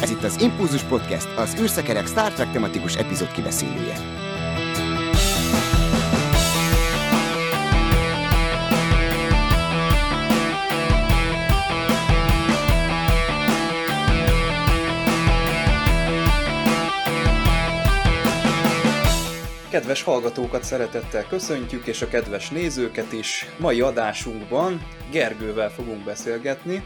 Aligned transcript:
Ez 0.00 0.10
itt 0.10 0.22
az 0.22 0.40
Impulzus 0.40 0.82
Podcast, 0.82 1.28
az 1.36 1.56
űrszekerek 1.60 2.06
Star 2.06 2.32
Trek 2.32 2.52
tematikus 2.52 2.96
epizód 2.96 3.32
kibeszélője. 3.32 3.94
Kedves 19.70 20.02
hallgatókat 20.02 20.64
szeretettel 20.64 21.26
köszöntjük, 21.28 21.86
és 21.86 22.02
a 22.02 22.08
kedves 22.08 22.50
nézőket 22.50 23.12
is. 23.12 23.46
Mai 23.56 23.80
adásunkban 23.80 24.86
Gergővel 25.10 25.70
fogunk 25.70 26.04
beszélgetni, 26.04 26.82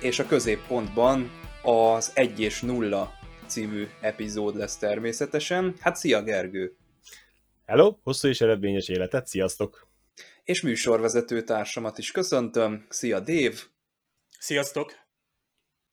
és 0.00 0.18
a 0.18 0.26
középpontban 0.26 1.30
az 1.64 2.10
1 2.14 2.40
és 2.40 2.60
0 2.60 3.18
című 3.46 3.86
epizód 4.00 4.56
lesz 4.56 4.76
természetesen. 4.76 5.74
Hát 5.80 5.96
szia 5.96 6.22
Gergő! 6.22 6.76
Hello, 7.66 7.96
hosszú 8.02 8.28
és 8.28 8.40
eredményes 8.40 8.88
életet, 8.88 9.26
sziasztok! 9.26 9.88
És 10.42 10.62
műsorvezető 10.62 11.42
társamat 11.42 11.98
is 11.98 12.10
köszöntöm, 12.10 12.86
szia 12.88 13.20
Dév! 13.20 13.64
Sziasztok! 14.38 14.92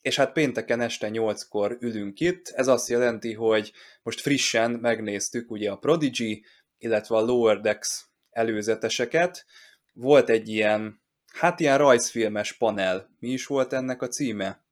És 0.01 0.15
hát 0.15 0.31
pénteken 0.31 0.81
este 0.81 1.09
8-kor 1.11 1.77
ülünk 1.79 2.19
itt, 2.19 2.47
ez 2.47 2.67
azt 2.67 2.89
jelenti, 2.89 3.33
hogy 3.33 3.71
most 4.03 4.21
frissen 4.21 4.71
megnéztük 4.71 5.51
ugye 5.51 5.71
a 5.71 5.77
Prodigy, 5.77 6.45
illetve 6.77 7.15
a 7.15 7.21
Lower 7.21 7.59
Decks 7.59 8.05
előzeteseket. 8.29 9.45
Volt 9.93 10.29
egy 10.29 10.49
ilyen, 10.49 11.01
hát 11.33 11.59
ilyen 11.59 11.77
rajzfilmes 11.77 12.53
panel. 12.53 13.15
Mi 13.19 13.29
is 13.29 13.45
volt 13.45 13.73
ennek 13.73 14.01
a 14.01 14.07
címe? 14.07 14.69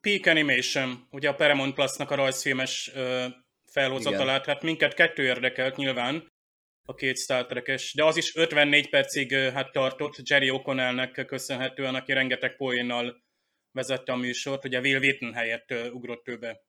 Peak 0.00 0.26
Animation, 0.26 1.06
ugye 1.10 1.28
a 1.28 1.34
Paramount 1.34 1.74
Plus-nak 1.74 2.10
a 2.10 2.14
rajzfilmes 2.14 2.90
ö, 2.94 3.26
felhozatalát, 3.72 4.46
hát 4.46 4.62
minket 4.62 4.94
kettő 4.94 5.22
érdekelt 5.22 5.76
nyilván, 5.76 6.32
a 6.84 6.94
két 6.94 7.18
Star 7.18 7.46
Trek-es, 7.46 7.94
de 7.94 8.04
az 8.04 8.16
is 8.16 8.36
54 8.36 8.90
percig 8.90 9.34
hát 9.34 9.72
tartott, 9.72 10.28
Jerry 10.28 10.50
O'Connellnek 10.52 11.24
köszönhetően, 11.26 11.94
aki 11.94 12.12
rengeteg 12.12 12.56
poénnal 12.56 13.22
vezette 13.72 14.12
a 14.12 14.16
műsort, 14.16 14.64
ugye 14.64 14.80
Will 14.80 14.98
Wheaton 14.98 15.32
helyett 15.32 15.74
ugrott 15.92 16.28
ő 16.28 16.38
be. 16.38 16.60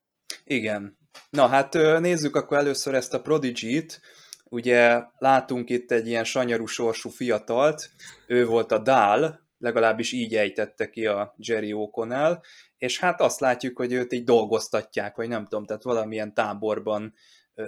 Igen. 0.44 0.98
Na 1.30 1.48
hát 1.48 1.74
nézzük 2.00 2.36
akkor 2.36 2.58
először 2.58 2.94
ezt 2.94 3.14
a 3.14 3.22
Prodigy-t. 3.22 4.02
Ugye 4.44 5.02
látunk 5.18 5.70
itt 5.70 5.92
egy 5.92 6.08
ilyen 6.08 6.24
sanyarú 6.24 6.66
sorsú 6.66 7.10
fiatalt, 7.10 7.90
ő 8.28 8.46
volt 8.46 8.72
a 8.72 8.80
Dál, 8.80 9.48
legalábbis 9.58 10.12
így 10.12 10.36
ejtette 10.36 10.90
ki 10.90 11.06
a 11.06 11.36
Jerry 11.38 11.72
O'Connell, 11.76 12.42
és 12.80 13.00
hát 13.00 13.22
azt 13.22 13.40
látjuk, 13.40 13.78
hogy 13.78 13.94
őt 13.94 14.14
így 14.14 14.24
dolgoztatják, 14.24 15.16
vagy 15.16 15.28
nem 15.28 15.44
tudom, 15.44 15.66
tehát 15.66 15.84
valamilyen 15.84 16.34
táborban 16.34 17.14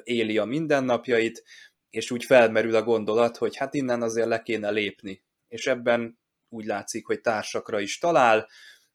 éli 0.04 0.38
a 0.38 0.46
mindennapjait, 0.46 1.44
és 1.90 2.12
úgy 2.12 2.26
felmerül 2.26 2.76
a 2.76 2.84
gondolat, 2.84 3.38
hogy 3.38 3.56
hát 3.56 3.74
innen 3.74 4.02
azért 4.02 4.28
le 4.28 4.42
kéne 4.42 4.70
lépni. 4.70 5.24
És 5.48 5.68
ebben 5.68 6.20
úgy 6.50 6.66
látszik, 6.66 7.06
hogy 7.06 7.22
társakra 7.22 7.80
is 7.80 7.98
talál, 7.98 8.48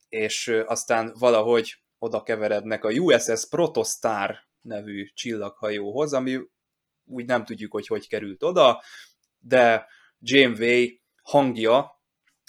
és 0.09 0.47
aztán 0.65 1.13
valahogy 1.19 1.75
oda 1.99 2.23
keverednek 2.23 2.83
a 2.83 2.91
USS 2.91 3.47
Protostar 3.49 4.37
nevű 4.61 5.05
csillaghajóhoz, 5.13 6.13
ami 6.13 6.39
úgy 7.05 7.25
nem 7.25 7.45
tudjuk, 7.45 7.71
hogy 7.71 7.87
hogy 7.87 8.07
került 8.07 8.43
oda, 8.43 8.81
de 9.39 9.87
Janeway 10.19 10.85
hangja 11.21 11.96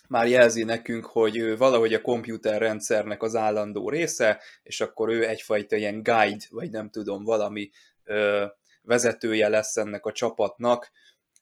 már 0.09 0.28
jelzi 0.28 0.64
nekünk, 0.64 1.06
hogy 1.06 1.37
ő 1.37 1.56
valahogy 1.56 1.95
a 1.95 2.01
komputerrendszernek 2.01 3.23
az 3.23 3.34
állandó 3.34 3.89
része, 3.89 4.42
és 4.62 4.81
akkor 4.81 5.09
ő 5.09 5.28
egyfajta 5.28 5.77
ilyen 5.77 6.03
guide, 6.03 6.45
vagy 6.51 6.70
nem 6.70 6.91
tudom, 6.91 7.24
valami 7.24 7.70
ö, 8.05 8.47
vezetője 8.83 9.48
lesz 9.48 9.77
ennek 9.77 10.07
a 10.07 10.13
csapatnak, 10.13 10.91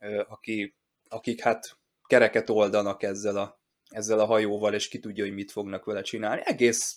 ö, 0.01 0.23
aki, 0.29 0.75
akik 1.09 1.41
hát 1.41 1.79
kereket 2.07 2.51
oldanak 2.51 3.03
ezzel 3.03 3.37
a, 3.37 3.61
ezzel 3.89 4.19
a 4.19 4.25
hajóval, 4.25 4.75
és 4.75 4.89
ki 4.89 4.99
tudja, 4.99 5.25
hogy 5.25 5.35
mit 5.35 5.51
fognak 5.51 5.85
vele 5.85 6.03
csinálni. 6.03 6.43
Egész 6.45 6.97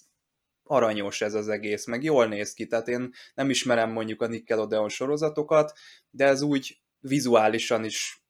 aranyos 0.63 1.21
ez 1.21 1.33
az 1.33 1.47
egész, 1.47 1.85
meg 1.85 2.03
jól 2.03 2.27
néz 2.27 2.53
ki, 2.53 2.67
tehát 2.67 2.87
én 2.87 3.13
nem 3.33 3.49
ismerem 3.49 3.91
mondjuk 3.91 4.21
a 4.21 4.27
Nickelodeon 4.27 4.89
sorozatokat, 4.89 5.73
de 6.09 6.25
ez 6.25 6.41
úgy 6.41 6.81
vizuálisan 6.99 7.83
is 7.83 8.23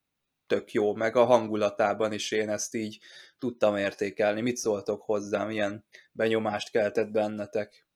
tök 0.49 0.71
jó, 0.71 0.95
meg 0.95 1.15
a 1.15 1.25
hangulatában 1.25 2.13
is 2.13 2.31
én 2.31 2.49
ezt 2.49 2.75
így 2.75 2.99
tudtam 3.37 3.77
értékelni. 3.77 4.41
Mit 4.41 4.57
szóltok 4.57 5.01
hozzá, 5.01 5.45
milyen 5.45 5.85
benyomást 6.11 6.71
keltett 6.71 7.11
bennetek? 7.11 7.87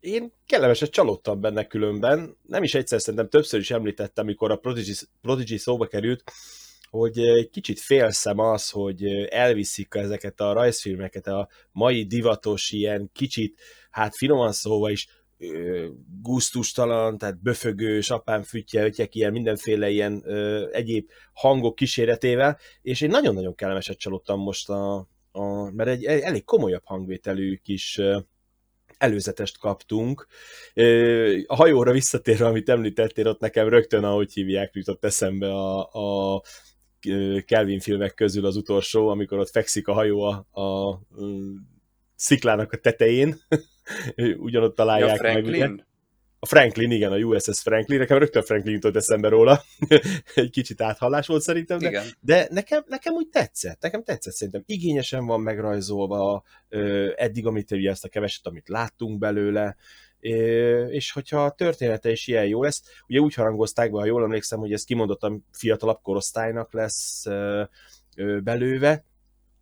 Én 0.00 0.32
kellemeset 0.46 0.90
csalódtam 0.90 1.40
benne 1.40 1.66
különben. 1.66 2.36
Nem 2.42 2.62
is 2.62 2.74
egyszer, 2.74 3.00
szerintem 3.00 3.28
többször 3.28 3.60
is 3.60 3.70
említettem, 3.70 4.24
amikor 4.24 4.50
a 4.50 4.56
Prodigy, 4.56 4.92
Prodigy 5.20 5.58
szóba 5.58 5.86
került, 5.86 6.22
hogy 6.90 7.18
egy 7.18 7.50
kicsit 7.50 7.80
félszem 7.80 8.38
az, 8.38 8.70
hogy 8.70 9.04
elviszik 9.30 9.94
ezeket 9.94 10.40
a 10.40 10.52
rajzfilmeket, 10.52 11.26
a 11.26 11.48
mai 11.72 12.06
divatos 12.06 12.70
ilyen 12.70 13.10
kicsit, 13.12 13.60
hát 13.90 14.16
finoman 14.16 14.52
szóval 14.52 14.90
is 14.90 15.08
gusztustalan, 16.22 17.18
tehát 17.18 17.42
böfögős, 17.42 18.10
apám 18.10 18.42
fütye, 18.42 18.84
ötyek, 18.84 19.14
ilyen 19.14 19.32
mindenféle 19.32 19.90
ilyen 19.90 20.22
ö, 20.24 20.68
egyéb 20.72 21.10
hangok 21.32 21.74
kíséretével, 21.74 22.58
és 22.82 23.00
én 23.00 23.10
nagyon-nagyon 23.10 23.54
kellemeset 23.54 23.98
csalódtam 23.98 24.40
most, 24.40 24.68
a, 24.68 25.08
a, 25.32 25.70
mert 25.70 25.88
egy 25.88 26.04
elég 26.04 26.44
komolyabb 26.44 26.84
hangvételű 26.84 27.56
kis 27.56 27.98
ö, 27.98 28.18
előzetest 28.98 29.58
kaptunk. 29.58 30.26
A 31.46 31.54
hajóra 31.54 31.92
visszatérve, 31.92 32.46
amit 32.46 32.68
említettél, 32.68 33.26
ott 33.26 33.40
nekem 33.40 33.68
rögtön, 33.68 34.04
ahogy 34.04 34.32
hívják, 34.32 34.74
jutott 34.74 35.04
eszembe 35.04 35.52
a, 35.52 35.88
a 35.92 36.42
Kelvin 37.44 37.80
filmek 37.80 38.14
közül 38.14 38.46
az 38.46 38.56
utolsó, 38.56 39.08
amikor 39.08 39.38
ott 39.38 39.50
fekszik 39.50 39.88
a 39.88 39.92
hajó 39.92 40.22
a, 40.22 40.60
a 40.60 41.00
sziklának 42.20 42.72
a 42.72 42.76
tetején, 42.76 43.40
ugyanott 44.36 44.76
találják 44.76 45.22
ja, 45.22 45.32
meg. 45.32 45.44
Ugye? 45.44 45.68
A 46.42 46.46
Franklin, 46.46 46.90
igen, 46.90 47.12
a 47.12 47.16
USS 47.16 47.60
Franklin, 47.60 47.98
nekem 47.98 48.18
rögtön 48.18 48.42
Franklin 48.42 48.74
jutott 48.74 48.96
eszembe 48.96 49.28
róla, 49.28 49.62
egy 50.34 50.50
kicsit 50.50 50.80
áthallás 50.80 51.26
volt 51.26 51.42
szerintem, 51.42 51.78
de, 51.78 51.88
igen. 51.88 52.04
de 52.20 52.48
nekem, 52.50 52.84
nekem 52.86 53.14
úgy 53.14 53.28
tetszett, 53.28 53.80
nekem 53.80 54.02
tetszett 54.02 54.34
szerintem, 54.34 54.62
igényesen 54.66 55.26
van 55.26 55.40
megrajzolva, 55.40 56.44
eddig, 57.16 57.46
amit 57.46 57.70
ugye 57.70 57.90
ezt 57.90 58.04
a 58.04 58.08
keveset, 58.08 58.46
amit 58.46 58.68
láttunk 58.68 59.18
belőle, 59.18 59.76
és 60.88 61.12
hogyha 61.12 61.44
a 61.44 61.50
története 61.50 62.10
is 62.10 62.26
ilyen 62.26 62.46
jó 62.46 62.62
lesz, 62.62 62.82
ugye 63.06 63.18
úgy 63.18 63.34
harangozták 63.34 63.90
be, 63.90 63.98
ha 63.98 64.06
jól 64.06 64.22
emlékszem, 64.22 64.58
hogy 64.58 64.72
ez 64.72 64.84
kimondottan 64.84 65.46
fiatalabb 65.52 66.00
korosztálynak 66.02 66.72
lesz 66.72 67.26
belőve, 68.42 69.04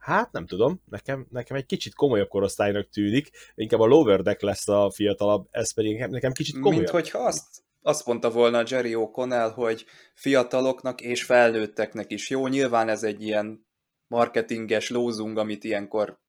Hát 0.09 0.33
nem 0.33 0.47
tudom, 0.47 0.83
nekem, 0.85 1.27
nekem 1.31 1.57
egy 1.57 1.67
kicsit 1.67 1.95
komolyabb 1.95 2.29
korosztálynak 2.29 2.89
tűnik, 2.89 3.31
inkább 3.55 3.81
a 3.81 3.87
Lower 3.87 4.23
Deck 4.23 4.41
lesz 4.41 4.69
a 4.69 4.91
fiatalabb, 4.95 5.47
ez 5.51 5.75
pedig 5.75 5.93
nekem, 5.93 6.11
nekem 6.11 6.33
kicsit 6.33 6.55
komolyabb. 6.55 6.79
Mint 6.79 6.91
hogyha 6.91 7.19
azt, 7.19 7.65
azt 7.83 8.07
mondta 8.07 8.31
volna 8.31 8.63
Jerry 8.67 8.93
O'Connell, 8.95 9.51
hogy 9.55 9.85
fiataloknak 10.15 11.01
és 11.01 11.25
felnőtteknek 11.25 12.11
is 12.11 12.31
jó, 12.31 12.47
nyilván 12.47 12.89
ez 12.89 13.03
egy 13.03 13.23
ilyen 13.23 13.67
marketinges 14.07 14.91
lózung, 14.91 15.39
amit 15.39 15.65
ilyenkor 15.65 16.21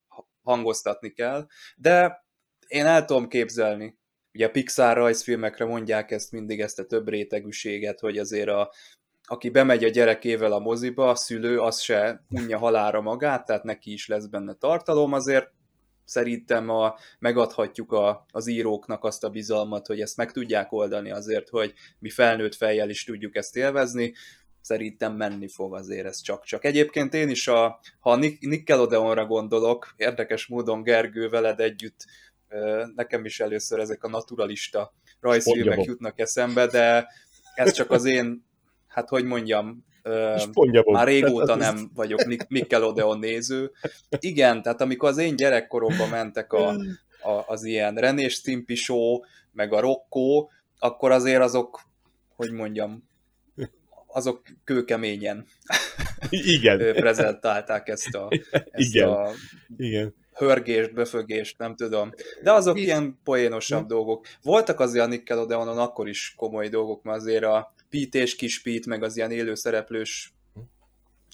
hangoztatni 0.42 1.10
kell, 1.10 1.46
de 1.76 2.24
én 2.66 2.86
el 2.86 3.04
tudom 3.04 3.28
képzelni. 3.28 3.98
Ugye 4.32 4.46
a 4.46 4.50
Pixar 4.50 4.96
rajzfilmekre 4.96 5.64
mondják 5.64 6.10
ezt 6.10 6.32
mindig, 6.32 6.60
ezt 6.60 6.78
a 6.78 6.86
több 6.86 7.08
rétegűséget, 7.08 8.00
hogy 8.00 8.18
azért 8.18 8.48
a 8.48 8.72
aki 9.30 9.50
bemegy 9.50 9.84
a 9.84 9.88
gyerekével 9.88 10.52
a 10.52 10.58
moziba, 10.58 11.08
a 11.08 11.14
szülő, 11.14 11.60
az 11.60 11.80
se 11.80 12.24
unja 12.30 12.58
halára 12.58 13.00
magát, 13.00 13.46
tehát 13.46 13.62
neki 13.62 13.92
is 13.92 14.06
lesz 14.08 14.26
benne 14.26 14.54
tartalom, 14.54 15.12
azért 15.12 15.50
szerintem 16.04 16.68
a, 16.68 16.94
megadhatjuk 17.18 17.92
a, 17.92 18.26
az 18.30 18.46
íróknak 18.46 19.04
azt 19.04 19.24
a 19.24 19.30
bizalmat, 19.30 19.86
hogy 19.86 20.00
ezt 20.00 20.16
meg 20.16 20.32
tudják 20.32 20.72
oldani 20.72 21.10
azért, 21.10 21.48
hogy 21.48 21.74
mi 21.98 22.10
felnőtt 22.10 22.54
fejjel 22.54 22.90
is 22.90 23.04
tudjuk 23.04 23.36
ezt 23.36 23.56
élvezni, 23.56 24.14
szerintem 24.60 25.16
menni 25.16 25.48
fog 25.48 25.74
azért 25.74 26.06
ez 26.06 26.20
csak-csak. 26.20 26.64
Egyébként 26.64 27.14
én 27.14 27.28
is, 27.28 27.48
a, 27.48 27.80
ha 28.00 28.16
Nickelodeonra 28.40 29.26
gondolok, 29.26 29.94
érdekes 29.96 30.46
módon 30.46 30.82
Gergő 30.82 31.28
veled 31.28 31.60
együtt, 31.60 32.04
nekem 32.94 33.24
is 33.24 33.40
először 33.40 33.78
ezek 33.78 34.04
a 34.04 34.08
naturalista 34.08 34.94
rajzfilmek 35.20 35.84
jutnak 35.84 36.18
eszembe, 36.18 36.66
de 36.66 37.06
ez 37.54 37.72
csak 37.72 37.90
az 37.90 38.04
én 38.04 38.48
hát 38.90 39.08
hogy 39.08 39.24
mondjam, 39.24 39.84
már 40.92 41.06
régóta 41.06 41.54
nem 41.54 41.90
vagyok 41.94 42.48
Nickelodeon 42.48 43.18
néző. 43.18 43.70
Igen, 44.18 44.62
tehát 44.62 44.80
amikor 44.80 45.08
az 45.08 45.18
én 45.18 45.36
gyerekkoromban 45.36 46.08
mentek 46.08 46.52
a, 46.52 46.68
a, 47.22 47.44
az 47.46 47.64
ilyen 47.64 47.94
Renés 47.94 48.32
Stimpy 48.34 48.74
show, 48.74 49.18
meg 49.52 49.72
a 49.72 49.80
Rocco, 49.80 50.48
akkor 50.78 51.10
azért 51.10 51.42
azok, 51.42 51.80
hogy 52.36 52.50
mondjam, 52.50 53.08
azok 54.06 54.42
kőkeményen 54.64 55.46
Igen. 56.30 56.78
prezentálták 56.94 57.88
ezt 57.88 58.14
a, 58.14 58.28
ezt 58.50 58.94
Igen. 58.94 59.08
a 59.08 59.30
Igen. 59.76 60.14
hörgést, 60.32 60.94
befögést, 60.94 61.58
nem 61.58 61.76
tudom. 61.76 62.12
De 62.42 62.52
azok 62.52 62.76
Hisz- 62.76 62.86
ilyen 62.86 63.18
poénosabb 63.24 63.82
Hm. 63.82 63.86
dolgok. 63.88 64.26
Voltak 64.42 64.80
azért 64.80 65.04
a 65.04 65.08
Nickelodeonon 65.08 65.78
akkor 65.78 66.08
is 66.08 66.34
komoly 66.36 66.68
dolgok, 66.68 67.02
mert 67.02 67.18
azért 67.18 67.44
a 67.44 67.74
Pete 67.90 68.18
és 68.18 68.36
Kis 68.36 68.62
Pete, 68.62 68.88
meg 68.88 69.02
az 69.02 69.16
ilyen 69.16 69.30
élő 69.30 69.54
szereplős 69.54 70.34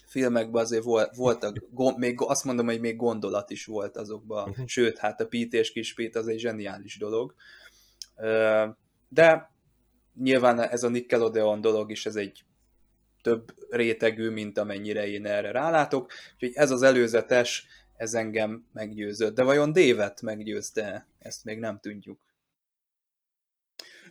filmekben 0.07 0.63
azért 0.63 0.83
vol- 0.85 1.15
voltak, 1.17 1.57
még 1.97 2.21
azt 2.21 2.45
mondom, 2.45 2.67
hogy 2.67 2.81
még 2.81 2.97
gondolat 2.97 3.51
is 3.51 3.65
volt 3.65 3.97
azokban, 3.97 4.49
Mhm. 4.49 4.63
sőt, 4.67 4.99
hát 4.99 5.21
a 5.21 5.27
Pete 5.27 5.59
és 5.59 5.73
Kis 5.73 5.95
Pete 5.95 6.19
az 6.19 6.29
egy 6.29 6.39
zseniális 6.39 6.99
dolog. 6.99 7.35
De 9.09 9.51
nyilván 10.23 10.61
ez 10.61 10.83
a 10.83 10.89
Nickelodeon 10.89 11.61
dolog 11.61 11.91
is, 11.91 12.07
ez 12.07 12.17
egy 12.17 12.45
több 13.23 13.55
rétegű, 13.71 14.31
mint 14.31 14.59
amennyire 14.59 15.07
én 15.09 15.27
erre 15.27 15.51
rálátok, 15.51 16.13
úgyhogy 16.35 16.53
ez 16.55 16.71
az 16.71 16.83
előzetes, 16.83 17.67
ez 17.97 18.15
engem 18.15 18.67
meggyőzött. 18.73 19.35
De 19.35 19.43
vajon 19.43 19.73
Dévet 19.73 20.23
meggyőzte? 20.23 21.07
Ezt 21.19 21.45
még 21.45 21.59
nem 21.59 21.79
tudjuk. 21.81 22.19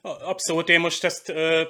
Abszolút, 0.06 0.70
én 0.70 0.80
most 0.80 1.04
ezt 1.04 1.30
ö, 1.30 1.64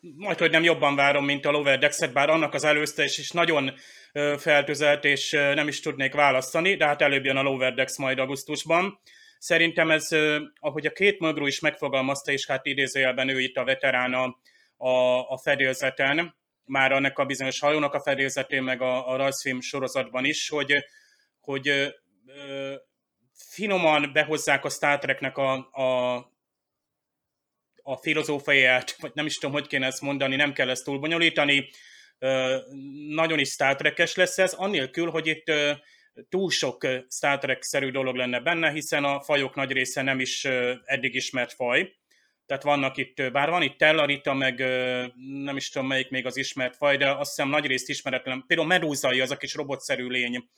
majd, 0.00 0.38
hogy 0.38 0.50
nem 0.50 0.62
jobban 0.62 0.96
várom, 0.96 1.24
mint 1.24 1.46
a 1.46 1.50
Lower 1.50 1.78
Decks-et, 1.78 2.12
bár 2.12 2.30
annak 2.30 2.54
az 2.54 2.64
előzte 2.64 3.04
is, 3.04 3.18
is 3.18 3.30
nagyon 3.30 3.74
ö, 4.12 4.34
feltözelt, 4.38 5.04
és 5.04 5.32
ö, 5.32 5.54
nem 5.54 5.68
is 5.68 5.80
tudnék 5.80 6.14
választani, 6.14 6.74
de 6.74 6.86
hát 6.86 7.02
előbb 7.02 7.24
jön 7.24 7.36
a 7.36 7.42
Lower 7.42 7.74
Decks 7.74 7.98
majd 7.98 8.18
augusztusban. 8.18 9.00
Szerintem 9.38 9.90
ez, 9.90 10.12
ö, 10.12 10.42
ahogy 10.60 10.86
a 10.86 10.92
két 10.92 11.20
mögrú 11.20 11.46
is 11.46 11.60
megfogalmazta, 11.60 12.32
és 12.32 12.46
hát 12.46 12.66
idézőjelben 12.66 13.28
ő 13.28 13.40
itt 13.40 13.56
a 13.56 13.64
veterán 13.64 14.14
a, 14.14 14.38
a, 14.76 15.20
a 15.30 15.38
fedélzeten, 15.38 16.36
már 16.64 16.92
annak 16.92 17.18
a 17.18 17.24
bizonyos 17.24 17.60
hajónak 17.60 17.94
a 17.94 18.02
fedélzetén, 18.02 18.62
meg 18.62 18.82
a, 18.82 19.08
a 19.08 19.16
rajzfilm 19.16 19.60
sorozatban 19.60 20.24
is, 20.24 20.48
hogy, 20.48 20.72
hogy 21.40 21.68
ö, 21.68 22.74
finoman 23.34 24.10
behozzák 24.12 24.64
a 24.64 24.70
Star 24.70 24.98
Treknek 24.98 25.38
a, 25.38 25.52
a, 25.72 26.16
a 27.88 27.96
filozófiáját, 27.96 28.96
vagy 29.00 29.10
nem 29.14 29.26
is 29.26 29.34
tudom, 29.34 29.54
hogy 29.54 29.66
kéne 29.66 29.86
ezt 29.86 30.00
mondani, 30.00 30.36
nem 30.36 30.52
kell 30.52 30.70
ezt 30.70 30.84
túl 30.84 30.98
bonyolítani. 30.98 31.68
Ö, 32.18 32.56
Nagyon 33.08 33.38
is 33.38 33.50
Star 33.50 33.76
Trek-es 33.76 34.14
lesz 34.14 34.38
ez, 34.38 34.52
annélkül, 34.52 35.10
hogy 35.10 35.26
itt 35.26 35.52
túl 36.28 36.50
sok 36.50 36.86
Star 37.10 37.38
Trek-szerű 37.38 37.90
dolog 37.90 38.14
lenne 38.16 38.40
benne, 38.40 38.70
hiszen 38.70 39.04
a 39.04 39.20
fajok 39.20 39.54
nagy 39.54 39.72
része 39.72 40.02
nem 40.02 40.20
is 40.20 40.44
eddig 40.84 41.14
ismert 41.14 41.52
faj. 41.52 41.96
Tehát 42.46 42.62
vannak 42.62 42.96
itt, 42.96 43.32
bár 43.32 43.50
van 43.50 43.62
itt 43.62 43.78
Tellarita, 43.78 44.34
meg 44.34 44.58
nem 45.44 45.56
is 45.56 45.70
tudom 45.70 45.88
melyik 45.88 46.10
még 46.10 46.26
az 46.26 46.36
ismert 46.36 46.76
faj, 46.76 46.96
de 46.96 47.10
azt 47.10 47.34
hiszem 47.34 47.48
nagy 47.48 47.66
részt 47.66 47.88
ismeretlen. 47.88 48.44
Például 48.46 48.68
Medúzai, 48.68 49.20
az 49.20 49.30
a 49.30 49.36
kis 49.36 49.54
robotszerű 49.54 50.06
lény. 50.06 50.48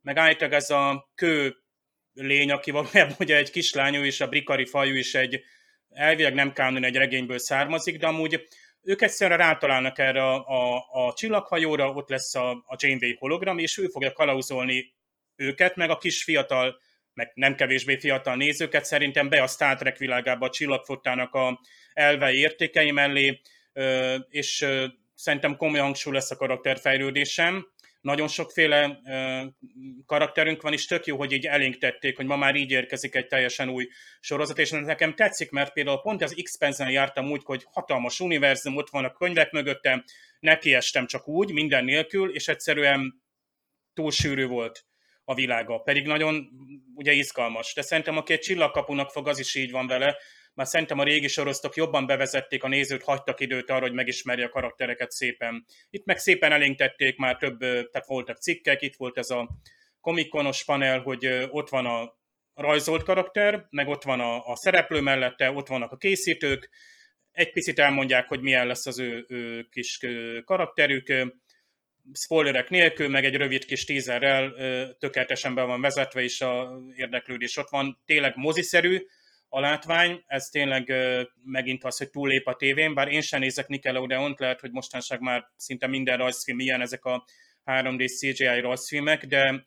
Meg 0.00 0.16
állítólag 0.16 0.54
ez 0.54 0.70
a 0.70 1.10
kő 1.14 1.56
lény, 2.12 2.50
aki 2.50 2.70
valójában 2.70 3.16
ugye 3.18 3.36
egy 3.36 3.50
kislány, 3.50 3.94
ő 3.94 4.06
is 4.06 4.20
a 4.20 4.28
brikari 4.28 4.66
fajú 4.66 4.94
is 4.94 5.14
egy 5.14 5.42
elvileg 5.90 6.34
nem 6.34 6.52
kánon 6.52 6.84
egy 6.84 6.96
regényből 6.96 7.38
származik, 7.38 7.98
de 7.98 8.06
amúgy 8.06 8.46
ők 8.82 9.02
egyszerűen 9.02 9.38
rátalálnak 9.38 9.98
erre 9.98 10.22
a, 10.22 10.46
a, 10.46 10.86
a 10.90 11.12
csillaghajóra, 11.12 11.92
ott 11.92 12.08
lesz 12.08 12.34
a, 12.34 12.50
a 12.50 12.76
Janeway 12.78 13.16
hologram, 13.18 13.58
és 13.58 13.78
ő 13.78 13.86
fogja 13.86 14.12
kalauzolni 14.12 14.94
őket, 15.36 15.76
meg 15.76 15.90
a 15.90 15.98
kis 15.98 16.24
fiatal, 16.24 16.80
meg 17.14 17.32
nem 17.34 17.54
kevésbé 17.54 17.98
fiatal 17.98 18.36
nézőket 18.36 18.84
szerintem 18.84 19.28
be 19.28 19.42
a 19.42 19.46
Star 19.46 19.76
Trek 19.76 19.98
világába 19.98 20.46
a 20.46 20.50
csillagfottának 20.50 21.34
a 21.34 21.60
elvei 21.92 22.38
értékei 22.38 22.90
mellé, 22.90 23.40
és 24.28 24.66
szerintem 25.14 25.56
komoly 25.56 25.80
hangsúly 25.80 26.12
lesz 26.12 26.30
a 26.30 26.36
karakterfejlődésem. 26.36 27.66
Nagyon 28.08 28.28
sokféle 28.28 29.00
karakterünk 30.06 30.62
van, 30.62 30.72
és 30.72 30.86
tök 30.86 31.06
jó, 31.06 31.16
hogy 31.16 31.32
így 31.32 31.46
elénk 31.46 31.78
tették, 31.78 32.16
hogy 32.16 32.26
ma 32.26 32.36
már 32.36 32.54
így 32.54 32.70
érkezik 32.70 33.14
egy 33.14 33.26
teljesen 33.26 33.68
új 33.68 33.88
sorozat, 34.20 34.58
és 34.58 34.70
nekem 34.70 35.14
tetszik, 35.14 35.50
mert 35.50 35.72
például 35.72 36.00
pont 36.00 36.22
az 36.22 36.40
X-Penzen 36.42 36.90
jártam 36.90 37.30
úgy, 37.30 37.42
hogy 37.44 37.66
hatalmas 37.70 38.20
univerzum, 38.20 38.76
ott 38.76 38.90
van 38.90 39.04
a 39.04 39.12
könyvek 39.12 39.50
mögöttem, 39.50 40.04
nekiestem 40.40 41.06
csak 41.06 41.28
úgy, 41.28 41.52
minden 41.52 41.84
nélkül, 41.84 42.34
és 42.34 42.48
egyszerűen 42.48 43.22
túl 43.94 44.10
sűrű 44.10 44.46
volt 44.46 44.84
a 45.24 45.34
világa, 45.34 45.78
pedig 45.78 46.06
nagyon 46.06 46.48
ugye 46.94 47.12
izgalmas. 47.12 47.74
De 47.74 47.82
szerintem, 47.82 48.16
aki 48.16 48.32
egy 48.32 48.40
csillagkapunak 48.40 49.10
fog, 49.10 49.28
az 49.28 49.38
is 49.38 49.54
így 49.54 49.70
van 49.70 49.86
vele, 49.86 50.16
mert 50.58 50.70
szerintem 50.70 50.98
a 50.98 51.04
régi 51.04 51.28
sorosztok 51.28 51.76
jobban 51.76 52.06
bevezették 52.06 52.62
a 52.62 52.68
nézőt, 52.68 53.02
hagytak 53.02 53.40
időt 53.40 53.70
arra, 53.70 53.80
hogy 53.80 53.92
megismerje 53.92 54.44
a 54.44 54.48
karaktereket 54.48 55.10
szépen. 55.10 55.64
Itt 55.90 56.04
meg 56.04 56.18
szépen 56.18 56.52
elénk 56.52 56.76
tették, 56.76 57.16
már 57.16 57.36
több, 57.36 57.58
tehát 57.58 58.06
voltak 58.06 58.36
cikkek, 58.36 58.82
itt 58.82 58.96
volt 58.96 59.18
ez 59.18 59.30
a 59.30 59.48
komikonos 60.00 60.64
panel, 60.64 61.00
hogy 61.00 61.46
ott 61.50 61.68
van 61.68 61.86
a 61.86 62.16
rajzolt 62.54 63.02
karakter, 63.02 63.66
meg 63.70 63.88
ott 63.88 64.02
van 64.02 64.20
a, 64.20 64.46
a 64.46 64.56
szereplő 64.56 65.00
mellette, 65.00 65.50
ott 65.50 65.68
vannak 65.68 65.92
a 65.92 65.96
készítők, 65.96 66.70
egy 67.32 67.52
picit 67.52 67.78
elmondják, 67.78 68.28
hogy 68.28 68.40
milyen 68.40 68.66
lesz 68.66 68.86
az 68.86 68.98
ő, 68.98 69.24
ő 69.28 69.66
kis 69.70 70.00
karakterük, 70.44 71.12
spoilerek 72.12 72.70
nélkül, 72.70 73.08
meg 73.08 73.24
egy 73.24 73.36
rövid 73.36 73.64
kis 73.64 73.84
tízerrel 73.84 74.54
tökéletesen 74.98 75.54
be 75.54 75.62
van 75.62 75.80
vezetve, 75.80 76.22
és 76.22 76.40
a 76.40 76.80
érdeklődés 76.94 77.56
ott 77.56 77.70
van. 77.70 78.00
Tényleg 78.04 78.32
moziszerű 78.36 79.06
a 79.48 79.60
látvány, 79.60 80.24
ez 80.26 80.48
tényleg 80.48 80.92
megint 81.44 81.84
az, 81.84 81.98
hogy 81.98 82.10
túllép 82.10 82.46
a 82.46 82.56
tévén, 82.56 82.94
bár 82.94 83.08
én 83.08 83.20
sem 83.20 83.40
nézek 83.40 83.68
Nickelodeon-t, 83.68 84.40
lehet, 84.40 84.60
hogy 84.60 84.70
mostanság 84.70 85.20
már 85.20 85.48
szinte 85.56 85.86
minden 85.86 86.16
rajzfilm 86.16 86.58
ilyen, 86.58 86.80
ezek 86.80 87.04
a 87.04 87.24
3D 87.64 88.06
CGI 88.18 88.60
rajzfilmek, 88.60 89.26
de 89.26 89.64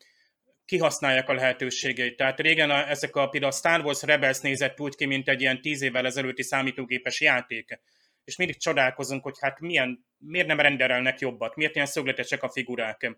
kihasználják 0.66 1.30
a 1.30 1.34
lehetőségeit. 1.34 2.16
Tehát 2.16 2.40
régen 2.40 2.70
a, 2.70 2.90
ezek 2.90 3.16
a, 3.16 3.28
például 3.28 3.52
a 3.52 3.56
Star 3.56 3.86
Wars 3.86 4.02
Rebels 4.02 4.40
nézett 4.40 4.80
úgy 4.80 4.96
ki, 4.96 5.06
mint 5.06 5.30
egy 5.30 5.42
ilyen 5.42 5.62
tíz 5.62 5.82
évvel 5.82 6.06
ezelőtti 6.06 6.44
számítógépes 6.44 7.22
játék. 7.22 7.80
És 8.24 8.36
mindig 8.36 8.58
csodálkozunk, 8.58 9.24
hogy 9.24 9.36
hát 9.40 9.60
milyen, 9.60 10.06
miért 10.18 10.48
nem 10.48 10.60
renderelnek 10.60 11.20
jobbat, 11.20 11.56
miért 11.56 11.76
ilyen 11.76 11.88
szögletesek 11.88 12.44
a 12.44 12.50
figurák. 12.50 13.18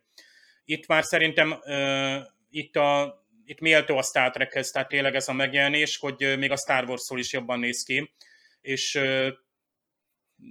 Itt 0.65 0.88
már 0.88 1.04
szerintem 1.04 1.51
uh, 1.51 2.21
itt, 2.50 2.75
a, 2.75 3.23
itt 3.45 3.60
méltó 3.60 3.98
a 3.98 4.04
Star 4.04 4.31
Trekhez, 4.31 4.72
tehát 4.72 4.88
tényleg 4.88 5.16
ez 5.16 5.28
a 5.28 5.34
megjelenés, 5.34 5.98
hogy 5.98 6.36
még 6.38 6.51
a 6.51 6.57
Star 6.57 6.84
Wars-szól 6.84 7.19
is 7.19 7.34
jobban 7.34 7.60
néz 7.60 7.84
ki, 7.84 8.13
és 8.62 9.00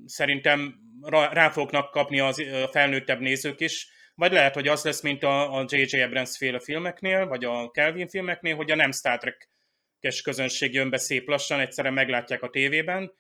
szerintem 0.05 0.75
rá, 1.11 1.51
fognak 1.51 1.91
kapni 1.91 2.21
az, 2.21 2.43
felnőttebb 2.71 3.21
nézők 3.21 3.61
is, 3.61 3.89
vagy 4.15 4.33
lehet, 4.33 4.55
hogy 4.55 4.69
az 4.69 4.85
lesz, 4.85 5.01
mint 5.01 5.23
a, 5.23 5.65
J.J. 5.69 6.01
Abrams 6.01 6.37
féle 6.37 6.61
filmeknél, 6.61 7.27
vagy 7.27 7.45
a 7.45 7.71
Kelvin 7.71 8.09
filmeknél, 8.09 8.57
hogy 8.57 8.71
a 8.71 8.75
nem 8.75 8.93
Star 8.93 9.19
Trek-es 9.19 10.23
közönség 10.23 10.75
jön 10.75 10.91
be 10.91 10.99
szép 10.99 11.29
lassan, 11.29 11.61
egyszerűen 11.61 11.95
meglátják 11.95 12.43
a 12.43 12.51
tévében, 12.51 13.13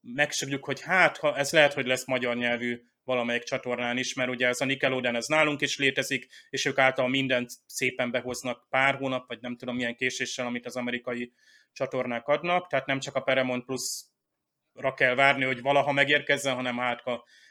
megsugjuk, 0.00 0.64
hogy 0.64 0.80
hát, 0.80 1.16
ha 1.16 1.36
ez 1.36 1.52
lehet, 1.52 1.72
hogy 1.72 1.86
lesz 1.86 2.06
magyar 2.06 2.36
nyelvű 2.36 2.82
valamelyik 3.06 3.42
csatornán 3.42 3.96
is, 3.96 4.14
mert 4.14 4.30
ugye 4.30 4.46
ez 4.46 4.60
a 4.60 4.64
Nickelodeon, 4.64 5.16
ez 5.16 5.26
nálunk 5.26 5.60
is 5.60 5.78
létezik, 5.78 6.26
és 6.50 6.64
ők 6.64 6.78
által 6.78 7.08
mindent 7.08 7.50
szépen 7.66 8.10
behoznak 8.10 8.66
pár 8.70 8.94
hónap, 8.94 9.28
vagy 9.28 9.38
nem 9.40 9.56
tudom 9.56 9.76
milyen 9.76 9.96
késéssel, 9.96 10.46
amit 10.46 10.66
az 10.66 10.76
amerikai 10.76 11.32
csatornák 11.72 12.26
adnak, 12.26 12.66
tehát 12.66 12.86
nem 12.86 13.00
csak 13.00 13.14
a 13.14 13.20
Paramount 13.20 13.64
Plus-ra 13.64 14.94
kell 14.94 15.14
várni, 15.14 15.44
hogy 15.44 15.60
valaha 15.60 15.92
megérkezzen, 15.92 16.54
hanem 16.54 16.76
hát 16.76 17.02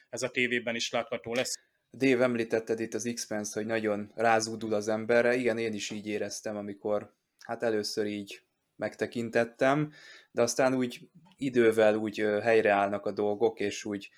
ez 0.09 0.21
a 0.21 0.29
tévében 0.29 0.75
is 0.75 0.91
látható 0.91 1.33
lesz. 1.33 1.53
Dave, 1.91 2.23
említetted 2.23 2.79
itt 2.79 2.93
az 2.93 3.11
x 3.13 3.53
hogy 3.53 3.65
nagyon 3.65 4.11
rázúdul 4.15 4.73
az 4.73 4.87
emberre. 4.87 5.35
Igen, 5.35 5.57
én 5.57 5.73
is 5.73 5.91
így 5.91 6.07
éreztem, 6.07 6.57
amikor 6.57 7.13
hát 7.45 7.63
először 7.63 8.05
így 8.05 8.41
megtekintettem, 8.75 9.93
de 10.31 10.41
aztán 10.41 10.75
úgy 10.75 10.99
idővel 11.37 11.95
úgy 11.95 12.17
helyreállnak 12.41 13.05
a 13.05 13.11
dolgok, 13.11 13.59
és 13.59 13.85
úgy 13.85 14.09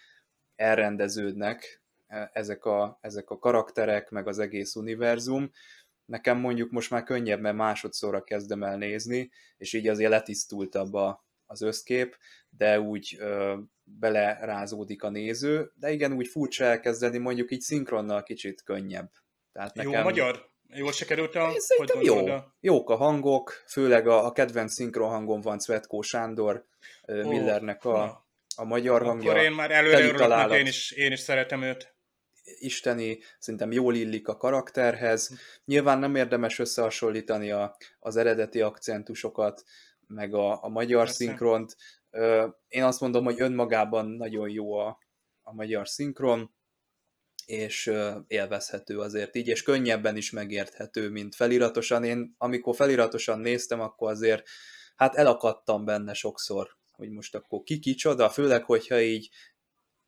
elrendeződnek 0.58 1.82
ezek 2.34 2.66
a, 2.66 2.98
ezek 3.02 3.30
a 3.30 3.40
karakterek, 3.40 4.10
meg 4.10 4.28
az 4.28 4.40
egész 4.40 4.76
univerzum. 4.76 5.52
Nekem 6.06 6.38
mondjuk 6.38 6.72
most 6.72 6.90
már 6.90 7.04
könnyebb, 7.04 7.40
mert 7.40 7.56
másodszorra 7.56 8.24
kezdem 8.24 8.64
el 8.64 8.78
nézni, 8.78 9.32
és 9.58 9.74
így 9.74 9.88
azért 9.88 10.10
letisztultabb 10.10 10.94
a, 10.94 11.26
az 11.46 11.62
összkép, 11.62 12.18
de 12.50 12.80
úgy 12.80 13.16
ö, 13.20 13.58
belerázódik 13.84 15.04
a 15.04 15.10
néző, 15.10 15.72
de 15.76 15.92
igen, 15.92 16.14
úgy 16.14 16.28
furcsa 16.28 16.64
elkezdeni, 16.64 17.18
mondjuk 17.18 17.52
így 17.52 17.62
szinkronnal 17.62 18.24
kicsit 18.24 18.64
könnyebb. 18.64 19.12
Tehát 19.52 19.74
nekem... 19.74 19.92
Jó 19.92 20.02
magyar? 20.02 20.50
Jól 20.70 20.92
se 20.92 21.06
került 21.06 21.36
a... 21.36 21.52
Hogy 21.78 22.06
jó. 22.06 22.28
A... 22.28 22.56
Jók 22.60 22.90
a 22.90 22.96
hangok, 22.96 23.64
főleg 23.68 24.08
a, 24.08 24.26
a 24.26 24.32
kedvenc 24.32 24.74
szinkron 24.74 25.10
hangom 25.10 25.42
van 25.42 25.60
Cvetkó 25.60 26.02
Sándor 26.02 26.66
oh, 27.02 27.28
Millernek 27.28 27.86
a, 27.86 28.27
a 28.58 28.64
magyar 28.64 29.04
hangja. 29.04 29.32
Akkor 29.32 29.44
én 29.44 29.52
már 29.52 29.72
előre 29.72 30.04
örülök, 30.04 30.52
én 30.52 30.66
is, 30.66 30.92
én 30.92 31.12
is 31.12 31.20
szeretem 31.20 31.62
őt. 31.62 31.96
Isteni, 32.44 33.20
szerintem 33.40 33.72
jól 33.72 33.96
illik 33.96 34.28
a 34.28 34.38
karakterhez. 34.38 35.40
Nyilván 35.66 36.00
nem 36.00 36.16
érdemes 36.16 36.60
összehasonlítani 36.60 37.52
a, 37.52 37.78
az 38.00 38.16
eredeti 38.16 38.62
akcentusokat, 38.62 39.64
meg 40.08 40.34
a, 40.34 40.64
a 40.64 40.68
magyar 40.68 41.04
Persze. 41.04 41.14
szinkront. 41.14 41.76
Én 42.68 42.84
azt 42.84 43.00
mondom, 43.02 43.24
hogy 43.24 43.42
önmagában 43.42 44.06
nagyon 44.06 44.50
jó 44.50 44.74
a, 44.74 45.00
a 45.42 45.54
magyar 45.54 45.88
szinkron, 45.88 46.56
és 47.46 47.92
élvezhető 48.28 49.00
azért 49.00 49.36
így, 49.36 49.48
és 49.48 49.64
könnyebben 49.64 50.18
is 50.18 50.32
megérthető, 50.32 51.10
mint 51.10 51.36
feliratosan. 51.36 52.04
Én 52.04 52.36
amikor 52.38 52.76
feliratosan 52.76 53.40
néztem, 53.40 53.80
akkor 53.82 54.12
azért 54.12 54.48
hát 54.96 55.16
elakadtam 55.16 55.86
benne 55.86 56.14
sokszor, 56.14 56.77
hogy 56.98 57.10
most 57.10 57.36
akkor 57.36 57.64
ki 57.64 57.80
kicsoda, 57.80 58.30
főleg, 58.30 58.64
hogyha 58.64 59.02
így 59.02 59.30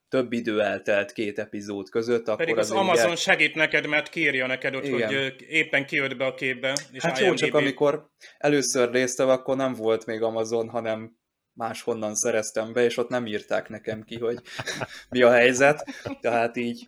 több 0.10 0.34
idő 0.34 0.62
eltelt 0.62 1.12
két 1.12 1.39
epizód 1.39 1.89
között, 1.89 2.27
akkor 2.27 2.38
Pedig 2.38 2.58
az 2.58 2.72
Amazon 2.72 3.05
ugye... 3.05 3.15
segít 3.15 3.55
neked, 3.55 3.88
mert 3.88 4.10
kírja 4.10 4.48
neked 4.48 4.75
ott, 4.75 4.86
Igen. 4.86 5.08
hogy 5.08 5.36
éppen 5.48 5.86
kijött 5.86 6.17
be 6.17 6.25
a 6.25 6.34
képbe. 6.34 6.77
És 6.91 7.03
hát 7.03 7.19
jó, 7.19 7.34
csak 7.34 7.53
amikor 7.53 8.10
először 8.38 8.89
néztem, 8.89 9.29
akkor 9.29 9.55
nem 9.55 9.74
volt 9.74 10.05
még 10.05 10.22
Amazon, 10.22 10.69
hanem 10.69 11.17
máshonnan 11.53 12.15
szereztem 12.15 12.74
be, 12.74 12.84
és 12.84 12.98
ott 12.98 13.10
nem 13.10 13.25
írták 13.25 13.69
nekem 13.69 14.03
ki, 14.03 14.17
hogy 14.17 14.39
mi 15.10 15.22
a 15.22 15.31
helyzet. 15.31 15.86
Tehát 16.22 16.58
így 16.58 16.88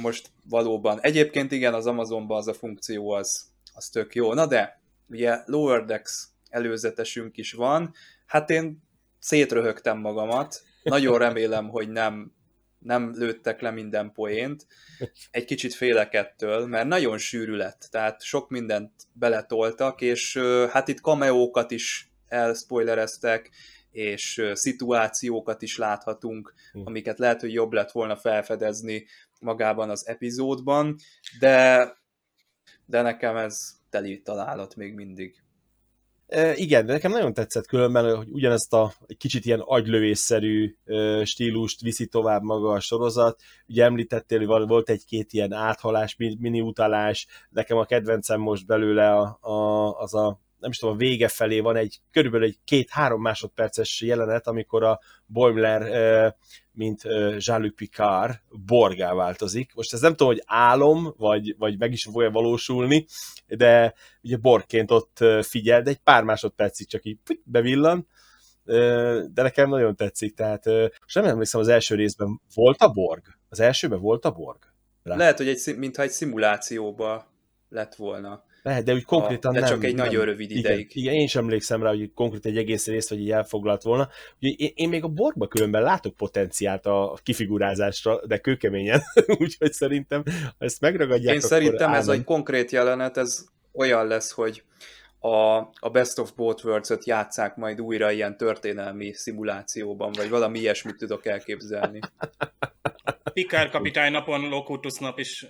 most 0.00 0.30
valóban. 0.48 1.00
Egyébként 1.00 1.52
igen, 1.52 1.74
az 1.74 1.86
Amazonban 1.86 2.36
az 2.36 2.48
a 2.48 2.54
funkció 2.54 3.10
az, 3.10 3.46
az 3.74 3.88
tök 3.88 4.14
jó. 4.14 4.34
Na 4.34 4.46
de, 4.46 4.80
ugye 5.08 5.38
Lower 5.44 5.84
Decks 5.84 6.28
előzetesünk 6.48 7.36
is 7.36 7.52
van. 7.52 7.94
Hát 8.26 8.50
én 8.50 8.82
szétröhögtem 9.26 9.98
magamat. 9.98 10.62
Nagyon 10.82 11.18
remélem, 11.18 11.68
hogy 11.68 11.88
nem 11.88 12.34
nem 12.78 13.12
lőttek 13.14 13.60
le 13.60 13.70
minden 13.70 14.12
poént. 14.12 14.66
Egy 15.30 15.44
kicsit 15.44 15.74
félek 15.74 16.14
ettől, 16.14 16.66
mert 16.66 16.86
nagyon 16.86 17.18
sűrű 17.18 17.52
lett, 17.52 17.88
tehát 17.90 18.22
sok 18.22 18.48
mindent 18.50 18.92
beletoltak, 19.12 20.00
és 20.00 20.38
hát 20.70 20.88
itt 20.88 21.00
kameókat 21.00 21.70
is 21.70 22.10
elspoilereztek, 22.26 23.50
és 23.90 24.50
szituációkat 24.52 25.62
is 25.62 25.76
láthatunk, 25.76 26.54
hm. 26.72 26.80
amiket 26.84 27.18
lehet, 27.18 27.40
hogy 27.40 27.52
jobb 27.52 27.72
lett 27.72 27.90
volna 27.90 28.16
felfedezni 28.16 29.06
magában 29.40 29.90
az 29.90 30.06
epizódban, 30.06 30.96
de, 31.38 31.88
de 32.84 33.02
nekem 33.02 33.36
ez 33.36 33.70
teli 33.90 34.22
találat 34.22 34.76
még 34.76 34.94
mindig. 34.94 35.45
Igen, 36.54 36.86
de 36.86 36.92
nekem 36.92 37.10
nagyon 37.10 37.34
tetszett 37.34 37.66
különben, 37.66 38.16
hogy 38.16 38.28
ugyanezt 38.30 38.72
a 38.72 38.92
egy 39.06 39.16
kicsit 39.16 39.44
ilyen 39.44 39.60
agylövésszerű 39.60 40.76
e, 40.84 41.24
stílust 41.24 41.80
viszi 41.80 42.06
tovább 42.06 42.42
maga 42.42 42.70
a 42.72 42.80
sorozat. 42.80 43.40
Ugye 43.68 43.84
említettél, 43.84 44.46
hogy 44.46 44.68
volt 44.68 44.90
egy-két 44.90 45.32
ilyen 45.32 45.52
áthalás, 45.52 46.16
mini 46.16 46.60
utalás, 46.60 47.26
nekem 47.50 47.76
a 47.76 47.84
kedvencem 47.84 48.40
most 48.40 48.66
belőle 48.66 49.12
a, 49.12 49.38
a, 49.40 49.90
az 49.98 50.14
a 50.14 50.40
nem 50.58 50.70
is 50.70 50.78
tudom, 50.78 50.94
a 50.94 50.98
vége 50.98 51.28
felé 51.28 51.60
van 51.60 51.76
egy 51.76 52.00
körülbelül 52.10 52.46
egy 52.46 52.58
két-három 52.64 53.20
másodperces 53.20 54.00
jelenet, 54.00 54.46
amikor 54.46 54.82
a 54.82 55.00
Boimler, 55.26 56.34
mint 56.72 57.02
Jean-Luc 57.38 57.76
Picard 57.76 58.40
borgá 58.66 59.14
változik. 59.14 59.74
Most 59.74 59.92
ez 59.92 60.00
nem 60.00 60.10
tudom, 60.10 60.32
hogy 60.32 60.42
álom, 60.46 61.14
vagy, 61.16 61.54
vagy 61.58 61.78
meg 61.78 61.92
is 61.92 62.02
fogja 62.02 62.30
valósulni, 62.30 63.06
de 63.46 63.94
ugye 64.22 64.36
borként 64.36 64.90
ott 64.90 65.18
figyel, 65.42 65.82
de 65.82 65.90
egy 65.90 66.00
pár 66.00 66.22
másodpercig 66.22 66.88
csak 66.88 67.04
így 67.04 67.18
bevillan, 67.44 68.08
de 69.32 69.42
nekem 69.42 69.68
nagyon 69.68 69.96
tetszik, 69.96 70.34
tehát 70.34 70.64
most 71.00 71.14
nem 71.14 71.24
emlékszem, 71.24 71.60
az 71.60 71.68
első 71.68 71.94
részben 71.94 72.40
volt 72.54 72.80
a 72.80 72.88
Borg? 72.88 73.22
Az 73.48 73.60
elsőben 73.60 74.00
volt 74.00 74.24
a 74.24 74.30
Borg? 74.30 74.58
Rá. 75.02 75.16
Lehet, 75.16 75.36
hogy 75.36 75.48
egy, 75.48 75.74
mintha 75.76 76.02
egy 76.02 76.10
szimulációba 76.10 77.26
lett 77.68 77.94
volna. 77.94 78.44
Lehet, 78.66 78.84
de 78.84 78.94
úgy 78.94 79.04
konkrétan 79.04 79.52
de 79.52 79.60
nem. 79.60 79.68
csak 79.68 79.84
egy 79.84 79.94
nem, 79.94 80.06
nagyon 80.06 80.24
rövid 80.24 80.50
ideig. 80.50 80.78
Igen, 80.78 80.90
igen, 80.92 81.14
én 81.14 81.26
sem 81.26 81.42
emlékszem 81.42 81.82
rá, 81.82 81.88
hogy 81.88 82.12
konkrét 82.14 82.46
egy 82.46 82.56
egész 82.56 82.86
részt, 82.86 83.08
vagy 83.08 83.20
így 83.20 83.30
elfoglalt 83.30 83.82
volna. 83.82 84.08
Ugye 84.40 84.50
én, 84.56 84.70
én 84.74 84.88
még 84.88 85.04
a 85.04 85.08
borba 85.08 85.48
különben 85.48 85.82
látok 85.82 86.14
potenciált 86.14 86.86
a 86.86 87.18
kifigurázásra, 87.22 88.26
de 88.26 88.38
kőkeményen, 88.38 89.02
úgyhogy 89.40 89.72
szerintem, 89.72 90.22
ha 90.58 90.64
ezt 90.64 90.80
megragadják, 90.80 91.34
Én 91.34 91.40
szerintem 91.40 91.92
ez 91.92 92.08
egy 92.08 92.24
konkrét 92.24 92.70
jelenet, 92.70 93.16
ez 93.16 93.44
olyan 93.72 94.06
lesz, 94.06 94.30
hogy 94.30 94.62
a, 95.18 95.56
a 95.58 95.90
Best 95.92 96.18
of 96.18 96.32
Both 96.32 96.64
Worlds-öt 96.64 97.06
játszák 97.06 97.56
majd 97.56 97.80
újra 97.80 98.10
ilyen 98.10 98.36
történelmi 98.36 99.12
szimulációban, 99.12 100.12
vagy 100.16 100.28
valami 100.28 100.58
ilyesmit 100.58 100.96
tudok 100.96 101.26
elképzelni. 101.26 101.98
Pikár 103.32 103.70
kapitány 103.70 104.12
napon 104.12 104.48
Locutus 104.48 104.98
nap 104.98 105.18
is 105.18 105.46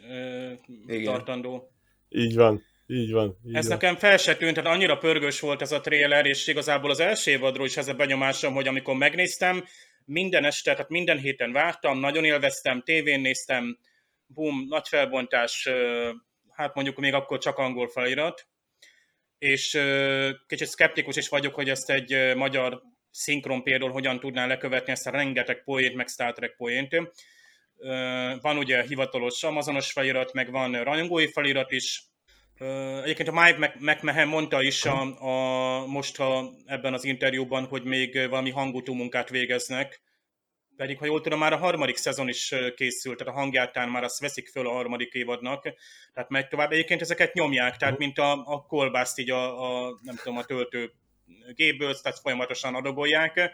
ö, 0.87 1.03
tartandó. 1.05 1.71
Így 2.09 2.35
van. 2.35 2.63
Így 2.87 3.13
van. 3.13 3.39
Így 3.47 3.55
ez 3.55 3.69
van. 3.69 3.77
nekem 3.77 3.97
fel 3.97 4.17
se 4.17 4.37
tűnt, 4.37 4.55
tehát 4.55 4.75
annyira 4.75 4.99
pörgős 4.99 5.41
volt 5.41 5.63
ez 5.63 5.73
a 5.73 5.81
trailer, 5.81 6.27
és 6.27 6.47
igazából 6.47 6.91
az 6.91 7.01
első 7.01 7.31
évadról 7.31 7.67
is 7.67 7.77
ez 7.77 7.89
a 7.89 7.95
benyomásom, 7.95 8.55
hogy 8.55 8.69
amikor 8.69 8.97
megnéztem, 8.97 9.65
minden 10.05 10.45
este, 10.45 10.73
tehát 10.73 10.89
minden 10.89 11.19
héten 11.19 11.53
vártam, 11.53 11.99
nagyon 11.99 12.25
élveztem, 12.25 12.83
tévén 12.83 13.21
néztem, 13.21 13.79
bum, 14.27 14.67
nagy 14.69 14.89
felbontás, 14.89 15.69
hát 16.51 16.75
mondjuk 16.75 16.97
még 16.97 17.15
akkor 17.15 17.39
csak 17.39 17.59
angol 17.59 17.89
felirat, 17.89 18.47
és 19.39 19.81
kicsit 20.47 20.67
szkeptikus 20.67 21.17
is 21.17 21.29
vagyok, 21.29 21.55
hogy 21.55 21.69
ezt 21.69 21.91
egy 21.91 22.35
magyar 22.37 22.83
szinkron 23.11 23.63
például 23.63 23.91
hogyan 23.91 24.21
tudná 24.21 24.47
lekövetni 24.47 24.93
ezt 24.93 25.07
a 25.07 25.11
rengeteg 25.11 25.65
poént, 25.65 25.95
meg 25.95 26.09
Star 26.09 26.33
Trek 26.33 26.57
poént. 26.57 26.97
Van 28.41 28.59
ugye 28.59 28.83
hivatalos 28.83 29.43
amazonos 29.43 29.93
felirat, 29.93 30.33
meg 30.33 30.51
van 30.51 30.83
rajongói 30.83 31.27
felirat 31.27 31.73
is, 31.73 32.03
Egyébként 33.03 33.29
a 33.29 33.43
Mike 33.43 33.75
McMahon 33.79 34.29
mondta 34.29 34.63
is 34.63 34.85
a, 34.85 35.01
a, 35.21 35.87
most 35.87 36.21
a, 36.21 36.51
ebben 36.67 36.95
az 36.95 37.05
interjúban, 37.05 37.65
hogy 37.65 37.85
még 37.85 38.29
valami 38.29 38.51
hangutó 38.51 38.95
munkát 38.95 39.29
végeznek, 39.29 40.01
pedig 40.77 40.99
ha 40.99 41.07
jól 41.07 41.21
tudom, 41.21 41.39
már 41.39 41.53
a 41.53 41.57
harmadik 41.57 41.97
szezon 41.97 42.29
is 42.29 42.55
készült, 42.77 43.19
tehát 43.19 43.35
a 43.35 43.37
hangjátán 43.37 43.89
már 43.89 44.03
azt 44.03 44.21
veszik 44.21 44.49
föl 44.49 44.67
a 44.67 44.73
harmadik 44.73 45.13
évadnak, 45.13 45.63
tehát 46.13 46.31
megy 46.31 46.49
tovább. 46.49 46.73
Egyébként 46.73 47.01
ezeket 47.01 47.35
nyomják, 47.35 47.77
tehát 47.77 47.99
mint 47.99 48.19
a, 48.19 48.33
a 48.33 48.63
kolbászt 48.63 49.19
így 49.19 49.31
a, 49.31 49.87
a 49.87 49.99
nem 50.03 50.17
tudom, 50.17 50.39
a 50.39 50.45
töltő 50.45 50.93
gépből, 51.55 52.01
tehát 52.01 52.19
folyamatosan 52.19 52.75
adagolják 52.75 53.51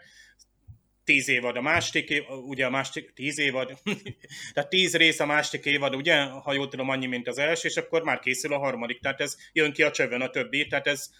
tíz 1.04 1.28
évad 1.28 1.56
a 1.56 1.60
másik, 1.60 2.10
év, 2.10 2.22
ugye 2.28 2.66
a 2.66 2.70
másik, 2.70 3.12
tíz 3.12 3.38
évad, 3.38 3.72
tehát 4.54 4.70
tíz 4.70 4.96
rész 4.96 5.20
a 5.20 5.26
másik 5.26 5.64
évad, 5.64 5.94
ugye, 5.94 6.22
ha 6.22 6.52
jól 6.52 6.68
tudom, 6.68 6.88
annyi, 6.88 7.06
mint 7.06 7.28
az 7.28 7.38
első, 7.38 7.68
és 7.68 7.76
akkor 7.76 8.02
már 8.02 8.18
készül 8.18 8.52
a 8.52 8.58
harmadik, 8.58 9.00
tehát 9.00 9.20
ez 9.20 9.36
jön 9.52 9.72
ki 9.72 9.82
a 9.82 9.90
csövön 9.90 10.20
a 10.20 10.30
többi, 10.30 10.66
tehát 10.66 10.86
ez 10.86 11.10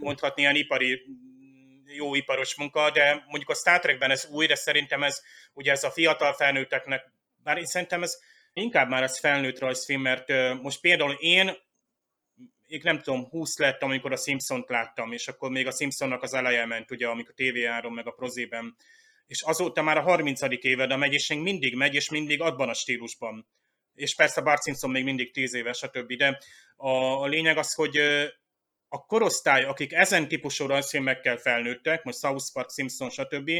mondhatni 0.00 0.42
ilyen 0.42 0.56
ipari 0.56 1.00
jó 1.96 2.14
iparos 2.14 2.56
munka, 2.56 2.90
de 2.90 3.24
mondjuk 3.26 3.50
a 3.50 3.54
Star 3.54 3.80
Trekben 3.80 4.10
ez 4.10 4.28
új, 4.30 4.46
de 4.46 4.54
szerintem 4.54 5.02
ez 5.02 5.22
ugye 5.52 5.72
ez 5.72 5.84
a 5.84 5.90
fiatal 5.90 6.32
felnőtteknek, 6.32 7.12
bár 7.42 7.58
én 7.58 7.64
szerintem 7.64 8.02
ez 8.02 8.18
inkább 8.52 8.88
már 8.88 9.02
az 9.02 9.18
felnőtt 9.18 9.58
rajzfilm, 9.58 10.00
mert 10.00 10.28
most 10.62 10.80
például 10.80 11.12
én 11.12 11.56
én 12.72 12.80
nem 12.82 13.00
tudom, 13.00 13.28
20 13.28 13.58
lett, 13.58 13.82
amikor 13.82 14.12
a 14.12 14.16
Simpsont 14.16 14.68
láttam, 14.68 15.12
és 15.12 15.28
akkor 15.28 15.50
még 15.50 15.66
a 15.66 15.72
Simpsonnak 15.72 16.22
az 16.22 16.34
eleje 16.34 16.66
ment, 16.66 16.90
ugye, 16.90 17.06
amikor 17.06 17.34
TV3 17.36 17.94
meg 17.94 18.06
a 18.06 18.10
Prozében, 18.10 18.76
és 19.26 19.42
azóta 19.42 19.82
már 19.82 19.96
a 19.96 20.02
30. 20.02 20.40
éved 20.60 20.96
megy, 20.96 21.12
és 21.12 21.28
még 21.28 21.38
mindig 21.38 21.74
megy, 21.74 21.94
és 21.94 22.10
mindig 22.10 22.40
abban 22.40 22.68
a 22.68 22.74
stílusban. 22.74 23.48
És 23.94 24.14
persze 24.14 24.40
Bart 24.40 24.62
Simpson 24.62 24.90
még 24.90 25.04
mindig 25.04 25.32
10 25.32 25.54
éves, 25.54 25.78
stb. 25.78 26.12
De 26.12 26.38
a, 26.76 26.90
a 27.22 27.26
lényeg 27.26 27.56
az, 27.56 27.74
hogy 27.74 27.96
a 28.88 29.06
korosztály, 29.06 29.64
akik 29.64 29.92
ezen 29.92 30.28
típusú 30.28 30.66
rajzfilmekkel 30.66 31.36
felnőttek, 31.36 32.02
most 32.02 32.18
South 32.18 32.52
Park, 32.52 32.70
Simpson, 32.70 33.10
stb., 33.10 33.50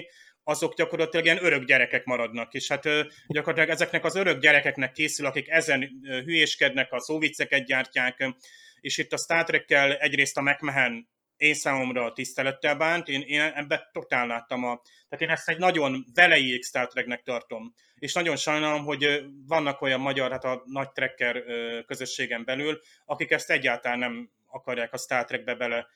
azok 0.44 0.74
gyakorlatilag 0.74 1.24
ilyen 1.24 1.44
örök 1.44 1.64
gyerekek 1.64 2.04
maradnak, 2.04 2.54
és 2.54 2.68
hát 2.68 2.82
gyakorlatilag 3.26 3.68
ezeknek 3.68 4.04
az 4.04 4.14
örök 4.14 4.40
gyerekeknek 4.40 4.92
készül, 4.92 5.26
akik 5.26 5.48
ezen 5.48 5.90
hülyéskednek, 6.02 6.92
a 6.92 7.00
szóvicceket 7.00 7.66
gyártják, 7.66 8.34
és 8.82 8.98
itt 8.98 9.12
a 9.12 9.16
Star 9.16 9.44
Trek-kel 9.44 9.92
egyrészt 9.96 10.36
a 10.36 10.42
McMahon 10.42 11.08
én 11.36 11.54
számomra 11.54 12.12
tisztelettel 12.12 12.76
bánt, 12.76 13.08
én, 13.08 13.20
én 13.20 13.40
ebben 13.40 13.80
totál 13.92 14.26
láttam 14.26 14.64
a... 14.64 14.82
Tehát 15.08 15.24
én 15.24 15.30
ezt 15.30 15.48
egy 15.48 15.58
nagyon 15.58 16.04
velejéig 16.14 16.64
Star 16.64 16.86
Treknek 16.86 17.22
tartom. 17.22 17.74
És 17.98 18.12
nagyon 18.12 18.36
sajnálom, 18.36 18.84
hogy 18.84 19.24
vannak 19.46 19.80
olyan 19.80 20.00
magyar, 20.00 20.30
hát 20.30 20.44
a 20.44 20.62
nagy 20.66 20.92
trekker 20.92 21.42
közösségen 21.86 22.44
belül, 22.44 22.80
akik 23.04 23.30
ezt 23.30 23.50
egyáltalán 23.50 23.98
nem 23.98 24.30
akarják 24.46 24.92
a 24.92 24.98
Star 24.98 25.24
Trekbe 25.24 25.54
bele 25.54 25.86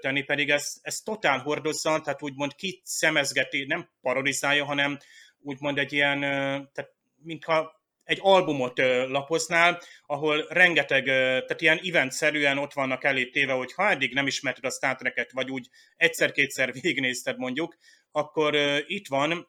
tenni, 0.00 0.22
pedig 0.22 0.50
ez, 0.50 0.78
ez 0.82 1.00
totál 1.00 1.38
hordozza, 1.38 2.00
tehát 2.00 2.22
úgymond 2.22 2.54
ki 2.54 2.80
szemezgeti, 2.84 3.64
nem 3.64 3.88
parodizálja, 4.00 4.64
hanem 4.64 4.98
úgymond 5.40 5.78
egy 5.78 5.92
ilyen, 5.92 6.20
tehát 6.72 6.92
mintha 7.16 7.77
egy 8.08 8.18
albumot 8.20 8.78
lapoznál, 9.08 9.80
ahol 10.06 10.46
rengeteg, 10.48 11.04
tehát 11.04 11.60
ilyen 11.60 11.80
event-szerűen 11.84 12.58
ott 12.58 12.72
vannak 12.72 13.04
elé 13.04 13.24
téve, 13.24 13.52
hogy 13.52 13.72
ha 13.72 13.90
eddig 13.90 14.14
nem 14.14 14.26
ismerted 14.26 14.64
a 14.64 14.70
Star 14.70 14.96
Trek-et, 14.96 15.32
vagy 15.32 15.50
úgy 15.50 15.68
egyszer-kétszer 15.96 16.72
végignézted 16.72 17.38
mondjuk, 17.38 17.76
akkor 18.10 18.54
itt 18.86 19.08
van, 19.08 19.48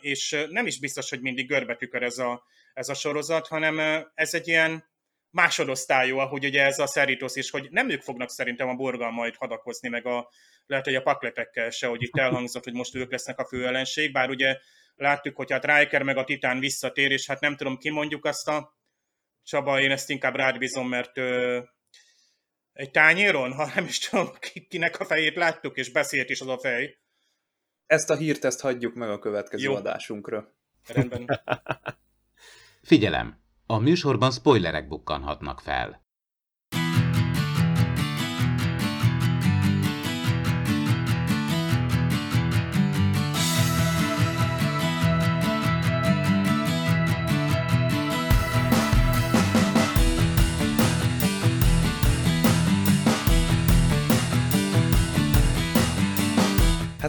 és 0.00 0.46
nem 0.48 0.66
is 0.66 0.78
biztos, 0.78 1.10
hogy 1.10 1.20
mindig 1.20 1.46
görbetükör 1.46 2.02
ez 2.02 2.18
a, 2.18 2.44
ez 2.74 2.88
a 2.88 2.94
sorozat, 2.94 3.46
hanem 3.46 4.06
ez 4.14 4.34
egy 4.34 4.48
ilyen 4.48 4.84
másodosztályú, 5.30 6.18
ahogy 6.18 6.44
ugye 6.44 6.64
ez 6.64 6.78
a 6.78 6.86
Szeritos 6.86 7.36
is, 7.36 7.50
hogy 7.50 7.68
nem 7.70 7.90
ők 7.90 8.02
fognak 8.02 8.30
szerintem 8.30 8.68
a 8.68 8.74
borgal 8.74 9.10
majd 9.10 9.36
hadakozni, 9.36 9.88
meg 9.88 10.06
a, 10.06 10.30
lehet, 10.66 10.84
hogy 10.84 10.94
a 10.94 11.02
pakletekkel 11.02 11.70
se, 11.70 11.86
hogy 11.86 12.02
itt 12.02 12.18
elhangzott, 12.18 12.64
hogy 12.64 12.72
most 12.72 12.94
ők 12.94 13.10
lesznek 13.10 13.38
a 13.38 13.46
főellenség, 13.46 14.12
bár 14.12 14.28
ugye 14.28 14.56
láttuk, 14.98 15.36
hogy 15.36 15.52
hát 15.52 15.64
Riker 15.64 16.02
meg 16.02 16.16
a 16.16 16.24
Titán 16.24 16.58
visszatér, 16.58 17.10
és 17.10 17.26
hát 17.26 17.40
nem 17.40 17.56
tudom, 17.56 17.78
ki 17.78 17.90
mondjuk 17.90 18.24
azt 18.24 18.48
a 18.48 18.76
Csaba, 19.42 19.80
én 19.80 19.90
ezt 19.90 20.10
inkább 20.10 20.34
rád 20.34 20.58
bízom, 20.58 20.88
mert 20.88 21.18
ö, 21.18 21.60
egy 22.72 22.90
tányéron, 22.90 23.52
ha 23.52 23.70
nem 23.74 23.84
is 23.84 23.98
tudom, 23.98 24.28
kinek 24.68 25.00
a 25.00 25.04
fejét 25.04 25.36
láttuk, 25.36 25.76
és 25.76 25.92
beszélt 25.92 26.30
is 26.30 26.40
az 26.40 26.48
a 26.48 26.58
fej. 26.58 26.98
Ezt 27.86 28.10
a 28.10 28.16
hírt, 28.16 28.44
ezt 28.44 28.60
hagyjuk 28.60 28.94
meg 28.94 29.10
a 29.10 29.18
következő 29.18 29.64
Jó. 29.64 29.74
adásunkra. 29.74 30.54
Rendben. 30.86 31.40
Figyelem! 32.82 33.40
A 33.66 33.78
műsorban 33.78 34.30
spoilerek 34.30 34.88
bukkanhatnak 34.88 35.60
fel. 35.60 36.07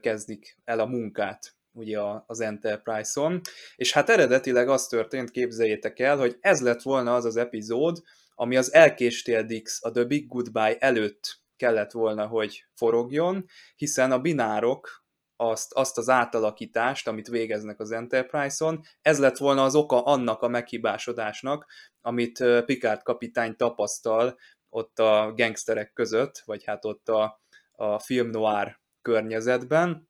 kezdik 0.00 0.56
el 0.64 0.80
a 0.80 0.86
munkát 0.86 1.54
ugye 1.72 1.98
az 2.26 2.40
Enterprise-on, 2.40 3.40
és 3.76 3.92
hát 3.92 4.08
eredetileg 4.08 4.68
az 4.68 4.86
történt, 4.86 5.30
képzeljétek 5.30 5.98
el, 5.98 6.16
hogy 6.16 6.36
ez 6.40 6.60
lett 6.60 6.82
volna 6.82 7.14
az 7.14 7.24
az 7.24 7.36
epizód, 7.36 8.02
ami 8.40 8.56
az 8.56 8.72
Elkéstél 8.72 9.42
Dix 9.42 9.84
a 9.84 9.90
The 9.90 10.04
Big 10.04 10.26
Goodbye 10.26 10.78
előtt 10.78 11.40
kellett 11.56 11.90
volna, 11.90 12.26
hogy 12.26 12.64
forogjon, 12.74 13.44
hiszen 13.76 14.12
a 14.12 14.20
binárok 14.20 15.04
azt, 15.36 15.72
azt 15.72 15.98
az 15.98 16.08
átalakítást, 16.08 17.08
amit 17.08 17.28
végeznek 17.28 17.80
az 17.80 17.90
Enterprise-on, 17.90 18.80
ez 19.02 19.18
lett 19.18 19.36
volna 19.36 19.64
az 19.64 19.74
oka 19.74 20.02
annak 20.02 20.42
a 20.42 20.48
meghibásodásnak, 20.48 21.66
amit 22.00 22.44
Picard 22.64 23.02
kapitány 23.02 23.56
tapasztal 23.56 24.38
ott 24.68 24.98
a 24.98 25.32
gangsterek 25.36 25.92
között, 25.92 26.42
vagy 26.44 26.64
hát 26.64 26.84
ott 26.84 27.08
a, 27.08 27.40
a 27.72 27.98
film 27.98 28.30
noir 28.30 28.80
környezetben. 29.02 30.08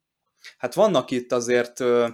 Hát 0.59 0.75
vannak 0.75 1.11
itt 1.11 1.33
azért 1.33 1.81
ö, 1.81 2.09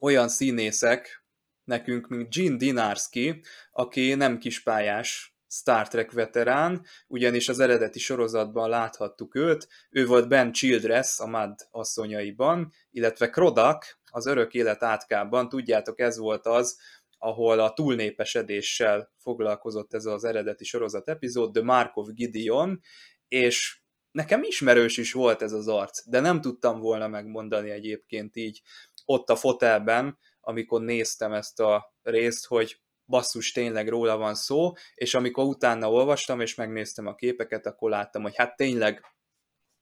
olyan 0.00 0.28
színészek, 0.28 1.24
nekünk, 1.68 2.08
mint 2.08 2.34
Gene 2.34 2.56
Dinarski, 2.56 3.40
aki 3.72 4.14
nem 4.14 4.38
kispályás 4.38 5.36
Star 5.50 5.88
Trek 5.88 6.12
veterán, 6.12 6.84
ugyanis 7.06 7.48
az 7.48 7.58
eredeti 7.58 7.98
sorozatban 7.98 8.68
láthattuk 8.68 9.34
őt, 9.34 9.68
ő 9.90 10.06
volt 10.06 10.28
Ben 10.28 10.52
Childress 10.52 11.18
a 11.18 11.26
Mad 11.26 11.68
asszonyaiban, 11.70 12.72
illetve 12.90 13.30
Krodak 13.30 14.00
az 14.10 14.26
örök 14.26 14.54
élet 14.54 14.82
átkában, 14.82 15.48
tudjátok 15.48 16.00
ez 16.00 16.18
volt 16.18 16.46
az, 16.46 16.78
ahol 17.18 17.60
a 17.60 17.72
túlnépesedéssel 17.72 19.12
foglalkozott 19.18 19.94
ez 19.94 20.04
az 20.04 20.24
eredeti 20.24 20.64
sorozat 20.64 21.08
epizód, 21.08 21.52
The 21.52 21.62
Mark 21.62 21.96
of 21.96 22.08
Gideon, 22.12 22.80
és 23.28 23.80
nekem 24.10 24.42
ismerős 24.42 24.96
is 24.96 25.12
volt 25.12 25.42
ez 25.42 25.52
az 25.52 25.68
arc, 25.68 26.08
de 26.08 26.20
nem 26.20 26.40
tudtam 26.40 26.80
volna 26.80 27.08
megmondani 27.08 27.70
egyébként 27.70 28.36
így 28.36 28.62
ott 29.04 29.30
a 29.30 29.36
fotelben, 29.36 30.18
amikor 30.48 30.80
néztem 30.80 31.32
ezt 31.32 31.60
a 31.60 31.94
részt, 32.02 32.46
hogy 32.46 32.80
basszus, 33.06 33.52
tényleg 33.52 33.88
róla 33.88 34.16
van 34.16 34.34
szó, 34.34 34.72
és 34.94 35.14
amikor 35.14 35.44
utána 35.44 35.90
olvastam, 35.90 36.40
és 36.40 36.54
megnéztem 36.54 37.06
a 37.06 37.14
képeket, 37.14 37.66
akkor 37.66 37.90
láttam, 37.90 38.22
hogy 38.22 38.36
hát 38.36 38.56
tényleg 38.56 39.04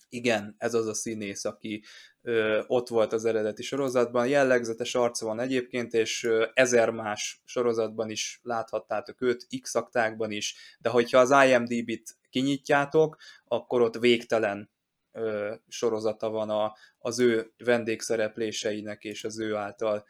igen, 0.09 0.55
ez 0.59 0.75
az 0.75 0.87
a 0.87 0.95
színész, 0.95 1.45
aki 1.45 1.85
ö, 2.23 2.63
ott 2.67 2.89
volt 2.89 3.13
az 3.13 3.25
eredeti 3.25 3.63
sorozatban, 3.63 4.29
jellegzetes 4.29 4.95
arca 4.95 5.27
van 5.27 5.41
egyébként, 5.41 5.93
és 5.93 6.25
ö, 6.25 6.47
ezer 6.55 6.91
más 6.91 7.43
sorozatban 7.45 8.11
is 8.11 8.41
láthattátok 8.43 9.23
őt, 9.23 9.47
x 9.61 9.75
aktákban 9.75 10.31
is, 10.31 10.77
de 10.79 10.89
hogyha 10.89 11.19
az 11.19 11.47
IMDb-t 11.47 12.17
kinyitjátok, 12.31 13.17
akkor 13.45 13.81
ott 13.81 13.99
végtelen 13.99 14.71
ö, 15.13 15.55
sorozata 15.69 16.29
van 16.29 16.51
a, 16.51 16.75
az 16.99 17.19
ő 17.19 17.53
vendégszerepléseinek 17.57 19.05
és 19.05 19.25
az 19.25 19.41
ő 19.41 19.55
által 19.55 20.05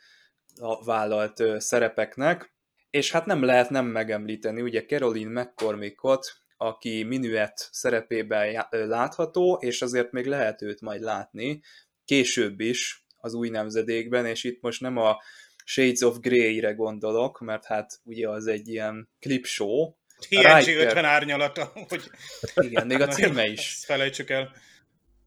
a 0.60 0.84
vállalt 0.84 1.42
szerepeknek, 1.60 2.54
és 2.90 3.10
hát 3.10 3.26
nem 3.26 3.42
lehet 3.42 3.70
nem 3.70 3.86
megemlíteni, 3.86 4.62
ugye 4.62 4.84
Caroline 4.84 5.40
McCormickot, 5.40 6.32
aki 6.56 7.02
Minuet 7.02 7.68
szerepében 7.72 8.66
látható, 8.70 9.58
és 9.60 9.82
azért 9.82 10.12
még 10.12 10.26
lehet 10.26 10.62
őt 10.62 10.80
majd 10.80 11.00
látni 11.00 11.60
később 12.06 12.60
is 12.60 13.04
az 13.16 13.34
új 13.34 13.48
nemzedékben, 13.48 14.26
és 14.26 14.44
itt 14.44 14.60
most 14.60 14.80
nem 14.80 14.96
a 14.96 15.16
Shades 15.64 16.00
of 16.00 16.18
Grey-re 16.20 16.72
gondolok, 16.72 17.40
mert 17.40 17.66
hát 17.66 18.00
ugye 18.04 18.28
az 18.28 18.46
egy 18.46 18.68
ilyen 18.68 19.10
show. 19.42 19.92
TNG 20.28 20.76
50 20.76 21.04
árnyalata, 21.04 21.72
hogy... 21.88 22.10
Igen, 22.54 22.86
még 22.86 23.00
a 23.00 23.06
címe 23.14 23.46
is. 23.46 23.58
Ezt 23.58 23.84
felejtsük 23.84 24.30
el. 24.30 24.52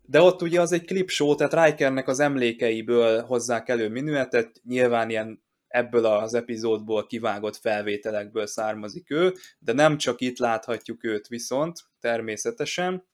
De 0.10 0.22
ott 0.22 0.42
ugye 0.42 0.62
az 0.62 0.72
egy 0.72 0.86
klip 0.86 1.10
show, 1.10 1.36
tehát 1.36 1.66
Rikernek 1.66 2.08
az 2.08 2.20
emlékeiből 2.20 3.22
hozzák 3.22 3.70
elő 3.70 3.90
minuetet, 3.90 4.62
nyilván 4.64 5.10
ilyen 5.10 5.44
ebből 5.68 6.06
az 6.06 6.34
epizódból 6.34 7.06
kivágott 7.06 7.56
felvételekből 7.56 8.48
származik 8.48 9.12
ő, 9.12 9.34
de 9.60 9.74
nem 9.74 9.98
csak 9.98 10.22
itt 10.22 10.38
láthatjuk 10.38 11.04
őt 11.04 11.28
viszont, 11.28 11.80
természetesen, 12.00 13.08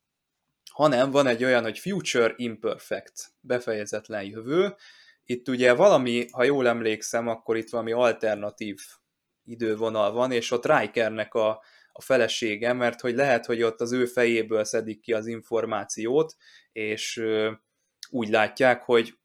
hanem 0.72 1.12
van 1.12 1.28
egy 1.28 1.44
olyan, 1.44 1.64
hogy 1.64 1.80
Future 1.80 2.34
Imperfect, 2.36 3.34
befejezetlen 3.40 4.24
jövő. 4.24 4.76
Itt 5.24 5.48
ugye 5.48 5.74
valami, 5.74 6.28
ha 6.32 6.44
jól 6.44 6.68
emlékszem, 6.68 7.28
akkor 7.28 7.58
itt 7.58 7.70
valami 7.70 7.92
alternatív 7.92 8.78
idővonal 9.44 10.12
van, 10.12 10.32
és 10.32 10.52
ott 10.52 10.66
Rikernek 10.66 11.34
a, 11.34 11.64
a 11.98 12.02
felesége, 12.02 12.74
mert 12.74 13.02
hogy 13.02 13.16
lehet, 13.16 13.46
hogy 13.46 13.64
ott 13.64 13.82
az 13.82 13.92
ő 13.92 14.06
fejéből 14.06 14.64
szedik 14.64 15.02
ki 15.02 15.14
az 15.14 15.28
információt, 15.28 16.36
és 16.72 17.24
úgy 18.10 18.30
látják, 18.30 18.82
hogy 18.82 19.18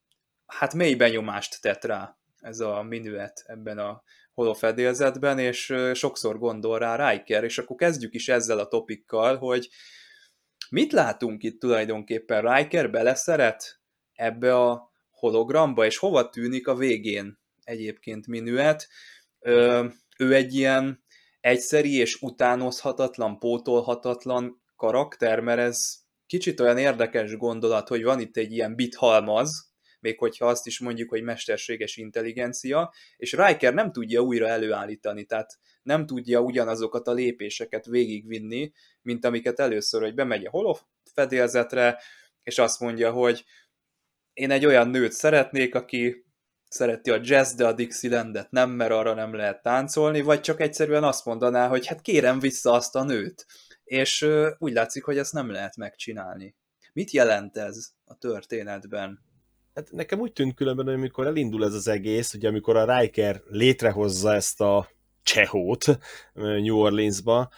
hát 0.47 0.75
mély 0.75 0.95
benyomást 0.95 1.61
tett 1.61 1.85
rá 1.85 2.19
ez 2.41 2.61
a 2.61 2.83
minuet 2.83 3.43
ebben 3.47 3.79
a 3.79 4.03
holofedélzetben, 4.33 5.39
és 5.39 5.75
sokszor 5.95 6.39
gondol 6.39 6.79
rá 6.79 7.11
Riker, 7.11 7.45
és 7.45 7.59
akkor 7.59 7.77
kezdjük 7.77 8.15
is 8.15 8.29
ezzel 8.29 8.59
a 8.59 8.69
topikkal, 8.69 9.37
hogy 9.37 9.69
mit 10.71 10.93
látunk 10.93 11.43
itt 11.43 11.61
tulajdonképpen? 11.61 12.55
Riker 12.55 12.91
beleszeret 12.91 13.81
ebbe 14.13 14.57
a 14.57 14.91
hologramba, 15.11 15.85
és 15.85 15.97
hova 15.97 16.29
tűnik 16.29 16.69
a 16.69 16.75
végén 16.75 17.39
egyébként 17.65 18.27
minuet? 18.27 18.89
Ő 20.19 20.35
egy 20.35 20.55
ilyen 20.55 21.05
egyszeri 21.41 21.97
és 21.97 22.21
utánozhatatlan, 22.21 23.39
pótolhatatlan 23.39 24.63
karakter, 24.77 25.41
mert 25.41 25.61
ez 25.61 25.77
kicsit 26.27 26.61
olyan 26.61 26.79
érdekes 26.79 27.37
gondolat, 27.37 27.89
hogy 27.89 28.03
van 28.03 28.21
itt 28.21 28.37
egy 28.37 28.53
ilyen 28.53 28.75
bit 28.75 28.95
halmaz, 28.95 29.71
még 30.01 30.19
hogyha 30.19 30.47
azt 30.47 30.67
is 30.67 30.81
mondjuk, 30.81 31.09
hogy 31.09 31.23
mesterséges 31.23 31.97
intelligencia, 31.97 32.93
és 33.17 33.33
Riker 33.33 33.75
nem 33.75 33.93
tudja 33.93 34.21
újra 34.21 34.49
előállítani, 34.49 35.25
tehát 35.25 35.59
nem 35.83 36.07
tudja 36.07 36.41
ugyanazokat 36.41 37.07
a 37.07 37.13
lépéseket 37.13 37.87
végigvinni, 37.87 38.73
mint 39.03 39.25
amiket 39.25 39.61
először, 39.61 40.03
hogy 40.03 40.15
bemegy 40.15 40.47
a 40.47 40.51
holofedélzetre, 40.51 42.01
és 42.43 42.59
azt 42.59 42.81
mondja, 42.81 43.11
hogy 43.11 43.45
én 44.33 44.51
egy 44.51 44.67
olyan 44.67 44.89
nőt 44.89 45.13
szeretnék, 45.13 45.75
aki 45.75 46.25
szereti 46.71 47.11
a 47.11 47.21
jazz, 47.23 47.55
de 47.55 47.67
a 47.67 47.73
Dixielandet 47.73 48.51
nem, 48.51 48.71
mert 48.71 48.91
arra 48.91 49.15
nem 49.15 49.35
lehet 49.35 49.63
táncolni, 49.63 50.21
vagy 50.21 50.41
csak 50.41 50.61
egyszerűen 50.61 51.05
azt 51.05 51.25
mondaná, 51.25 51.69
hogy 51.69 51.87
hát 51.87 52.01
kérem 52.01 52.41
vissza 52.41 52.73
azt 52.73 52.97
a 52.97 53.05
nőt. 53.05 53.47
És 53.85 54.27
úgy 54.59 54.73
látszik, 54.73 55.05
hogy 55.05 55.19
ezt 55.19 55.33
nem 55.33 55.51
lehet 55.51 55.77
megcsinálni. 55.77 56.55
mit 56.93 57.11
jelent 57.11 57.57
ez 57.57 57.91
a 58.05 58.15
történetben? 58.15 59.21
Hát 59.75 59.91
nekem 59.91 60.21
úgy 60.21 60.33
tűnt 60.33 60.55
különben, 60.55 60.85
hogy 60.85 60.95
amikor 60.95 61.27
elindul 61.27 61.65
ez 61.65 61.75
az 61.75 61.89
egész, 61.89 62.35
ugye 62.35 62.49
amikor 62.49 62.77
a 62.77 62.99
Riker 62.99 63.43
létrehozza 63.49 64.35
ezt 64.35 64.61
a 64.61 64.89
csehót 65.23 65.85
New 66.35 66.77
Orleansba, 66.77 67.51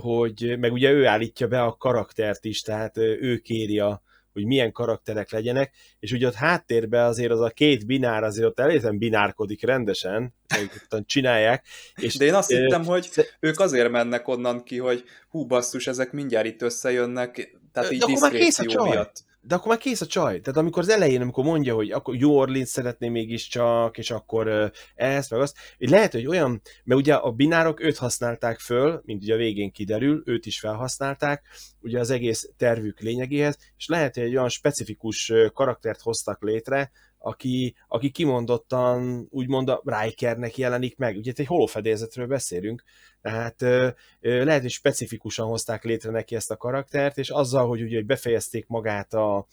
hogy 0.00 0.58
meg 0.58 0.72
ugye 0.72 0.90
ő 0.90 1.06
állítja 1.06 1.46
be 1.46 1.62
a 1.62 1.76
karaktert 1.76 2.44
is, 2.44 2.62
tehát 2.62 2.96
ő 2.96 3.38
kéri 3.38 3.78
a, 3.78 4.02
hogy 4.38 4.46
milyen 4.46 4.72
karakterek 4.72 5.30
legyenek, 5.30 5.72
és 6.00 6.12
ugye 6.12 6.26
ott 6.26 6.34
háttérben 6.34 7.04
azért 7.04 7.30
az 7.30 7.40
a 7.40 7.50
két 7.50 7.86
binár 7.86 8.22
azért 8.22 8.46
ott 8.46 8.60
elérten 8.60 8.98
binárkodik 8.98 9.64
rendesen, 9.64 10.34
hogy 10.48 11.04
csinálják. 11.06 11.66
És, 11.94 12.16
De 12.16 12.24
én 12.24 12.34
azt 12.34 12.50
hittem, 12.50 12.84
hogy 12.84 13.10
ők 13.40 13.60
azért 13.60 13.90
mennek 13.90 14.28
onnan 14.28 14.62
ki, 14.64 14.78
hogy 14.78 15.04
hú 15.28 15.46
basszus, 15.46 15.86
ezek 15.86 16.12
mindjárt 16.12 16.46
itt 16.46 16.62
összejönnek, 16.62 17.58
tehát 17.72 17.92
így 17.92 18.04
diszkréció 18.04 18.84
miatt 18.84 19.26
de 19.48 19.54
akkor 19.54 19.68
már 19.68 19.78
kész 19.78 20.00
a 20.00 20.06
csaj. 20.06 20.40
Tehát 20.40 20.60
amikor 20.60 20.82
az 20.82 20.88
elején, 20.88 21.20
amikor 21.20 21.44
mondja, 21.44 21.74
hogy 21.74 21.90
akkor 21.90 22.16
New 22.16 22.30
Orleans 22.30 22.68
szeretné 22.68 23.08
mégiscsak, 23.08 23.98
és 23.98 24.10
akkor 24.10 24.72
ezt, 24.94 25.30
meg 25.30 25.40
azt, 25.40 25.56
lehet, 25.78 26.12
hogy 26.12 26.26
olyan, 26.26 26.60
mert 26.84 27.00
ugye 27.00 27.14
a 27.14 27.30
binárok 27.30 27.82
őt 27.82 27.96
használták 27.96 28.58
föl, 28.58 29.02
mint 29.04 29.22
ugye 29.22 29.34
a 29.34 29.36
végén 29.36 29.70
kiderül, 29.70 30.22
őt 30.24 30.46
is 30.46 30.60
felhasználták, 30.60 31.44
ugye 31.80 31.98
az 31.98 32.10
egész 32.10 32.50
tervük 32.56 33.00
lényegéhez, 33.00 33.58
és 33.76 33.86
lehet, 33.86 34.14
hogy 34.14 34.24
egy 34.24 34.36
olyan 34.36 34.48
specifikus 34.48 35.32
karaktert 35.52 36.00
hoztak 36.00 36.42
létre, 36.42 36.90
aki, 37.18 37.74
aki 37.88 38.10
kimondottan 38.10 39.26
úgymond 39.30 39.68
a 39.68 39.82
Rikernek 39.84 40.58
jelenik 40.58 40.96
meg. 40.96 41.16
Ugye 41.16 41.32
egy 41.36 41.46
holofedélzetről 41.46 42.26
beszélünk, 42.26 42.82
tehát 43.22 43.62
ö, 43.62 43.88
lehet, 44.20 44.60
hogy 44.60 44.70
specifikusan 44.70 45.46
hozták 45.46 45.84
létre 45.84 46.10
neki 46.10 46.34
ezt 46.34 46.50
a 46.50 46.56
karaktert, 46.56 47.18
és 47.18 47.30
azzal, 47.30 47.68
hogy 47.68 47.82
ugye 47.82 48.02
befejezték 48.02 48.66
magát 48.66 49.14
a 49.14 49.46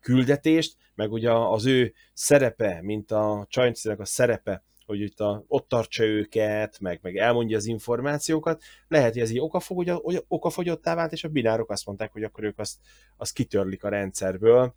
küldetést, 0.00 0.76
meg 0.94 1.12
ugye 1.12 1.32
az 1.32 1.66
ő 1.66 1.92
szerepe, 2.12 2.78
mint 2.82 3.10
a 3.10 3.46
Csajncinak 3.48 4.00
a 4.00 4.04
szerepe, 4.04 4.64
hogy 4.86 5.00
itt 5.00 5.20
a, 5.20 5.44
ott 5.48 5.68
tartsa 5.68 6.04
őket, 6.04 6.80
meg, 6.80 6.98
meg 7.02 7.16
elmondja 7.16 7.56
az 7.56 7.66
információkat, 7.66 8.62
lehet, 8.88 9.12
hogy 9.12 9.22
ez 9.22 9.30
így 9.30 9.40
okafog, 9.40 10.02
okafogyottá 10.28 10.94
vált, 10.94 11.12
és 11.12 11.24
a 11.24 11.28
binárok 11.28 11.70
azt 11.70 11.86
mondták, 11.86 12.12
hogy 12.12 12.22
akkor 12.22 12.44
ők 12.44 12.58
azt, 12.58 12.78
azt 13.16 13.32
kitörlik 13.32 13.84
a 13.84 13.88
rendszerből, 13.88 14.74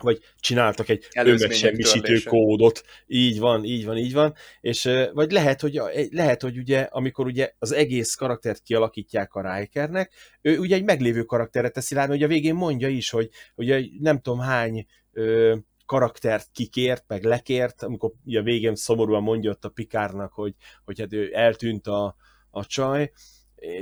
vagy 0.00 0.18
csináltak 0.40 0.88
egy 0.88 1.06
önmegsemmisítő 1.24 2.20
kódot, 2.24 2.82
így 3.06 3.38
van, 3.38 3.64
így 3.64 3.84
van, 3.84 3.96
így 3.96 4.12
van, 4.12 4.34
és 4.60 4.90
vagy 5.12 5.30
lehet, 5.30 5.60
hogy, 5.60 5.80
lehet, 6.10 6.42
hogy 6.42 6.58
ugye, 6.58 6.80
amikor 6.80 7.26
ugye 7.26 7.52
az 7.58 7.72
egész 7.72 8.14
karaktert 8.14 8.62
kialakítják 8.62 9.34
a 9.34 9.56
Rikernek, 9.56 10.12
ő 10.42 10.58
ugye 10.58 10.76
egy 10.76 10.84
meglévő 10.84 11.22
karakterre 11.22 11.68
teszi 11.68 11.94
rá, 11.94 12.06
hogy 12.06 12.22
a 12.22 12.28
végén 12.28 12.54
mondja 12.54 12.88
is, 12.88 13.10
hogy 13.10 13.28
ugye 13.54 13.84
nem 14.00 14.20
tudom 14.20 14.38
hány 14.38 14.86
ö, 15.12 15.56
karaktert 15.86 16.48
kikért, 16.52 17.04
meg 17.06 17.24
lekért, 17.24 17.82
amikor 17.82 18.12
ugye 18.24 18.38
a 18.38 18.42
végén 18.42 18.74
szomorúan 18.74 19.22
mondja 19.22 19.50
ott 19.50 19.64
a 19.64 19.68
Pikárnak, 19.68 20.32
hogy, 20.32 20.54
hogy 20.84 21.00
hát 21.00 21.12
ő 21.12 21.30
eltűnt 21.34 21.86
a, 21.86 22.16
a 22.50 22.66
csaj, 22.66 23.12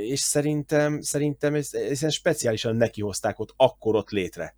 és 0.09 0.21
szerintem, 0.21 1.01
szerintem 1.01 1.55
ezt, 1.55 1.75
ezt 1.75 2.11
speciálisan 2.11 2.77
nekihozták 2.77 3.39
ott, 3.39 3.53
akkor 3.57 3.95
ott 3.95 4.11
létre 4.11 4.57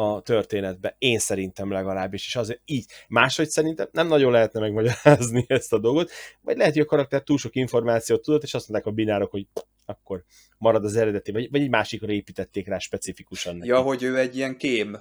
a 0.00 0.20
történetbe, 0.20 0.94
én 0.98 1.18
szerintem 1.18 1.70
legalábbis, 1.70 2.26
és 2.26 2.36
azért 2.36 2.60
így. 2.64 2.84
Máshogy 3.08 3.48
szerintem 3.48 3.88
nem 3.92 4.06
nagyon 4.06 4.32
lehetne 4.32 4.60
megmagyarázni 4.60 5.44
ezt 5.48 5.72
a 5.72 5.78
dolgot, 5.78 6.10
vagy 6.40 6.56
lehet, 6.56 6.72
hogy 6.72 6.82
a 6.82 6.86
karakter 6.86 7.22
túl 7.22 7.38
sok 7.38 7.54
információt 7.54 8.22
tudott, 8.22 8.42
és 8.42 8.54
azt 8.54 8.68
mondták 8.68 8.92
a 8.92 8.94
binárok, 8.94 9.30
hogy 9.30 9.46
akkor 9.84 10.24
marad 10.58 10.84
az 10.84 10.96
eredeti, 10.96 11.32
vagy, 11.32 11.50
vagy 11.50 11.60
egy 11.60 11.70
másikra 11.70 12.12
építették 12.12 12.68
rá 12.68 12.78
specifikusan 12.78 13.56
neki. 13.56 13.68
Ja, 13.68 13.80
hogy 13.80 14.02
ő 14.02 14.18
egy 14.18 14.36
ilyen 14.36 14.56
kém, 14.56 14.98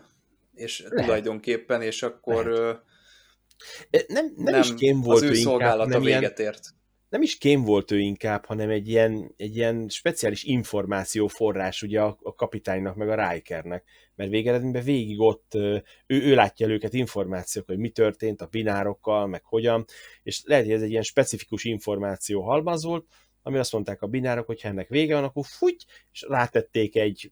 és 0.53 0.81
lehet. 0.81 1.05
tulajdonképpen, 1.05 1.81
és 1.81 2.03
akkor 2.03 2.45
lehet. 2.45 4.07
nem, 4.07 4.33
nem, 4.35 4.53
nem 4.53 4.59
is 4.59 4.73
kém 4.73 5.01
volt 5.01 5.21
az 5.21 5.29
ő 5.29 5.33
szolgálata 5.33 5.99
véget 5.99 6.39
ért 6.39 6.77
nem 7.09 7.21
is 7.21 7.37
kém 7.37 7.63
volt 7.63 7.91
ő 7.91 7.99
inkább, 7.99 8.45
hanem 8.45 8.69
egy 8.69 8.87
ilyen, 8.87 9.33
egy 9.37 9.55
ilyen 9.55 9.89
speciális 9.89 10.43
információforrás 10.43 11.81
ugye 11.81 12.01
a, 12.01 12.17
a 12.21 12.35
kapitánynak, 12.35 12.95
meg 12.95 13.09
a 13.09 13.31
Rikernek, 13.31 13.83
mert 14.15 14.29
végeredményben 14.29 14.83
végig 14.83 15.19
ott 15.19 15.53
ő, 15.55 15.83
ő 16.07 16.35
látja 16.35 16.67
el 16.69 16.79
információk, 16.89 17.65
hogy 17.65 17.77
mi 17.77 17.89
történt 17.89 18.41
a 18.41 18.47
binárokkal, 18.51 19.27
meg 19.27 19.43
hogyan, 19.43 19.85
és 20.23 20.41
lehet, 20.45 20.65
hogy 20.65 20.73
ez 20.73 20.81
egy 20.81 20.89
ilyen 20.89 21.03
specifikus 21.03 21.63
információ 21.63 22.41
halmaz 22.41 22.83
volt, 22.83 23.05
ami 23.41 23.57
azt 23.57 23.71
mondták 23.71 24.01
a 24.01 24.07
binárok, 24.07 24.45
hogy 24.45 24.61
ha 24.61 24.67
ennek 24.67 24.89
vége 24.89 25.15
van, 25.15 25.23
akkor 25.23 25.45
fúgy, 25.45 25.85
és 26.11 26.25
rátették 26.27 26.95
egy 26.95 27.31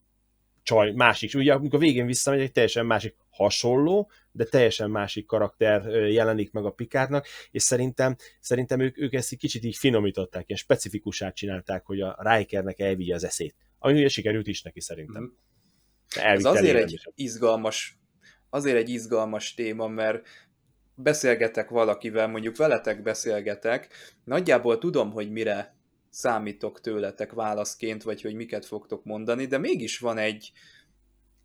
csaj, 0.63 0.91
másik, 0.91 1.35
ugye 1.35 1.53
amikor 1.53 1.79
végén 1.79 2.05
visszamegy, 2.05 2.41
egy 2.41 2.51
teljesen 2.51 2.85
másik 2.85 3.15
hasonló, 3.29 4.09
de 4.37 4.43
teljesen 4.43 4.89
másik 4.89 5.25
karakter 5.25 5.85
jelenik 6.11 6.51
meg 6.51 6.65
a 6.65 6.69
Pikárnak, 6.69 7.25
és 7.51 7.63
szerintem, 7.63 8.15
szerintem 8.39 8.79
ők, 8.79 8.97
ők 8.97 9.13
ezt 9.13 9.31
egy 9.31 9.37
kicsit 9.37 9.63
így 9.63 9.75
finomították, 9.75 10.47
ilyen 10.47 10.59
specifikusát 10.59 11.35
csinálták, 11.35 11.85
hogy 11.85 12.01
a 12.01 12.17
Rikernek 12.19 12.79
elvigye 12.79 13.15
az 13.15 13.23
eszét. 13.23 13.55
Ami 13.79 13.93
ugye 13.97 14.07
sikerült 14.07 14.47
is 14.47 14.61
neki 14.61 14.81
szerintem. 14.81 15.23
Mm. 15.23 15.27
Ez 16.23 16.45
azért 16.45 16.77
egy 16.77 17.01
izgalmas, 17.15 17.99
azért 18.49 18.77
egy 18.77 18.89
izgalmas 18.89 19.53
téma, 19.53 19.87
mert 19.87 20.27
beszélgetek 20.95 21.69
valakivel, 21.69 22.27
mondjuk 22.27 22.57
veletek 22.57 23.01
beszélgetek, 23.01 23.87
nagyjából 24.23 24.77
tudom, 24.77 25.11
hogy 25.11 25.31
mire 25.31 25.75
számítok 26.09 26.81
tőletek 26.81 27.31
válaszként, 27.31 28.03
vagy 28.03 28.21
hogy 28.21 28.33
miket 28.33 28.65
fogtok 28.65 29.03
mondani, 29.03 29.45
de 29.45 29.57
mégis 29.57 29.99
van 29.99 30.17
egy, 30.17 30.51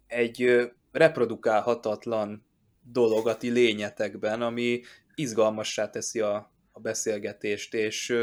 egy 0.07 0.70
reprodukálhatatlan 0.92 2.46
dolog 2.83 3.29
a 3.29 3.37
ti 3.37 3.51
lényetekben, 3.51 4.42
ami 4.42 4.81
izgalmassá 5.14 5.90
teszi 5.90 6.21
a, 6.21 6.53
a 6.73 6.81
beszélgetést, 6.81 7.75
és 7.75 8.16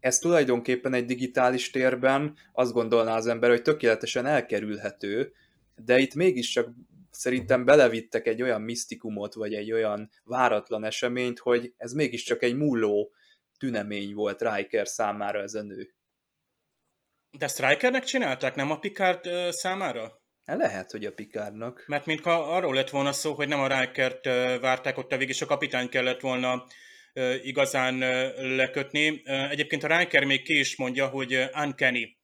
ez 0.00 0.18
tulajdonképpen 0.18 0.94
egy 0.94 1.04
digitális 1.04 1.70
térben 1.70 2.36
azt 2.52 2.72
gondolná 2.72 3.16
az 3.16 3.26
ember, 3.26 3.50
hogy 3.50 3.62
tökéletesen 3.62 4.26
elkerülhető, 4.26 5.32
de 5.84 5.98
itt 5.98 6.14
mégiscsak 6.14 6.68
szerintem 7.10 7.64
belevittek 7.64 8.26
egy 8.26 8.42
olyan 8.42 8.62
misztikumot, 8.62 9.34
vagy 9.34 9.54
egy 9.54 9.72
olyan 9.72 10.10
váratlan 10.24 10.84
eseményt, 10.84 11.38
hogy 11.38 11.72
ez 11.76 11.92
mégiscsak 11.92 12.42
egy 12.42 12.56
múló 12.56 13.12
tünemény 13.58 14.14
volt 14.14 14.42
Riker 14.42 14.88
számára 14.88 15.42
ez 15.42 15.54
a 15.54 15.62
nő. 15.62 15.94
De 17.38 17.44
ezt 17.44 17.66
Rikernek 17.66 18.04
csinálták, 18.04 18.54
nem 18.54 18.70
a 18.70 18.78
Picard 18.78 19.28
számára? 19.50 20.19
Hát 20.50 20.58
lehet, 20.58 20.90
hogy 20.90 21.04
a 21.04 21.12
Picardnak. 21.12 21.84
Mert 21.86 22.06
mintha 22.06 22.32
arról 22.32 22.74
lett 22.74 22.90
volna 22.90 23.12
szó, 23.12 23.34
hogy 23.34 23.48
nem 23.48 23.60
a 23.60 23.80
Rikert 23.80 24.24
várták 24.60 24.98
ott 24.98 25.12
a 25.12 25.16
végig, 25.16 25.34
és 25.34 25.42
a 25.42 25.46
kapitány 25.46 25.88
kellett 25.88 26.20
volna 26.20 26.66
igazán 27.42 27.98
lekötni. 28.56 29.22
Egyébként 29.24 29.84
a 29.84 29.98
Riker 29.98 30.24
még 30.24 30.42
ki 30.42 30.58
is 30.58 30.76
mondja, 30.76 31.06
hogy 31.06 31.48
uncanny. 31.54 32.16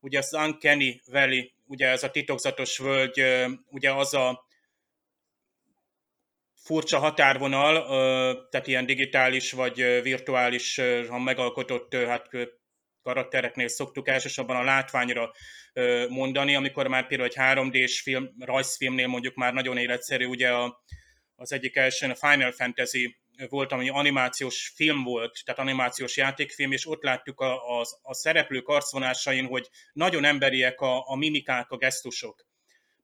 Ugye 0.00 0.18
az 0.18 0.32
uncanny 0.32 1.00
valley, 1.06 1.42
ugye 1.66 1.88
ez 1.88 2.02
a 2.02 2.10
titokzatos 2.10 2.78
völgy, 2.78 3.24
ugye 3.66 3.92
az 3.92 4.14
a 4.14 4.46
furcsa 6.54 6.98
határvonal, 6.98 7.82
tehát 8.48 8.66
ilyen 8.66 8.86
digitális 8.86 9.52
vagy 9.52 10.02
virtuális, 10.02 10.80
ha 11.08 11.18
megalkotott 11.18 11.94
hát 11.94 12.28
karaktereknél 13.04 13.68
szoktuk 13.68 14.08
elsősorban 14.08 14.56
a 14.56 14.62
látványra 14.62 15.32
mondani, 16.08 16.54
amikor 16.54 16.86
már 16.86 17.06
például 17.06 17.28
egy 17.28 17.36
3D-s 17.38 18.00
film, 18.00 18.30
rajzfilmnél 18.38 19.06
mondjuk 19.06 19.34
már 19.34 19.52
nagyon 19.52 19.76
életszerű, 19.76 20.26
ugye 20.26 20.48
a, 20.48 20.84
az 21.36 21.52
egyik 21.52 21.76
első 21.76 22.06
a 22.06 22.14
Final 22.14 22.52
Fantasy 22.52 23.16
volt, 23.48 23.72
ami 23.72 23.88
animációs 23.88 24.72
film 24.74 25.02
volt, 25.02 25.40
tehát 25.44 25.60
animációs 25.60 26.16
játékfilm, 26.16 26.72
és 26.72 26.86
ott 26.86 27.02
láttuk 27.02 27.40
a, 27.40 27.78
a, 27.78 27.84
a 28.02 28.14
szereplők 28.14 28.68
arcvonásain, 28.68 29.46
hogy 29.46 29.68
nagyon 29.92 30.24
emberiek 30.24 30.80
a, 30.80 31.08
a 31.08 31.16
mimikák, 31.16 31.70
a 31.70 31.76
gesztusok. 31.76 32.46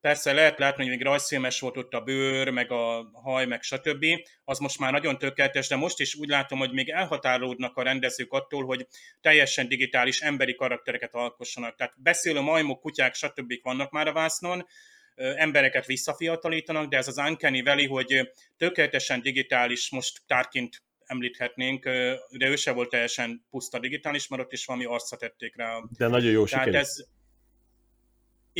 Persze 0.00 0.32
lehet 0.32 0.58
látni, 0.58 0.82
hogy 0.82 0.92
még 0.92 1.02
rajzfilmes 1.02 1.60
volt 1.60 1.76
ott 1.76 1.92
a 1.92 2.00
bőr, 2.00 2.48
meg 2.48 2.72
a 2.72 3.10
haj, 3.12 3.46
meg 3.46 3.62
stb. 3.62 4.04
Az 4.44 4.58
most 4.58 4.78
már 4.78 4.92
nagyon 4.92 5.18
tökéletes, 5.18 5.68
de 5.68 5.76
most 5.76 6.00
is 6.00 6.14
úgy 6.14 6.28
látom, 6.28 6.58
hogy 6.58 6.72
még 6.72 6.88
elhatárolódnak 6.88 7.76
a 7.76 7.82
rendezők 7.82 8.32
attól, 8.32 8.64
hogy 8.64 8.86
teljesen 9.20 9.68
digitális 9.68 10.20
emberi 10.20 10.54
karaktereket 10.54 11.14
alkossanak. 11.14 11.76
Tehát 11.76 12.02
beszélő 12.02 12.40
majmok, 12.40 12.80
kutyák, 12.80 13.14
stb. 13.14 13.52
vannak 13.62 13.90
már 13.90 14.08
a 14.08 14.12
vásznon, 14.12 14.66
embereket 15.14 15.86
visszafiatalítanak, 15.86 16.88
de 16.88 16.96
ez 16.96 17.08
az 17.08 17.18
Uncanny 17.18 17.62
Valley, 17.62 17.88
hogy 17.88 18.30
tökéletesen 18.56 19.22
digitális, 19.22 19.90
most 19.90 20.20
tárként 20.26 20.82
említhetnénk, 21.06 21.84
de 22.30 22.48
ő 22.48 22.56
se 22.56 22.72
volt 22.72 22.88
teljesen 22.88 23.46
puszta 23.50 23.78
digitális, 23.78 24.28
mert 24.28 24.42
ott 24.42 24.52
is 24.52 24.64
valami 24.64 24.84
arcot 24.84 25.18
tették 25.18 25.56
rá. 25.56 25.78
De 25.98 26.06
nagyon 26.06 26.30
jó 26.30 26.46
sikerült. 26.46 26.74
ez, 26.74 27.06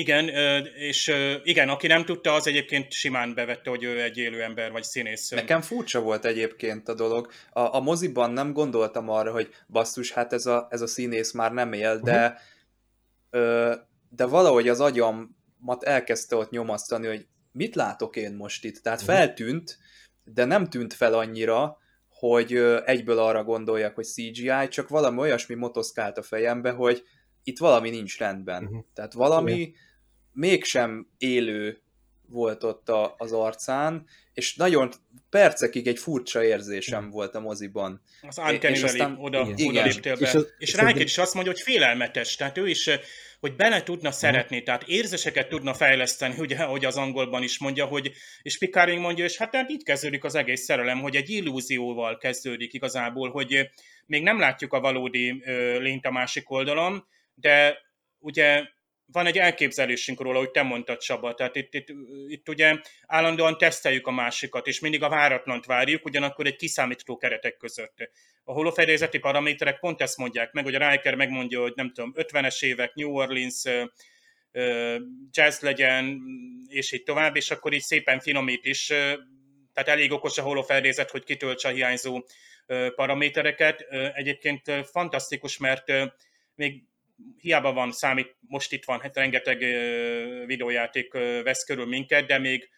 igen, 0.01 0.29
és 0.75 1.13
igen, 1.45 1.69
aki 1.69 1.87
nem 1.87 2.05
tudta, 2.05 2.33
az 2.33 2.47
egyébként 2.47 2.93
simán 2.93 3.35
bevette, 3.35 3.71
hogy 3.71 3.85
ő 3.85 4.03
egy 4.03 4.17
élő 4.17 4.43
ember, 4.43 4.71
vagy 4.73 4.83
színész. 4.83 5.31
Nekem 5.31 5.61
furcsa 5.61 6.01
volt 6.01 6.25
egyébként 6.25 6.89
a 6.89 6.95
dolog. 6.95 7.31
A, 7.53 7.61
a 7.61 7.81
moziban 7.81 8.31
nem 8.31 8.53
gondoltam 8.53 9.09
arra, 9.09 9.33
hogy 9.33 9.49
basszus, 9.69 10.13
hát 10.13 10.33
ez 10.33 10.47
a, 10.47 10.67
ez 10.71 10.81
a 10.81 10.87
színész 10.87 11.33
már 11.33 11.53
nem 11.53 11.73
él, 11.73 11.99
de, 11.99 12.41
uh-huh. 13.31 13.75
de 14.09 14.25
valahogy 14.25 14.69
az 14.69 14.81
agyam 14.81 15.37
mat 15.59 15.83
elkezdte 15.83 16.37
ott 16.37 16.51
nyomasztani, 16.51 17.07
hogy 17.07 17.27
mit 17.53 17.75
látok 17.75 18.17
én 18.17 18.33
most 18.33 18.65
itt. 18.65 18.77
Tehát 18.77 19.03
mhm. 19.03 19.11
feltűnt, 19.11 19.79
de 20.25 20.45
nem 20.45 20.69
tűnt 20.69 20.95
fel 20.95 21.15
annyira, 21.15 21.79
hogy 22.09 22.53
egyből 22.85 23.19
arra 23.19 23.45
gondoljak, 23.45 23.95
hogy 23.95 24.05
CGI, 24.05 24.69
csak 24.69 24.89
valami 24.89 25.19
olyasmi 25.19 25.55
motoszkált 25.55 26.19
a 26.19 26.23
fejembe, 26.23 26.71
hogy 26.71 27.03
itt 27.43 27.59
valami 27.59 27.91
nincs 27.91 28.19
rendben. 28.19 28.65
Uh-huh. 28.65 28.85
Tehát 28.95 29.13
valami 29.13 29.53
Igen. 29.53 29.75
Mégsem 30.41 31.07
élő 31.19 31.83
volt 32.29 32.65
ott 32.65 32.89
a, 32.89 33.15
az 33.19 33.33
arcán, 33.33 34.07
és 34.33 34.55
nagyon 34.55 34.91
percekig 35.31 35.87
egy 35.87 35.99
furcsa 35.99 36.45
érzésem 36.45 37.05
mm. 37.05 37.11
volt 37.11 37.35
a 37.35 37.41
moziban. 37.41 38.03
Az 38.21 38.39
Uncanny 38.39 38.83
aztán, 38.83 39.17
oda, 39.19 39.49
igen. 39.57 39.69
oda 39.69 39.83
léptél 39.83 40.17
be. 40.17 40.27
És, 40.27 40.35
az, 40.35 40.55
és 40.59 40.75
Rákét 40.75 41.03
is 41.03 41.19
azt 41.19 41.35
mondja, 41.35 41.53
hogy 41.53 41.61
félelmetes, 41.63 42.37
tehát 42.37 42.59
ő 42.59 42.69
is, 42.69 42.91
hogy 43.41 43.57
bele 43.57 43.83
tudna 43.83 44.09
mm. 44.09 44.13
szeretni, 44.13 44.63
tehát 44.63 44.83
érzéseket 44.87 45.49
tudna 45.49 45.75
fejleszteni, 45.75 46.35
ugye, 46.39 46.57
ahogy 46.57 46.85
az 46.85 46.97
angolban 46.97 47.43
is 47.43 47.59
mondja, 47.59 47.85
hogy, 47.85 48.13
és 48.43 48.59
Picard 48.59 48.99
mondja, 48.99 49.25
és 49.25 49.37
hát, 49.37 49.55
hát 49.55 49.71
így 49.71 49.83
kezdődik 49.83 50.25
az 50.25 50.35
egész 50.35 50.65
szerelem, 50.65 51.01
hogy 51.01 51.17
egy 51.17 51.31
illúzióval 51.31 52.19
kezdődik 52.19 52.73
igazából, 52.73 53.31
hogy 53.31 53.71
még 54.07 54.23
nem 54.23 54.39
látjuk 54.39 54.73
a 54.73 54.81
valódi 54.81 55.43
ö, 55.45 55.79
lényt 55.79 56.07
a 56.07 56.11
másik 56.11 56.51
oldalon, 56.51 57.07
de 57.35 57.79
ugye 58.19 58.63
van 59.13 59.27
egy 59.27 59.39
elképzelésünk 59.39 60.21
róla, 60.21 60.39
hogy 60.39 60.51
te 60.51 60.63
mondtad, 60.63 60.99
Csaba, 60.99 61.35
tehát 61.35 61.57
itt, 61.57 61.75
itt, 61.75 61.89
itt 62.29 62.49
ugye 62.49 62.79
állandóan 63.07 63.59
teszteljük 63.59 64.07
a 64.07 64.11
másikat, 64.11 64.67
és 64.67 64.81
mindig 64.81 65.03
a 65.03 65.09
váratlant 65.09 65.67
várjuk, 65.67 66.05
ugyanakkor 66.05 66.47
egy 66.47 66.57
kiszámítható 66.57 67.17
keretek 67.17 67.57
között. 67.57 68.11
A 68.45 68.53
holofedélzeti 68.53 69.19
paraméterek 69.19 69.79
pont 69.79 70.01
ezt 70.01 70.17
mondják 70.17 70.53
meg, 70.53 70.65
hogy 70.65 70.75
a 70.75 70.91
Riker 70.91 71.15
megmondja, 71.15 71.61
hogy 71.61 71.73
nem 71.75 71.93
tudom, 71.93 72.13
50-es 72.17 72.65
évek, 72.65 72.95
New 72.95 73.11
Orleans, 73.11 73.63
jazz 75.31 75.61
legyen, 75.61 76.21
és 76.69 76.93
így 76.93 77.03
tovább, 77.03 77.37
és 77.37 77.51
akkor 77.51 77.73
így 77.73 77.83
szépen 77.83 78.21
finomít 78.21 78.65
is, 78.65 78.87
tehát 79.73 79.89
elég 79.89 80.13
okos 80.13 80.39
a 80.39 80.43
holofedélzet, 80.43 81.11
hogy 81.11 81.25
kitöltse 81.25 81.69
a 81.69 81.73
hiányzó 81.73 82.25
paramétereket. 82.95 83.81
Egyébként 84.15 84.73
fantasztikus, 84.91 85.59
mert 85.59 85.93
még 86.55 86.83
hiába 87.39 87.73
van 87.73 87.93
számít, 87.93 88.37
most 88.41 88.73
itt 88.73 88.85
van, 88.85 89.01
hát 89.01 89.17
rengeteg 89.17 89.59
videójáték 90.47 91.13
vesz 91.43 91.65
körül 91.65 91.87
minket, 91.87 92.27
de 92.27 92.39
még 92.39 92.69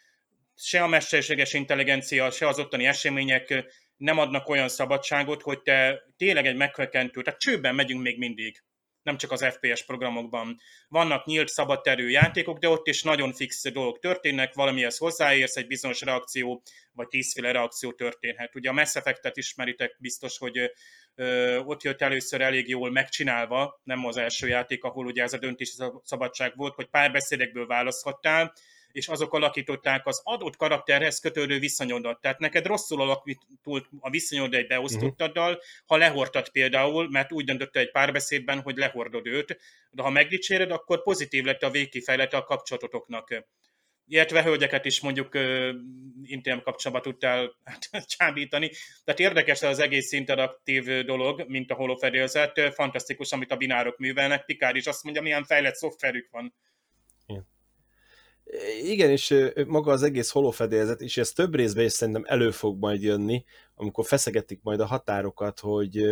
se 0.56 0.82
a 0.82 0.86
mesterséges 0.86 1.52
intelligencia, 1.52 2.30
se 2.30 2.48
az 2.48 2.58
ottani 2.58 2.86
események 2.86 3.64
nem 3.96 4.18
adnak 4.18 4.48
olyan 4.48 4.68
szabadságot, 4.68 5.42
hogy 5.42 5.62
te 5.62 6.02
tényleg 6.16 6.46
egy 6.46 6.56
megkökentő, 6.56 7.22
tehát 7.22 7.40
csőben 7.40 7.74
megyünk 7.74 8.02
még 8.02 8.18
mindig, 8.18 8.62
nem 9.02 9.16
csak 9.16 9.30
az 9.30 9.44
FPS 9.44 9.84
programokban. 9.84 10.56
Vannak 10.88 11.26
nyílt 11.26 11.48
szabadterű 11.48 12.08
játékok, 12.08 12.58
de 12.58 12.68
ott 12.68 12.86
is 12.86 13.02
nagyon 13.02 13.32
fix 13.32 13.72
dolgok 13.72 13.98
történnek, 13.98 14.54
valamihez 14.54 14.96
hozzáérsz, 14.96 15.56
egy 15.56 15.66
bizonyos 15.66 16.00
reakció, 16.00 16.62
vagy 16.92 17.08
tízféle 17.08 17.52
reakció 17.52 17.92
történhet. 17.92 18.54
Ugye 18.54 18.68
a 18.68 18.72
Mass 18.72 18.94
Effect-et 18.94 19.36
ismeritek 19.36 19.96
biztos, 19.98 20.38
hogy 20.38 20.72
ott 21.64 21.82
jött 21.82 22.02
először 22.02 22.40
elég 22.40 22.68
jól 22.68 22.90
megcsinálva, 22.90 23.80
nem 23.84 24.06
az 24.06 24.16
első 24.16 24.48
játék, 24.48 24.84
ahol 24.84 25.06
ugye 25.06 25.22
ez 25.22 25.32
a 25.32 25.38
döntési 25.38 25.72
szabadság 26.04 26.52
volt, 26.56 26.74
hogy 26.74 26.86
párbeszédekből 26.86 27.66
választhattál, 27.66 28.52
és 28.92 29.08
azok 29.08 29.34
alakították 29.34 30.06
az 30.06 30.20
adott 30.24 30.56
karakterhez 30.56 31.18
kötődő 31.18 31.58
viszonyodat. 31.58 32.20
Tehát 32.20 32.38
neked 32.38 32.66
rosszul 32.66 33.00
alakított 33.00 33.88
a 34.00 34.10
viszonyod 34.10 34.54
egy 34.54 34.66
beosztottaddal, 34.66 35.60
ha 35.86 35.96
lehordtad 35.96 36.48
például, 36.48 37.10
mert 37.10 37.32
úgy 37.32 37.44
döntötte 37.44 37.80
egy 37.80 37.90
párbeszédben, 37.90 38.60
hogy 38.60 38.76
lehordod 38.76 39.26
őt, 39.26 39.58
de 39.90 40.02
ha 40.02 40.10
megdicséred, 40.10 40.70
akkor 40.70 41.02
pozitív 41.02 41.44
lett 41.44 41.62
a 41.62 41.70
végkifejlete 41.70 42.36
a 42.36 42.44
kapcsolatotoknak 42.44 43.44
illetve 44.06 44.42
hölgyeket 44.42 44.84
is 44.84 45.00
mondjuk 45.00 45.38
intim 46.22 46.62
kapcsolatba 46.62 47.10
tudtál 47.10 47.56
hát, 47.64 47.88
csábítani. 48.16 48.70
Tehát 49.04 49.20
érdekes 49.20 49.62
az 49.62 49.78
egész 49.78 50.12
interaktív 50.12 51.04
dolog, 51.04 51.44
mint 51.48 51.70
a 51.70 51.74
holofedélzet. 51.74 52.60
Fantasztikus, 52.74 53.32
amit 53.32 53.52
a 53.52 53.56
binárok 53.56 53.98
művelnek. 53.98 54.44
Pikár 54.44 54.76
is 54.76 54.86
azt 54.86 55.04
mondja, 55.04 55.22
milyen 55.22 55.44
fejlett 55.44 55.74
szoftverük 55.74 56.28
van. 56.30 56.54
Igen, 58.82 59.10
és 59.10 59.34
maga 59.66 59.92
az 59.92 60.02
egész 60.02 60.30
holofedélzet, 60.30 61.00
és 61.00 61.16
ez 61.16 61.32
több 61.32 61.54
részben 61.54 61.84
is 61.84 61.92
szerintem 61.92 62.24
elő 62.26 62.50
fog 62.50 62.78
majd 62.78 63.02
jönni, 63.02 63.44
amikor 63.74 64.06
feszegetik 64.06 64.60
majd 64.62 64.80
a 64.80 64.86
határokat, 64.86 65.60
hogy 65.60 66.04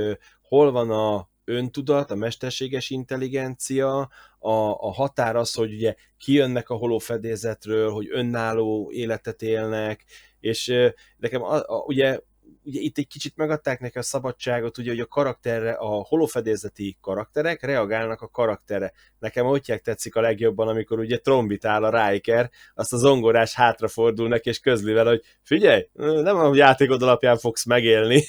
hol 0.42 0.70
van 0.70 0.90
a 0.90 1.29
öntudat, 1.50 2.10
a 2.10 2.14
mesterséges 2.14 2.90
intelligencia, 2.90 3.98
a, 4.38 4.52
a 4.70 4.92
határ 4.92 5.36
az, 5.36 5.54
hogy 5.54 5.72
ugye 5.72 5.94
kijönnek 6.18 6.70
a 6.70 6.74
holófedélzetről, 6.74 7.90
hogy 7.90 8.08
önálló 8.10 8.90
életet 8.92 9.42
élnek, 9.42 10.04
és 10.40 10.72
nekem 11.16 11.42
a, 11.42 11.54
a, 11.54 11.84
ugye 11.86 12.18
ugye 12.64 12.80
itt 12.80 12.98
egy 12.98 13.06
kicsit 13.06 13.36
megadták 13.36 13.80
neki 13.80 13.98
a 13.98 14.02
szabadságot, 14.02 14.78
ugye, 14.78 14.90
hogy 14.90 15.00
a 15.00 15.06
karakterre, 15.06 15.72
a 15.72 15.86
holofedélzeti 15.86 16.96
karakterek 17.00 17.62
reagálnak 17.62 18.20
a 18.20 18.28
karakterre. 18.28 18.92
Nekem 19.18 19.46
hogy 19.46 19.80
tetszik 19.82 20.16
a 20.16 20.20
legjobban, 20.20 20.68
amikor 20.68 20.98
ugye 20.98 21.18
trombitál 21.18 21.84
a 21.84 22.08
Riker, 22.08 22.50
azt 22.74 22.92
a 22.92 22.96
zongorás 22.96 23.54
hátrafordul 23.54 24.28
neki, 24.28 24.48
és 24.48 24.58
közli 24.58 24.92
vele, 24.92 25.10
hogy 25.10 25.22
figyelj, 25.42 25.88
nem 25.92 26.36
a 26.36 26.54
játékod 26.54 27.02
alapján 27.02 27.38
fogsz 27.38 27.64
megélni, 27.64 28.22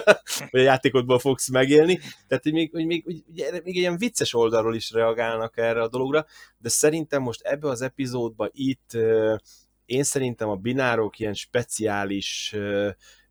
vagy 0.50 0.60
a 0.60 0.64
játékodból 0.64 1.18
fogsz 1.18 1.48
megélni, 1.48 2.00
tehát 2.26 2.42
hogy 2.42 2.52
még, 2.52 2.70
hogy 2.70 2.86
még, 2.86 3.04
hogy 3.04 3.22
még 3.64 3.76
ilyen 3.76 3.98
vicces 3.98 4.34
oldalról 4.34 4.74
is 4.74 4.90
reagálnak 4.90 5.56
erre 5.56 5.82
a 5.82 5.88
dologra, 5.88 6.26
de 6.58 6.68
szerintem 6.68 7.22
most 7.22 7.40
ebbe 7.40 7.68
az 7.68 7.82
epizódba 7.82 8.48
itt 8.52 8.96
én 9.88 10.02
szerintem 10.02 10.48
a 10.48 10.54
binárok 10.54 11.18
ilyen 11.18 11.34
speciális 11.34 12.54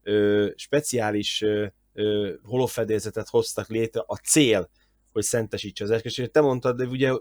ö, 0.08 0.50
speciális 0.56 1.42
ö, 1.42 1.66
ö, 1.94 2.34
holofedélzetet 2.44 3.30
hoztak 3.30 3.68
létre, 3.68 4.04
a 4.06 4.16
cél, 4.16 4.70
hogy 5.12 5.24
szentesítse 5.24 5.84
az 5.84 5.92
esküvőt. 5.92 6.32
Te 6.32 6.42
mondtad, 6.42 6.78
de 6.78 6.86
ugye 6.86 7.12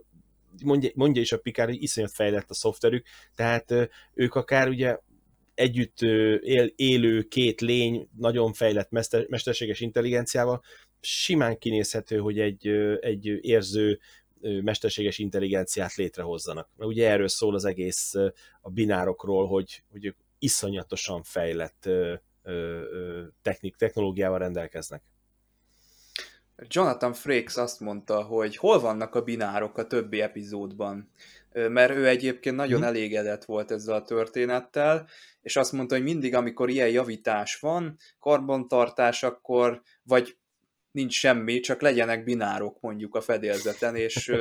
mondja, 0.64 0.90
mondja 0.94 1.22
is 1.22 1.32
a 1.32 1.38
Pikár, 1.38 1.66
hogy 1.66 1.82
iszonyat 1.82 2.12
fejlett 2.12 2.50
a 2.50 2.54
szoftverük, 2.54 3.06
tehát 3.34 3.70
ö, 3.70 3.84
ők 4.14 4.34
akár 4.34 4.68
ugye 4.68 4.98
együtt 5.54 6.00
él, 6.40 6.72
élő 6.76 7.22
két 7.22 7.60
lény, 7.60 8.08
nagyon 8.16 8.52
fejlett 8.52 8.90
mester, 8.90 9.26
mesterséges 9.28 9.80
intelligenciával, 9.80 10.62
simán 11.00 11.58
kinézhető, 11.58 12.18
hogy 12.18 12.40
egy, 12.40 12.68
egy 13.00 13.26
érző 13.26 13.98
mesterséges 14.40 15.18
intelligenciát 15.18 15.94
létrehozzanak. 15.94 16.68
Mert 16.76 16.90
ugye 16.90 17.10
erről 17.10 17.28
szól 17.28 17.54
az 17.54 17.64
egész 17.64 18.14
a 18.60 18.70
binárokról, 18.70 19.46
hogy, 19.46 19.82
hogy 19.90 20.04
ők 20.04 20.16
iszonyatosan 20.38 21.22
fejlett 21.22 21.88
technik, 23.42 23.76
technológiával 23.76 24.38
rendelkeznek. 24.38 25.02
Jonathan 26.68 27.12
Frakes 27.12 27.56
azt 27.56 27.80
mondta, 27.80 28.22
hogy 28.22 28.56
hol 28.56 28.80
vannak 28.80 29.14
a 29.14 29.22
binárok 29.22 29.78
a 29.78 29.86
többi 29.86 30.20
epizódban, 30.20 31.10
mert 31.52 31.90
ő 31.90 32.06
egyébként 32.06 32.56
nagyon 32.56 32.78
hmm. 32.78 32.88
elégedett 32.88 33.44
volt 33.44 33.70
ezzel 33.70 33.94
a 33.94 34.02
történettel, 34.02 35.08
és 35.42 35.56
azt 35.56 35.72
mondta, 35.72 35.94
hogy 35.94 36.04
mindig, 36.04 36.34
amikor 36.34 36.70
ilyen 36.70 36.88
javítás 36.88 37.58
van, 37.58 37.96
karbantartás, 38.20 39.22
akkor 39.22 39.82
vagy 40.02 40.36
nincs 40.90 41.14
semmi, 41.14 41.60
csak 41.60 41.80
legyenek 41.80 42.24
binárok 42.24 42.80
mondjuk 42.80 43.14
a 43.14 43.20
fedélzeten, 43.20 43.96
és 43.96 44.32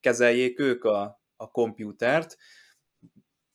kezeljék 0.00 0.60
ők 0.60 0.84
a, 0.84 1.20
a 1.36 1.50
komputert, 1.50 2.36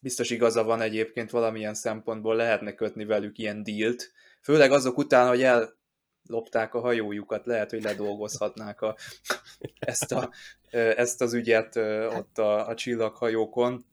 biztos 0.08 0.30
igaza 0.30 0.64
van 0.64 0.82
egyébként 0.82 1.30
valamilyen 1.30 1.74
szempontból 1.74 2.36
lehetne 2.36 2.74
kötni 2.74 3.06
velük 3.06 3.38
ilyen 3.38 3.64
dílt, 3.64 4.12
főleg 4.42 4.72
azok 4.72 4.98
után, 4.98 5.28
hogy 5.28 5.44
ellopták 5.44 6.74
a 6.74 6.80
hajójukat, 6.80 7.46
lehet, 7.46 7.70
hogy 7.70 7.84
ledolgozhatnák 7.84 8.82
a, 8.82 8.96
ezt, 9.80 10.12
a, 10.12 10.32
ezt 10.72 11.22
az 11.22 11.34
ügyet 11.34 11.76
ott 12.16 12.38
a, 12.38 12.68
a 12.68 12.76
csillaghajókon. 12.76 13.86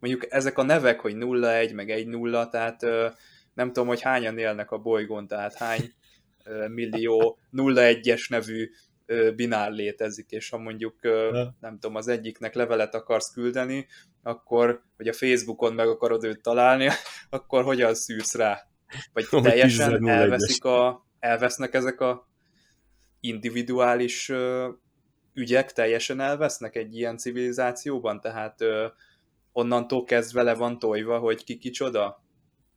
Mondjuk 0.00 0.32
ezek 0.32 0.58
a 0.58 0.62
nevek, 0.62 1.00
hogy 1.00 1.14
0-1, 1.16 1.74
meg 1.74 1.88
1-0, 1.88 2.50
tehát 2.50 2.80
nem 3.54 3.66
tudom, 3.66 3.86
hogy 3.86 4.00
hányan 4.00 4.38
élnek 4.38 4.70
a 4.70 4.78
bolygón, 4.78 5.26
tehát 5.26 5.54
hány 5.54 5.92
millió 6.68 7.38
0-1-es 7.52 8.28
nevű 8.28 8.70
binár 9.36 9.70
létezik, 9.72 10.30
és 10.30 10.48
ha 10.48 10.58
mondjuk 10.58 11.00
nem 11.60 11.78
tudom, 11.80 11.94
az 11.94 12.08
egyiknek 12.08 12.54
levelet 12.54 12.94
akarsz 12.94 13.32
küldeni, 13.32 13.86
akkor, 14.22 14.82
vagy 14.96 15.08
a 15.08 15.12
Facebookon 15.12 15.74
meg 15.74 15.88
akarod 15.88 16.24
őt 16.24 16.42
találni, 16.42 16.88
akkor 17.30 17.64
hogyan 17.64 17.94
szűrsz 17.94 18.34
rá? 18.34 18.60
Vagy 19.12 19.26
teljesen 19.42 20.08
elveszik 20.08 20.64
a, 20.64 21.06
elvesznek 21.18 21.74
ezek 21.74 22.00
a 22.00 22.28
individuális 23.20 24.32
ügyek, 25.34 25.72
teljesen 25.72 26.20
elvesznek 26.20 26.76
egy 26.76 26.96
ilyen 26.96 27.16
civilizációban, 27.16 28.20
tehát 28.20 28.58
onnantól 29.52 30.04
kezdve 30.04 30.42
le 30.42 30.54
van 30.54 30.78
tojva, 30.78 31.18
hogy 31.18 31.44
ki 31.44 31.58
kicsoda? 31.58 32.24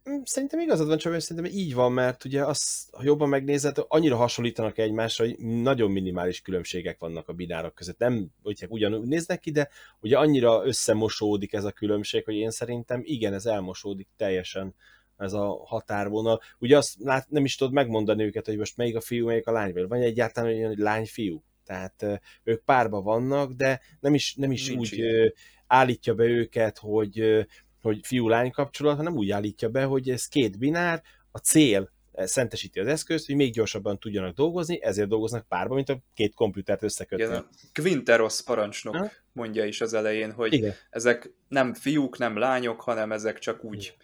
Mm, 0.09 0.21
szerintem 0.23 0.59
igazad 0.59 0.87
van, 0.87 0.97
csak 0.97 1.19
szerintem 1.19 1.51
így 1.53 1.73
van, 1.73 1.91
mert 1.91 2.25
ugye 2.25 2.45
azt, 2.45 2.89
ha 2.91 3.03
jobban 3.03 3.29
megnézed, 3.29 3.77
annyira 3.87 4.15
hasonlítanak 4.15 4.77
egymásra, 4.77 5.25
hogy 5.25 5.37
nagyon 5.39 5.91
minimális 5.91 6.41
különbségek 6.41 6.99
vannak 6.99 7.27
a 7.27 7.33
binárok 7.33 7.75
között. 7.75 7.97
Nem, 7.97 8.27
hogy 8.43 8.65
ugyanúgy 8.69 9.07
néznek 9.07 9.39
ki, 9.39 9.51
de 9.51 9.69
ugye 9.99 10.17
annyira 10.17 10.65
összemosódik 10.65 11.53
ez 11.53 11.63
a 11.63 11.71
különbség, 11.71 12.25
hogy 12.25 12.35
én 12.35 12.51
szerintem 12.51 13.01
igen, 13.03 13.33
ez 13.33 13.45
elmosódik 13.45 14.07
teljesen 14.17 14.75
ez 15.17 15.33
a 15.33 15.63
határvonal. 15.65 16.41
Ugye 16.59 16.77
azt 16.77 16.95
lát, 16.99 17.29
nem 17.29 17.45
is 17.45 17.55
tudod 17.55 17.73
megmondani 17.73 18.23
őket, 18.23 18.45
hogy 18.45 18.57
most 18.57 18.77
melyik 18.77 18.95
a 18.95 19.01
fiú, 19.01 19.25
melyik 19.25 19.47
a 19.47 19.51
lány, 19.51 19.73
vagy 19.73 19.87
van 19.87 20.01
egyáltalán 20.01 20.49
olyan, 20.49 20.67
hogy 20.67 20.77
lány-fiú. 20.77 21.43
Tehát 21.65 22.21
ők 22.43 22.63
párba 22.63 23.01
vannak, 23.01 23.51
de 23.51 23.81
nem 23.99 24.13
is, 24.13 24.35
nem 24.35 24.51
is 24.51 24.69
úgy 24.69 24.93
ilyen. 24.93 25.33
állítja 25.67 26.13
be 26.13 26.23
őket, 26.23 26.77
hogy 26.77 27.47
hogy 27.81 27.99
fiú-lány 28.03 28.51
kapcsolat, 28.51 28.97
hanem 28.97 29.15
úgy 29.15 29.31
állítja 29.31 29.69
be, 29.69 29.83
hogy 29.83 30.09
ez 30.09 30.27
két 30.27 30.57
binár, 30.57 31.01
a 31.31 31.37
cél 31.37 31.91
szentesíti 32.13 32.79
az 32.79 32.87
eszközt, 32.87 33.25
hogy 33.25 33.35
még 33.35 33.53
gyorsabban 33.53 33.99
tudjanak 33.99 34.35
dolgozni, 34.35 34.83
ezért 34.83 35.07
dolgoznak 35.07 35.47
párban, 35.47 35.75
mint 35.75 35.89
a 35.89 35.99
két 36.13 36.33
komputert 36.33 36.83
összekötni. 36.83 37.25
Igen, 37.25 37.47
Quinteros 37.73 38.43
parancsnok 38.43 38.95
ha? 38.95 39.11
mondja 39.31 39.65
is 39.65 39.81
az 39.81 39.93
elején, 39.93 40.31
hogy 40.31 40.53
Igen. 40.53 40.73
ezek 40.89 41.31
nem 41.47 41.73
fiúk, 41.73 42.17
nem 42.17 42.37
lányok, 42.37 42.81
hanem 42.81 43.11
ezek 43.11 43.39
csak 43.39 43.63
úgy 43.63 43.95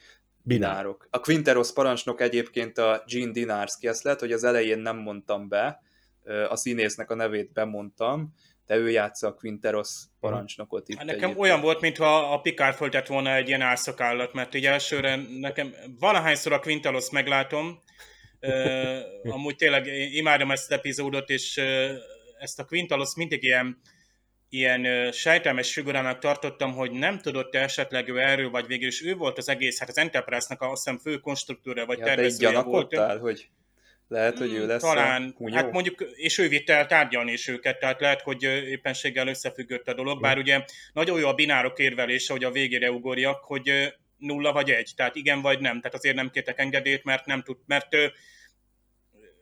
binárok. 0.42 1.08
A 1.10 1.20
Quinteros 1.20 1.74
parancsnok 1.74 2.22
egyébként 2.22 2.78
a 2.78 3.04
Gene 3.08 3.32
Dinarski, 3.32 3.88
ezt 3.88 4.04
lehet, 4.04 4.20
hogy 4.20 4.32
az 4.32 4.44
elején 4.44 4.80
nem 4.80 4.98
mondtam 4.98 5.48
be, 5.48 5.82
a 6.50 6.56
színésznek 6.56 7.12
a 7.12 7.16
nevét 7.16 7.52
bemondtam, 7.52 8.34
de 8.66 8.76
ő 8.76 8.90
játsza 8.90 9.28
a 9.28 9.34
Quinteros 9.34 9.90
parancsnokot 10.20 10.90
itt. 10.90 10.98
Hát 10.98 11.06
nekem 11.06 11.24
egyébként. 11.24 11.46
olyan 11.46 11.62
volt, 11.62 11.82
mintha 11.82 12.34
a 12.34 12.40
Picard 12.40 12.76
föltett 12.76 13.08
volna 13.08 13.36
egy 13.36 13.48
ilyen 13.48 13.62
álszakállat, 13.62 14.34
mert 14.34 14.56
így 14.56 14.66
elsőre 14.66 15.20
nekem 15.40 15.74
valahányszor 16.00 16.54
a 16.54 16.60
Quinteros 16.60 17.10
meglátom, 17.10 17.82
uh, 18.42 19.34
amúgy 19.34 19.56
tényleg 19.56 19.88
imádom 20.14 20.52
ezt 20.52 20.72
az 20.72 20.78
epizódot, 20.78 21.30
és 21.30 21.58
uh, 21.58 21.90
ezt 22.40 22.60
a 22.60 22.66
Quinteros 22.66 23.16
mindig 23.16 23.44
ilyen 23.44 23.82
ilyen 24.50 24.86
uh, 24.86 25.12
sejtelmes 25.12 25.74
figurának 25.74 26.20
tartottam, 26.20 26.74
hogy 26.74 26.92
nem 26.92 27.20
tudott 27.20 27.56
esetleg 27.56 28.10
ő 28.10 28.20
erről, 28.20 28.50
vagy 28.50 28.68
végül 28.68 28.88
is 28.88 29.04
ő 29.04 29.16
volt 29.16 29.38
az 29.38 29.50
egész, 29.50 29.80
hát 29.80 29.90
az 29.90 29.98
Enterprise-nak 29.98 30.62
a, 30.62 30.72
azt 30.72 30.84
hiszem 30.84 31.00
fő 31.00 31.18
konstruktúra, 31.18 31.86
vagy 31.86 31.98
ja, 31.98 32.06
tervezője 32.06 32.62
volt. 32.62 32.96
hogy 33.20 33.50
lehet, 34.08 34.38
hogy 34.38 34.54
ő 34.54 34.58
hmm, 34.58 34.68
lesz 34.68 34.82
Talán, 34.82 35.36
a 35.40 35.52
hát 35.52 35.72
mondjuk, 35.72 36.02
és 36.16 36.38
ő 36.38 36.48
vitte 36.48 36.74
el 36.74 36.86
tárgyalni 36.86 37.32
is 37.32 37.48
őket, 37.48 37.80
tehát 37.80 38.02
lehet, 38.02 38.22
hogy 38.22 38.44
éppenséggel 38.44 39.28
összefüggött 39.28 39.88
a 39.88 39.94
dolog, 39.94 40.22
bár 40.22 40.38
ugye 40.38 40.66
nagyon 40.94 41.20
jó 41.20 41.28
a 41.28 41.34
binárok 41.34 41.80
érvelése, 41.80 42.34
hogy 42.34 42.44
a 42.44 42.52
végére 42.52 42.92
ugorjak, 42.92 43.44
hogy 43.44 43.94
nulla 44.18 44.52
vagy 44.52 44.72
egy, 44.72 44.92
tehát 44.96 45.16
igen 45.16 45.42
vagy 45.42 45.60
nem, 45.60 45.82
tehát 45.82 45.98
azért 45.98 46.16
nem 46.16 46.30
kértek 46.30 46.60
engedélyt, 46.60 47.04
mert 47.04 47.26
nem 47.26 47.42
tud, 47.42 47.58
mert 47.66 47.96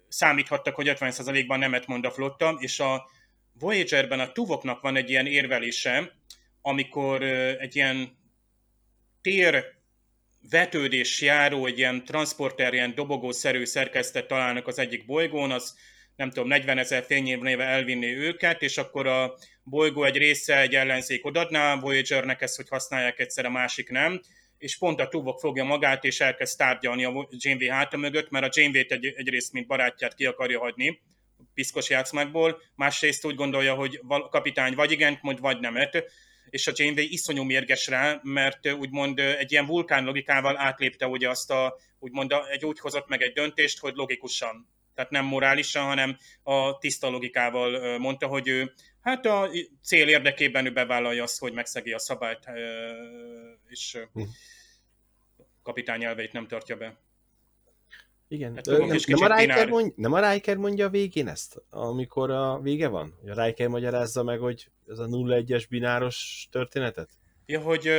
számíthattak, 0.08 0.76
hogy 0.76 0.91
50%-ban 0.95 1.60
nemet 1.60 1.88
mond 1.88 2.06
a 2.06 2.12
flotta, 2.12 2.56
és 2.60 2.80
a 2.80 3.10
Voyagerben 3.60 4.19
a 4.19 4.32
tuvoknak 4.32 4.82
van 4.82 4.95
egy 4.95 5.10
ilyen 5.10 5.26
érvelése, 5.26 6.12
amikor 6.62 7.23
egy 7.60 7.76
ilyen 7.76 8.17
tér 9.21 9.65
vetődés 10.49 11.21
járó, 11.21 11.65
egy 11.65 11.77
ilyen 11.77 12.06
transporter, 12.06 12.73
ilyen 12.73 12.95
dobogószerű 12.95 13.65
szerkeztet 13.65 14.27
találnak 14.27 14.67
az 14.67 14.79
egyik 14.79 15.06
bolygón, 15.06 15.51
az 15.51 15.75
nem 16.15 16.29
tudom, 16.29 16.47
40 16.47 16.77
ezer 16.77 17.03
fényévnéve 17.03 17.63
elvinni 17.63 18.15
őket, 18.15 18.62
és 18.62 18.77
akkor 18.77 19.08
a 19.08 19.36
bolygó 19.63 20.03
egy 20.03 20.17
része 20.17 20.60
egy 20.60 20.75
ellenzék 20.75 21.25
odadná 21.25 21.73
a 21.73 21.79
Voyagernek 21.79 22.41
ezt, 22.41 22.56
hogy 22.56 22.69
használják 22.69 23.19
egyszer, 23.19 23.45
a 23.45 23.49
másik 23.49 23.89
nem, 23.89 24.21
és 24.58 24.77
pont 24.77 24.99
a 24.99 25.08
Tuvok 25.08 25.39
fogja 25.39 25.63
magát, 25.63 26.03
és 26.03 26.19
elkezd 26.19 26.58
tárgyalni 26.58 27.06
a 27.06 27.27
Janeway 27.29 27.69
háta 27.69 27.97
mögött, 27.97 28.29
mert 28.29 28.45
a 28.45 28.60
Janeway-t 28.60 28.91
egy, 28.91 29.06
egyrészt, 29.06 29.53
mint 29.53 29.67
barátját 29.67 30.13
ki 30.13 30.25
akarja 30.25 30.60
hagyni, 30.60 31.01
piszkos 31.53 31.89
játszmákból, 31.89 32.62
másrészt 32.75 33.25
úgy 33.25 33.36
gondolja, 33.36 33.73
hogy 33.73 34.01
kapitány 34.29 34.73
vagy 34.73 34.91
igent 34.91 35.21
mond, 35.21 35.39
vagy 35.39 35.60
nemet, 35.60 36.03
és 36.54 36.68
a 36.68 36.72
Janeway 36.76 37.12
iszonyú 37.12 37.44
mérges 37.44 37.88
rá, 37.88 38.20
mert 38.24 38.72
úgymond 38.72 39.20
egy 39.20 39.52
ilyen 39.52 39.66
vulkán 39.66 40.04
logikával 40.04 40.58
átlépte 40.58 41.08
ugye 41.08 41.30
azt 41.30 41.52
a, 41.52 41.78
úgymond 42.00 42.34
egy 42.52 42.66
úgy 42.66 42.80
hozott 42.80 43.08
meg 43.08 43.22
egy 43.22 43.34
döntést, 43.34 43.80
hogy 43.80 43.96
logikusan, 43.96 44.70
tehát 44.96 45.12
nem 45.12 45.26
morálisan, 45.26 45.86
hanem 45.86 46.18
a 46.44 46.78
tiszta 46.78 47.10
logikával 47.10 47.98
mondta, 47.98 48.28
hogy 48.28 48.48
ő 48.48 48.74
hát 49.02 49.26
a 49.26 49.50
cél 49.84 50.08
érdekében 50.08 50.66
ő 50.66 50.72
bevállalja 50.72 51.24
azt, 51.24 51.39
hogy 51.39 51.54
megszegi 51.54 51.92
a 51.92 52.00
szabályt, 52.00 52.46
és 53.68 53.98
hm. 54.13 54.22
kapitány 55.63 56.04
elveit 56.04 56.32
nem 56.32 56.48
tartja 56.48 56.78
be. 56.78 56.98
Igen. 58.34 58.56
Hát, 58.56 58.65
nem, 58.65 58.88
nem, 59.08 59.32
a 59.32 59.38
Riker 59.38 59.69
mond, 59.69 59.93
nem 59.96 60.13
a 60.13 60.32
Riker 60.32 60.58
mondja 60.58 60.86
a 60.86 60.89
végén 60.89 61.28
ezt, 61.28 61.62
amikor 61.69 62.32
a 62.32 62.60
vége 62.60 62.88
van? 62.88 63.13
A 63.28 63.43
Riker 63.43 63.67
magyarázza 63.67 64.24
meg, 64.24 64.39
hogy 64.39 64.67
ez 64.88 65.00
a 65.00 65.06
0-1-es 65.06 65.63
bináros 65.69 66.48
történetet? 66.52 67.10
Ja, 67.46 67.60
hogy... 67.60 67.89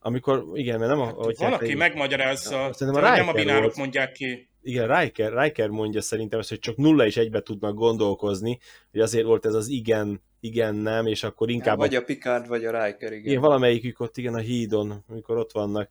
Amikor, 0.00 0.44
igen, 0.54 0.78
mert 0.78 0.90
nem 0.90 1.00
a... 1.00 1.06
Hát, 1.06 1.36
valaki 1.36 1.68
én... 1.68 1.76
megmagyarázza, 1.76 2.72
ja, 2.78 2.86
a 2.86 3.00
nem 3.00 3.28
a 3.28 3.32
binárok 3.32 3.62
volt. 3.62 3.76
mondják 3.76 4.12
ki. 4.12 4.48
Igen, 4.62 4.98
Riker, 4.98 5.32
Riker 5.32 5.68
mondja 5.68 6.00
szerintem 6.00 6.38
ezt, 6.38 6.48
hogy 6.48 6.58
csak 6.58 6.76
nulla 6.76 7.06
és 7.06 7.16
egybe 7.16 7.40
tudnak 7.40 7.74
gondolkozni, 7.74 8.58
hogy 8.90 9.00
azért 9.00 9.24
volt 9.24 9.46
ez 9.46 9.54
az 9.54 9.68
igen, 9.68 10.22
igen, 10.40 10.74
nem, 10.74 11.06
és 11.06 11.22
akkor 11.22 11.50
inkább... 11.50 11.78
Ja, 11.78 11.84
vagy 11.84 11.94
a 11.94 12.02
Picard, 12.02 12.48
vagy 12.48 12.64
a 12.64 12.84
Riker, 12.84 13.12
igen. 13.12 13.30
Igen, 13.30 13.40
valamelyikük 13.40 14.00
ott, 14.00 14.16
igen, 14.16 14.34
a 14.34 14.38
hídon, 14.38 15.04
amikor 15.08 15.36
ott 15.36 15.52
vannak. 15.52 15.90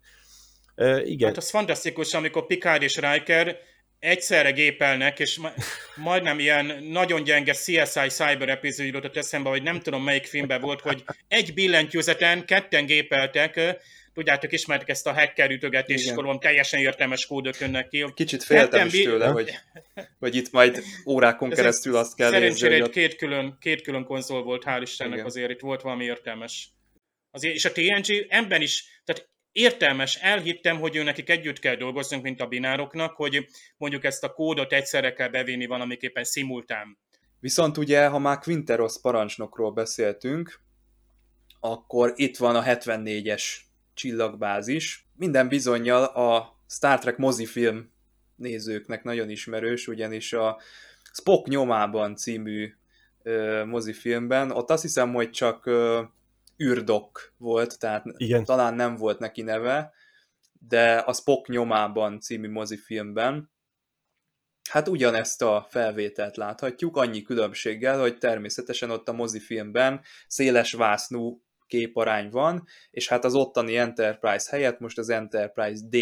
Uh, 0.76 1.10
igen. 1.10 1.28
Hát 1.28 1.38
az 1.38 1.50
fantasztikus, 1.50 2.14
amikor 2.14 2.46
Picard 2.46 2.82
és 2.82 2.98
Riker 2.98 3.58
egyszerre 4.02 4.52
gépelnek, 4.52 5.20
és 5.20 5.40
majdnem 5.96 6.40
ilyen 6.40 6.84
nagyon 6.90 7.24
gyenge 7.24 7.54
CSI 7.54 8.08
Cyber 8.08 8.50
epizód 8.50 8.86
jutott 8.86 9.18
eszembe, 9.18 9.50
hogy 9.50 9.64
nem 9.64 9.80
tudom 9.80 10.04
melyik 10.04 10.26
filmben 10.26 10.62
volt, 10.62 10.82
hogy 10.82 11.04
egy 11.28 11.54
billentyűzeten 11.54 12.46
ketten 12.46 12.86
gépeltek, 12.86 13.80
tudjátok, 14.14 14.52
ismertek 14.52 14.90
ezt 14.90 15.08
a 15.08 15.14
hacker 15.14 15.52
ütögetést, 15.52 16.06
és 16.06 16.14
gondolom 16.14 16.40
teljesen 16.40 16.80
értelmes 16.80 17.26
kódok 17.26 17.60
jönnek 17.60 17.88
ki. 17.88 18.06
Kicsit 18.14 18.44
féltem 18.44 18.88
is 18.88 19.04
tőle, 19.04 19.28
hogy, 19.28 19.52
hogy 20.20 20.36
itt 20.36 20.52
majd 20.52 20.84
órákon 21.06 21.50
keresztül 21.50 21.96
azt 21.96 22.16
kell 22.16 22.32
Szerencsére 22.32 22.76
egy 22.76 22.90
két 22.90 23.16
külön, 23.16 23.58
két 23.60 23.82
külön 23.82 24.04
konzol 24.04 24.44
volt, 24.44 24.64
hál' 24.66 24.80
Istennek 24.82 25.14
Igen. 25.14 25.26
azért 25.26 25.50
itt 25.50 25.60
volt 25.60 25.82
valami 25.82 26.04
értelmes. 26.04 26.70
Azért, 27.32 27.54
és 27.54 27.66
a 27.66 27.72
TNG 27.72 28.26
ebben 28.30 28.62
is, 28.62 29.02
tehát 29.06 29.30
értelmes, 29.52 30.16
elhittem, 30.16 30.80
hogy 30.80 30.96
ő 30.96 31.04
nekik 31.04 31.30
együtt 31.30 31.60
kell 31.60 31.76
dolgoznunk, 31.76 32.24
mint 32.24 32.42
a 32.42 32.48
binároknak, 32.48 33.16
hogy 33.16 33.48
mondjuk 33.78 34.04
ezt 34.04 34.24
a 34.24 34.34
kódot 34.34 34.74
egyszerre 34.74 35.14
kell 35.14 35.30
bevinni 35.30 35.66
valamiképpen 35.66 36.24
szimultán. 36.24 36.98
Viszont 37.40 37.78
ugye, 37.78 38.08
ha 38.08 38.20
már 38.20 38.38
Quinteros 38.38 39.00
parancsnokról 39.02 39.72
beszéltünk, 39.72 40.62
akkor 41.60 42.14
itt 42.16 42.38
van 42.38 42.56
a 42.56 42.64
74-es 42.64 43.44
csillagbázis. 43.94 45.08
Minden 45.16 45.48
bizonyal 45.48 46.04
a 46.04 46.60
Star 46.68 47.00
Trek 47.00 47.18
mozifilm 47.18 47.92
nézőknek 48.36 49.04
nagyon 49.04 49.30
ismerős, 49.30 49.88
ugyanis 49.88 50.34
a 50.34 50.60
Spock 51.14 51.48
nyomában 51.48 52.16
című 52.16 52.74
ö, 53.24 53.66
mozifilmben, 53.66 54.52
ott 54.52 54.70
azt 54.70 54.82
hiszem, 54.82 55.14
hogy 55.14 55.30
csak 55.30 55.66
ö, 55.66 56.02
űrdok 56.62 57.34
volt, 57.38 57.80
tehát 57.80 58.04
Igen. 58.18 58.44
talán 58.44 58.74
nem 58.74 58.96
volt 58.96 59.20
neki 59.20 59.42
neve, 59.42 59.94
de 60.54 60.98
a 60.98 61.14
Spock 61.14 61.48
nyomában 61.48 62.20
című 62.20 62.50
mozifilmben 62.50 63.52
hát 64.70 64.88
ugyanezt 64.88 65.42
a 65.42 65.68
felvételt 65.70 66.38
láthatjuk, 66.38 66.98
annyi 66.98 67.22
különbséggel, 67.22 68.00
hogy 68.00 68.18
természetesen 68.18 68.90
ott 68.90 69.08
a 69.08 69.14
mozifilmben 69.14 70.02
széles 70.28 70.72
vásznú 70.72 71.44
képarány 71.66 72.30
van, 72.30 72.64
és 72.90 73.08
hát 73.08 73.24
az 73.26 73.36
ottani 73.36 73.78
Enterprise 73.78 74.52
helyett 74.52 74.80
most 74.80 74.98
az 74.98 75.10
Enterprise 75.10 75.86
D, 75.90 75.98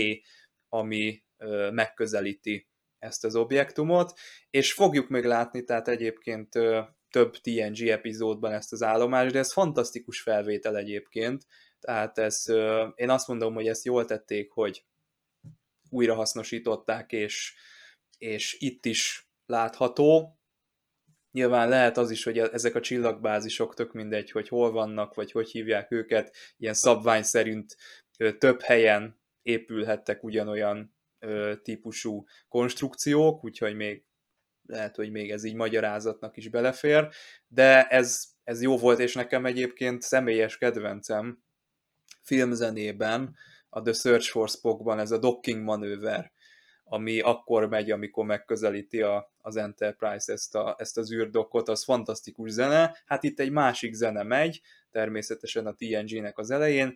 ami 0.70 1.24
ö, 1.38 1.72
megközelíti 1.72 2.68
ezt 3.00 3.26
az 3.26 3.36
objektumot, 3.36 4.20
és 4.50 4.74
fogjuk 4.74 5.10
még 5.10 5.24
látni, 5.24 5.64
tehát 5.64 5.88
egyébként 5.88 6.56
ö, 6.56 6.82
több 7.10 7.38
TNG 7.38 7.88
epizódban 7.88 8.52
ezt 8.52 8.72
az 8.72 8.84
állomást, 8.84 9.34
de 9.34 9.40
ez 9.40 9.54
fantasztikus 9.54 10.22
felvétel 10.22 10.78
egyébként, 10.78 11.46
tehát 11.80 12.18
ez, 12.18 12.46
én 12.96 13.10
azt 13.10 13.28
mondom, 13.28 13.54
hogy 13.54 13.68
ezt 13.68 13.86
jól 13.86 14.06
tették, 14.06 14.52
hogy 14.52 14.86
újra 15.90 16.16
hasznosították, 16.16 17.12
és, 17.12 17.54
és 18.18 18.58
itt 18.60 18.86
is 18.86 19.30
látható. 19.46 20.40
Nyilván 21.32 21.70
lehet 21.70 21.98
az 21.98 22.12
is, 22.12 22.24
hogy 22.24 22.38
ezek 22.40 22.76
a 22.76 22.80
csillagbázisok 22.80 23.74
tök 23.74 23.94
mindegy, 23.94 24.32
hogy 24.32 24.48
hol 24.48 24.72
vannak, 24.72 25.14
vagy 25.14 25.32
hogy 25.32 25.50
hívják 25.50 25.92
őket, 25.92 26.36
ilyen 26.58 26.74
szabvány 26.74 27.24
szerint 27.24 27.78
több 28.38 28.62
helyen 28.62 29.20
épülhettek 29.42 30.24
ugyanolyan 30.24 30.96
típusú 31.62 32.26
konstrukciók, 32.48 33.44
úgyhogy 33.44 33.76
még 33.76 34.04
lehet, 34.70 34.96
hogy 34.96 35.12
még 35.12 35.32
ez 35.32 35.44
így 35.44 35.56
magyarázatnak 35.56 36.38
is 36.38 36.50
belefér, 36.50 37.10
de 37.48 37.88
ez, 37.88 38.24
ez 38.44 38.62
jó 38.62 38.78
volt, 38.78 39.00
és 39.00 39.14
nekem 39.14 39.46
egyébként 39.46 40.02
személyes 40.02 40.58
kedvencem 40.58 41.44
filmzenében 42.22 43.36
a 43.70 43.82
The 43.82 43.94
Search 43.94 44.30
for 44.30 44.50
Spockban 44.50 45.00
ez 45.00 45.12
a 45.12 45.18
docking 45.18 45.64
manőver, 45.64 46.32
ami 46.84 47.20
akkor 47.20 47.68
megy, 47.68 47.92
amikor 47.92 48.26
megközelíti 48.26 49.02
a, 49.02 49.34
az 49.42 49.56
Enterprise 49.56 50.34
ezt, 50.34 50.56
a, 50.56 50.76
ezt 50.78 50.98
az 50.98 51.12
űrdokot, 51.12 51.70
az 51.70 51.84
fantasztikus 51.84 52.50
zene. 52.50 52.98
Hát 53.06 53.24
itt 53.24 53.40
egy 53.40 53.52
másik 53.52 53.94
zene 53.94 54.24
megy, 54.24 54.62
természetesen 54.92 55.66
a 55.66 55.74
TNG-nek 55.74 56.38
az 56.38 56.52
elején, 56.52 56.94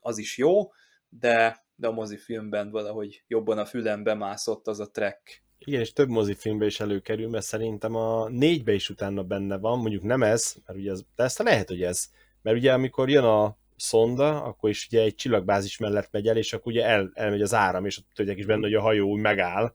az 0.00 0.18
is 0.18 0.38
jó, 0.38 0.72
de, 1.08 1.64
de 1.74 1.86
a 1.86 1.92
mozifilmben 1.92 2.70
valahogy 2.70 3.24
jobban 3.26 3.58
a 3.58 3.64
fülembe 3.64 4.14
mászott 4.14 4.66
az 4.66 4.80
a 4.80 4.90
track. 4.90 5.42
Igen, 5.64 5.80
és 5.80 5.92
több 5.92 6.08
mozifilmbe 6.08 6.66
is 6.66 6.80
előkerül, 6.80 7.28
mert 7.28 7.44
szerintem 7.44 7.94
a 7.94 8.28
négybe 8.28 8.72
is 8.72 8.90
utána 8.90 9.22
benne 9.22 9.58
van, 9.58 9.78
mondjuk 9.78 10.02
nem 10.02 10.22
ez, 10.22 10.54
mert 10.66 10.78
ugye 10.78 10.90
ez, 10.90 11.02
de 11.16 11.24
ezt 11.24 11.38
lehet, 11.38 11.68
hogy 11.68 11.82
ez. 11.82 12.10
Mert 12.42 12.56
ugye 12.56 12.72
amikor 12.72 13.10
jön 13.10 13.24
a 13.24 13.56
szonda, 13.76 14.42
akkor 14.42 14.70
is 14.70 14.86
ugye 14.86 15.02
egy 15.02 15.14
csillagbázis 15.14 15.78
mellett 15.78 16.08
megy 16.10 16.28
el, 16.28 16.36
és 16.36 16.52
akkor 16.52 16.72
ugye 16.72 16.84
el, 16.84 17.10
elmegy 17.14 17.42
az 17.42 17.54
áram, 17.54 17.86
és 17.86 17.98
ott 17.98 18.06
tudják 18.14 18.38
is 18.38 18.46
benne, 18.46 18.60
hogy 18.60 18.74
a 18.74 18.80
hajó 18.80 19.08
úgy 19.08 19.20
megáll, 19.20 19.74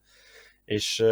és 0.66 1.04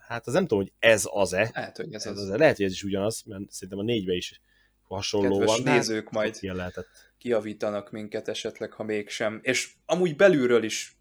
hát 0.00 0.26
az 0.26 0.32
nem 0.32 0.46
tudom, 0.46 0.58
hogy 0.58 0.72
ez 0.78 1.08
az-e. 1.10 1.50
Lehet, 1.54 1.76
hogy 1.76 1.94
ez, 1.94 2.06
ez 2.06 2.18
az. 2.18 2.28
az. 2.28 2.38
Lehet, 2.38 2.56
hogy 2.56 2.64
ez 2.64 2.72
is 2.72 2.82
ugyanaz, 2.82 3.22
mert 3.26 3.50
szerintem 3.50 3.78
a 3.78 3.82
négybe 3.82 4.12
is 4.12 4.40
hasonló 4.82 5.38
Kedves 5.38 5.60
van. 5.60 5.74
nézők 5.74 6.04
hát, 6.04 6.12
majd 6.12 6.36
ilyen 6.40 6.56
lehetett. 6.56 6.88
kiavítanak 7.18 7.90
minket 7.90 8.28
esetleg, 8.28 8.72
ha 8.72 8.82
mégsem. 8.82 9.40
És 9.42 9.72
amúgy 9.86 10.16
belülről 10.16 10.62
is 10.62 10.96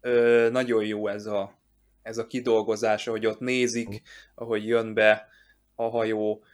ö, 0.00 0.48
nagyon 0.52 0.84
jó 0.84 1.08
ez 1.08 1.26
a, 1.26 1.59
ez 2.02 2.18
a 2.18 2.26
kidolgozás, 2.26 3.04
hogy 3.04 3.26
ott 3.26 3.40
nézik, 3.40 4.02
ahogy 4.34 4.66
jön 4.66 4.94
be 4.94 5.28
a 5.74 5.88
hajó, 5.88 6.44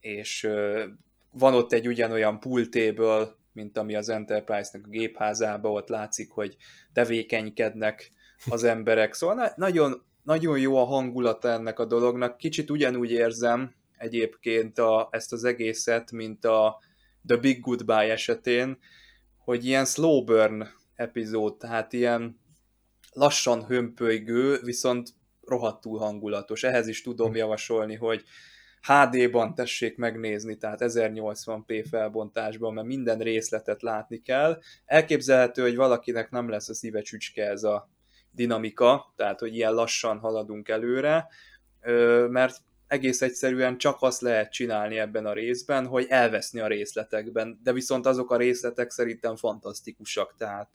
és 0.00 0.48
van 1.30 1.54
ott 1.54 1.72
egy 1.72 1.86
ugyanolyan 1.86 2.40
pultéből, 2.40 3.36
mint 3.52 3.78
ami 3.78 3.94
az 3.94 4.08
Enterprise-nek 4.08 4.86
a 4.86 4.90
gépházába, 4.90 5.70
ott 5.70 5.88
látszik, 5.88 6.30
hogy 6.30 6.56
tevékenykednek 6.92 8.10
az 8.50 8.64
emberek. 8.64 9.14
Szóval 9.14 9.36
na- 9.36 9.52
nagyon, 9.56 10.02
nagyon 10.22 10.58
jó 10.58 10.76
a 10.76 10.84
hangulata 10.84 11.48
ennek 11.48 11.78
a 11.78 11.84
dolognak. 11.84 12.36
Kicsit 12.36 12.70
ugyanúgy 12.70 13.10
érzem 13.10 13.74
egyébként 13.98 14.78
a, 14.78 15.08
ezt 15.10 15.32
az 15.32 15.44
egészet, 15.44 16.12
mint 16.12 16.44
a 16.44 16.80
The 17.26 17.36
Big 17.36 17.60
Goodbye 17.60 18.12
esetén, 18.12 18.78
hogy 19.44 19.64
ilyen 19.64 19.84
slow 19.84 20.24
burn 20.24 20.68
epizód, 20.94 21.56
tehát 21.56 21.92
ilyen 21.92 22.40
lassan 23.10 23.64
hömpölygő, 23.66 24.58
viszont 24.62 25.08
rohadtul 25.40 25.98
hangulatos. 25.98 26.62
Ehhez 26.62 26.88
is 26.88 27.02
tudom 27.02 27.34
javasolni, 27.34 27.94
hogy 27.94 28.24
HD-ban 28.80 29.54
tessék 29.54 29.96
megnézni, 29.96 30.56
tehát 30.56 30.78
1080p 30.82 31.86
felbontásban, 31.90 32.74
mert 32.74 32.86
minden 32.86 33.18
részletet 33.18 33.82
látni 33.82 34.22
kell. 34.22 34.60
Elképzelhető, 34.84 35.62
hogy 35.62 35.76
valakinek 35.76 36.30
nem 36.30 36.48
lesz 36.48 36.68
a 36.68 36.74
szíve 36.74 37.00
csücske 37.00 37.48
ez 37.48 37.62
a 37.62 37.88
dinamika, 38.30 39.12
tehát 39.16 39.40
hogy 39.40 39.54
ilyen 39.54 39.72
lassan 39.72 40.18
haladunk 40.18 40.68
előre, 40.68 41.26
mert 42.28 42.56
egész 42.86 43.22
egyszerűen 43.22 43.78
csak 43.78 43.96
azt 44.00 44.20
lehet 44.20 44.52
csinálni 44.52 44.98
ebben 44.98 45.26
a 45.26 45.32
részben, 45.32 45.86
hogy 45.86 46.06
elveszni 46.08 46.60
a 46.60 46.66
részletekben, 46.66 47.60
de 47.62 47.72
viszont 47.72 48.06
azok 48.06 48.30
a 48.30 48.36
részletek 48.36 48.90
szerintem 48.90 49.36
fantasztikusak, 49.36 50.34
tehát 50.38 50.70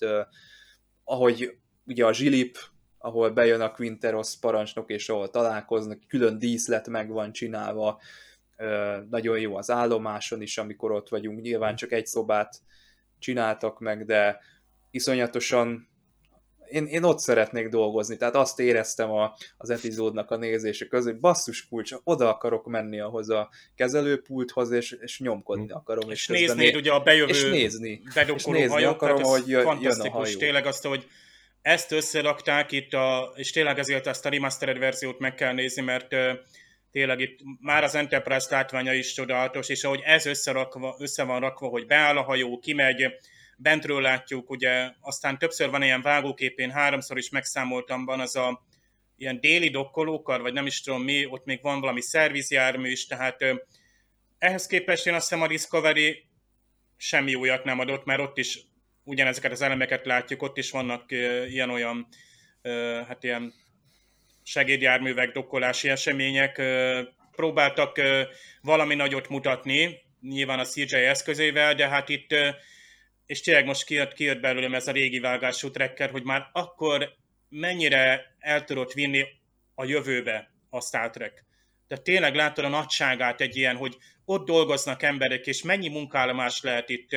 ahogy 1.03 1.57
ugye 1.85 2.05
a 2.05 2.13
zsilip 2.13 2.57
ahol 3.05 3.29
bejön 3.29 3.61
a 3.61 3.71
Quinteros 3.71 4.37
parancsnok, 4.39 4.89
és 4.89 5.09
ahol 5.09 5.29
találkoznak, 5.29 5.99
külön 6.07 6.39
díszlet 6.39 6.87
meg 6.87 7.09
van 7.09 7.31
csinálva, 7.31 8.01
nagyon 9.09 9.39
jó 9.39 9.55
az 9.55 9.71
állomáson 9.71 10.41
is, 10.41 10.57
amikor 10.57 10.91
ott 10.91 11.09
vagyunk, 11.09 11.41
nyilván 11.41 11.75
csak 11.75 11.91
egy 11.91 12.05
szobát 12.05 12.61
csináltak 13.19 13.79
meg, 13.79 14.05
de 14.05 14.39
iszonyatosan 14.91 15.87
én, 16.69 16.85
én 16.85 17.03
ott 17.03 17.19
szeretnék 17.19 17.67
dolgozni, 17.67 18.17
tehát 18.17 18.35
azt 18.35 18.59
éreztem 18.59 19.11
a, 19.11 19.35
az 19.57 19.69
epizódnak 19.69 20.31
a 20.31 20.37
nézése 20.37 20.87
között, 20.87 21.11
hogy 21.11 21.19
basszus 21.19 21.67
kulcs, 21.67 21.93
oda 22.03 22.29
akarok 22.29 22.65
menni 22.65 22.99
ahhoz 22.99 23.29
a 23.29 23.49
kezelőpulthoz, 23.75 24.71
és, 24.71 24.91
és 24.91 25.19
nyomkodni 25.19 25.71
akarom. 25.71 26.09
És, 26.09 26.29
és 26.29 26.39
nézni 26.39 26.63
né- 26.63 26.75
ugye 26.75 26.91
a 26.91 26.99
bejövő 26.99 27.29
és 27.29 27.43
nézni, 27.49 28.01
és 28.35 28.45
nézni 28.45 28.83
akarom, 28.83 29.21
hogy 29.21 29.47
jön, 29.47 29.77
jön 29.81 29.99
a 29.99 30.09
hajó. 30.09 30.37
Tényleg 30.37 30.65
azt, 30.65 30.85
hogy 30.85 31.07
ezt 31.65 31.91
összerakták 31.91 32.71
itt, 32.71 32.93
a, 32.93 33.33
és 33.35 33.51
tényleg 33.51 33.79
ezért 33.79 34.07
ezt 34.07 34.25
a 34.25 34.29
remastered 34.29 34.77
verziót 34.77 35.19
meg 35.19 35.35
kell 35.35 35.53
nézni, 35.53 35.81
mert 35.81 36.15
tényleg 36.91 37.19
itt 37.19 37.39
már 37.59 37.83
az 37.83 37.95
Enterprise 37.95 38.47
látványa 38.49 38.93
is 38.93 39.13
csodálatos, 39.13 39.69
és 39.69 39.83
ahogy 39.83 40.01
ez 40.03 40.25
összerakva, 40.25 40.95
össze 40.99 41.23
van 41.23 41.39
rakva, 41.39 41.67
hogy 41.67 41.85
beáll 41.85 42.17
a 42.17 42.21
hajó, 42.21 42.59
kimegy, 42.59 43.05
bentről 43.57 44.01
látjuk, 44.01 44.49
ugye, 44.49 44.91
aztán 44.99 45.37
többször 45.37 45.69
van 45.69 45.83
ilyen 45.83 46.01
vágóképén, 46.01 46.71
háromszor 46.71 47.17
is 47.17 47.29
megszámoltam, 47.29 48.05
van 48.05 48.19
az 48.19 48.35
a 48.35 48.65
ilyen 49.17 49.39
déli 49.39 49.69
dokkolókar, 49.69 50.41
vagy 50.41 50.53
nem 50.53 50.65
is 50.65 50.81
tudom 50.81 51.03
mi, 51.03 51.25
ott 51.25 51.45
még 51.45 51.61
van 51.61 51.79
valami 51.79 52.01
szervizjármű 52.01 52.89
is, 52.89 53.05
tehát 53.05 53.37
ehhez 54.37 54.67
képest 54.67 55.07
én 55.07 55.13
azt 55.13 55.29
hiszem 55.29 55.43
a 55.43 55.47
Discovery 55.47 56.27
semmi 56.97 57.35
újat 57.35 57.63
nem 57.63 57.79
adott, 57.79 58.05
mert 58.05 58.21
ott 58.21 58.37
is 58.37 58.59
ugyanezeket 59.05 59.51
az 59.51 59.61
elemeket 59.61 60.05
látjuk, 60.05 60.41
ott 60.41 60.57
is 60.57 60.71
vannak 60.71 61.11
ilyen-olyan, 61.47 62.07
hát 63.07 63.23
ilyen 63.23 63.53
segédjárművek, 64.43 65.31
dokkolási 65.31 65.89
események, 65.89 66.61
próbáltak 67.31 68.01
valami 68.61 68.95
nagyot 68.95 69.29
mutatni, 69.29 70.03
nyilván 70.21 70.59
a 70.59 70.65
CJ 70.65 70.95
eszközével, 70.95 71.75
de 71.75 71.87
hát 71.87 72.09
itt, 72.09 72.35
és 73.25 73.41
tényleg 73.41 73.65
most 73.65 73.85
kijött, 73.85 74.13
kijött 74.13 74.39
belőlem 74.39 74.73
ez 74.73 74.87
a 74.87 74.91
régi 74.91 75.19
vágású 75.19 75.71
trekker, 75.71 76.09
hogy 76.09 76.23
már 76.23 76.49
akkor 76.53 77.15
mennyire 77.49 78.35
el 78.39 78.63
tudott 78.63 78.93
vinni 78.93 79.25
a 79.75 79.85
jövőbe 79.85 80.51
a 80.69 80.81
Star 80.81 81.09
Trek. 81.09 81.43
De 81.87 81.97
tényleg 81.97 82.35
látod 82.35 82.65
a 82.65 82.69
nagyságát 82.69 83.41
egy 83.41 83.55
ilyen, 83.55 83.75
hogy 83.75 83.97
ott 84.25 84.45
dolgoznak 84.45 85.03
emberek, 85.03 85.47
és 85.47 85.61
mennyi 85.61 85.89
munkállomás 85.89 86.61
lehet 86.61 86.89
itt 86.89 87.09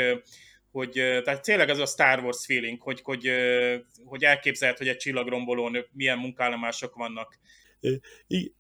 hogy 0.78 0.92
tehát 1.24 1.42
tényleg 1.42 1.68
ez 1.68 1.78
a 1.78 1.86
Star 1.86 2.24
Wars 2.24 2.46
feeling, 2.46 2.80
hogy, 2.80 3.00
hogy, 3.02 3.30
hogy 4.04 4.24
elképzelhet, 4.24 4.78
hogy 4.78 4.88
egy 4.88 4.96
csillagrombolón 4.96 5.76
milyen 5.92 6.18
munkállomások 6.18 6.94
vannak. 6.94 7.38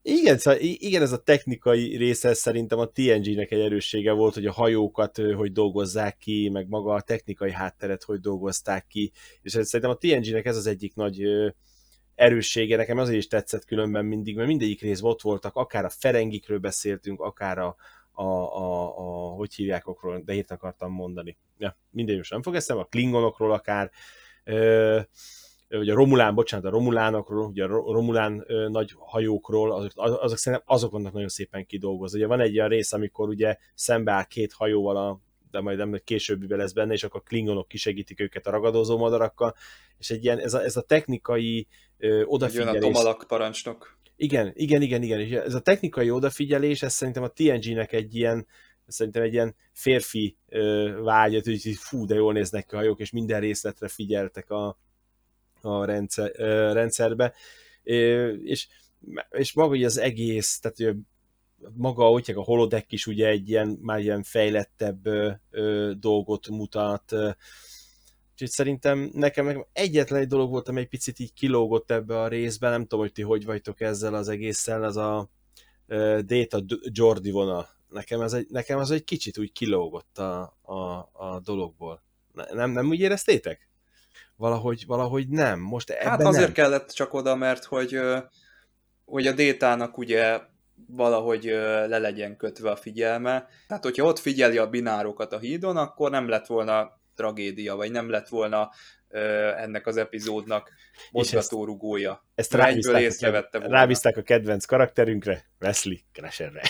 Igen, 0.02 0.38
szóval 0.38 0.60
igen, 0.60 1.02
ez 1.02 1.12
a 1.12 1.22
technikai 1.22 1.96
része 1.96 2.34
szerintem 2.34 2.78
a 2.78 2.90
TNG-nek 2.90 3.50
egy 3.50 3.60
erőssége 3.60 4.12
volt, 4.12 4.34
hogy 4.34 4.46
a 4.46 4.52
hajókat 4.52 5.16
hogy 5.16 5.52
dolgozzák 5.52 6.16
ki, 6.16 6.48
meg 6.52 6.68
maga 6.68 6.94
a 6.94 7.00
technikai 7.00 7.52
hátteret 7.52 8.02
hogy 8.02 8.20
dolgozták 8.20 8.86
ki, 8.86 9.12
és 9.42 9.52
szerintem 9.52 9.90
a 9.90 9.96
TNG-nek 9.96 10.46
ez 10.46 10.56
az 10.56 10.66
egyik 10.66 10.94
nagy 10.94 11.22
erőssége, 12.14 12.76
nekem 12.76 12.98
azért 12.98 13.18
is 13.18 13.26
tetszett 13.26 13.64
különben 13.64 14.04
mindig, 14.04 14.36
mert 14.36 14.48
mindegyik 14.48 14.80
rész 14.80 15.02
ott 15.02 15.22
voltak, 15.22 15.54
akár 15.54 15.84
a 15.84 15.90
Ferengikről 15.98 16.58
beszéltünk, 16.58 17.20
akár 17.20 17.58
a, 17.58 17.76
a, 18.18 18.56
a, 18.56 18.98
a 18.98 19.34
hogy 19.34 19.54
hívják 19.54 19.88
okról, 19.88 20.20
de 20.24 20.32
hírt 20.32 20.50
akartam 20.50 20.92
mondani. 20.92 21.36
Ja, 21.58 21.78
minden 21.90 22.16
most 22.16 22.30
nem 22.30 22.42
fog 22.42 22.54
eszem, 22.54 22.78
a 22.78 22.84
klingonokról 22.84 23.52
akár, 23.52 23.90
ö, 24.44 25.00
vagy 25.68 25.88
a 25.88 25.94
Romulán, 25.94 26.34
bocsánat, 26.34 26.66
a 26.66 26.70
Romulánokról, 26.70 27.46
ugye 27.46 27.64
a 27.64 27.66
Romulán 27.66 28.44
ö, 28.46 28.68
nagy 28.68 28.94
hajókról, 28.98 29.72
azok, 29.72 29.92
azok 29.94 30.38
szerintem 30.38 30.68
azok 30.74 30.92
vannak 30.92 31.12
nagyon 31.12 31.28
szépen 31.28 31.66
kidolgozva. 31.66 32.18
Ugye 32.18 32.26
van 32.26 32.40
egy 32.40 32.56
olyan 32.56 32.68
rész, 32.68 32.92
amikor 32.92 33.28
ugye 33.28 33.56
szembeáll 33.74 34.24
két 34.24 34.52
hajóval 34.52 34.96
a 34.96 35.20
de 35.50 35.60
majd 35.60 35.78
nem 35.78 36.00
később 36.04 36.50
lesz 36.50 36.72
benne, 36.72 36.92
és 36.92 37.04
akkor 37.04 37.20
a 37.24 37.28
klingonok 37.28 37.68
kisegítik 37.68 38.20
őket 38.20 38.46
a 38.46 38.50
ragadozó 38.50 38.98
madarakkal, 38.98 39.54
és 39.98 40.10
egy 40.10 40.24
ilyen, 40.24 40.38
ez 40.38 40.54
a, 40.54 40.62
ez 40.62 40.76
a 40.76 40.82
technikai 40.82 41.66
ö, 41.98 42.24
odafigyelés... 42.24 42.72
Jön 42.72 42.82
a 42.82 42.86
Tomalak 42.86 43.24
parancsnok. 43.28 43.97
Igen, 44.20 44.52
igen, 44.54 44.82
igen, 44.82 45.02
igen. 45.02 45.20
És 45.20 45.30
ez 45.30 45.54
a 45.54 45.60
technikai 45.60 46.10
odafigyelés, 46.10 46.82
ez 46.82 46.92
szerintem 46.92 47.22
a 47.22 47.28
TNG-nek 47.28 47.92
egy 47.92 48.14
ilyen, 48.14 48.46
szerintem 48.86 49.22
egy 49.22 49.32
ilyen 49.32 49.54
férfi 49.72 50.36
ö, 50.48 50.92
vágyat, 51.02 51.44
hogy 51.44 51.76
fú, 51.76 52.06
de 52.06 52.14
jól 52.14 52.32
néznek 52.32 52.66
ki 52.66 52.74
a 52.74 52.78
hajók, 52.78 53.00
és 53.00 53.10
minden 53.10 53.40
részletre 53.40 53.88
figyeltek 53.88 54.50
a, 54.50 54.78
a 55.60 55.84
rendszer, 55.84 56.32
ö, 56.36 56.72
rendszerbe. 56.72 57.34
Ö, 57.82 58.32
és, 58.32 58.68
és 59.30 59.52
maga 59.52 59.68
hogy 59.68 59.84
az 59.84 59.98
egész, 59.98 60.58
tehát 60.58 60.76
hogy 60.76 60.96
maga, 61.74 62.04
hogy 62.04 62.32
a 62.34 62.42
holodeck 62.42 62.92
is 62.92 63.06
ugye 63.06 63.26
egy 63.26 63.48
ilyen, 63.48 63.78
már 63.80 64.00
ilyen 64.00 64.22
fejlettebb 64.22 65.06
ö, 65.06 65.30
ö, 65.50 65.92
dolgot 66.00 66.48
mutat, 66.48 67.12
ö, 67.12 67.30
Úgyhogy 68.40 68.56
szerintem 68.56 69.10
nekem, 69.12 69.44
nekem 69.46 69.66
egyetlen 69.72 70.20
egy 70.20 70.26
dolog 70.26 70.50
volt, 70.50 70.68
ami 70.68 70.80
egy 70.80 70.88
picit 70.88 71.18
így 71.18 71.32
kilógott 71.32 71.90
ebbe 71.90 72.20
a 72.20 72.28
részbe, 72.28 72.68
nem 72.68 72.82
tudom, 72.82 73.00
hogy 73.00 73.12
ti 73.12 73.22
hogy 73.22 73.44
vagytok 73.44 73.80
ezzel 73.80 74.14
az 74.14 74.28
egésszel, 74.28 74.84
az 74.84 74.96
a 74.96 75.30
uh, 75.88 76.18
Data 76.18 76.62
Jordi 76.82 77.30
vonal. 77.30 77.68
Nekem 77.88 78.20
ez 78.20 78.32
egy, 78.32 78.46
nekem 78.50 78.78
az 78.78 78.90
egy 78.90 79.04
kicsit 79.04 79.38
úgy 79.38 79.52
kilógott 79.52 80.18
a, 80.18 80.56
a, 80.62 81.08
a 81.12 81.40
dologból. 81.44 82.02
Nem, 82.52 82.70
nem 82.70 82.88
úgy 82.88 83.00
éreztétek? 83.00 83.68
Valahogy, 84.36 84.84
valahogy 84.86 85.28
nem. 85.28 85.60
Most 85.60 85.92
hát 85.92 86.22
azért 86.22 86.44
nem. 86.44 86.52
kellett 86.52 86.90
csak 86.90 87.14
oda, 87.14 87.34
mert 87.34 87.64
hogy, 87.64 87.98
hogy 89.04 89.26
a 89.26 89.32
détának 89.32 89.98
ugye 89.98 90.40
valahogy 90.86 91.44
le 91.88 91.98
legyen 91.98 92.36
kötve 92.36 92.70
a 92.70 92.76
figyelme. 92.76 93.48
Tehát, 93.68 93.84
hogyha 93.84 94.04
ott 94.04 94.18
figyeli 94.18 94.58
a 94.58 94.68
binárokat 94.68 95.32
a 95.32 95.38
hídon, 95.38 95.76
akkor 95.76 96.10
nem 96.10 96.28
lett 96.28 96.46
volna 96.46 96.97
tragédia, 97.18 97.76
vagy 97.76 97.90
nem 97.90 98.10
lett 98.10 98.28
volna 98.28 98.70
ennek 99.56 99.86
az 99.86 99.96
epizódnak 99.96 100.72
mozgatórugója. 101.10 102.10
Ezt, 102.10 102.54
ezt 102.54 102.62
rábízták, 102.62 103.00
észrevette 103.00 103.58
volna. 103.58 103.74
rábízták 103.74 104.16
a 104.16 104.22
kedvenc 104.22 104.64
karakterünkre, 104.64 105.50
Wesley 105.60 105.96
Crasherre. 106.12 106.62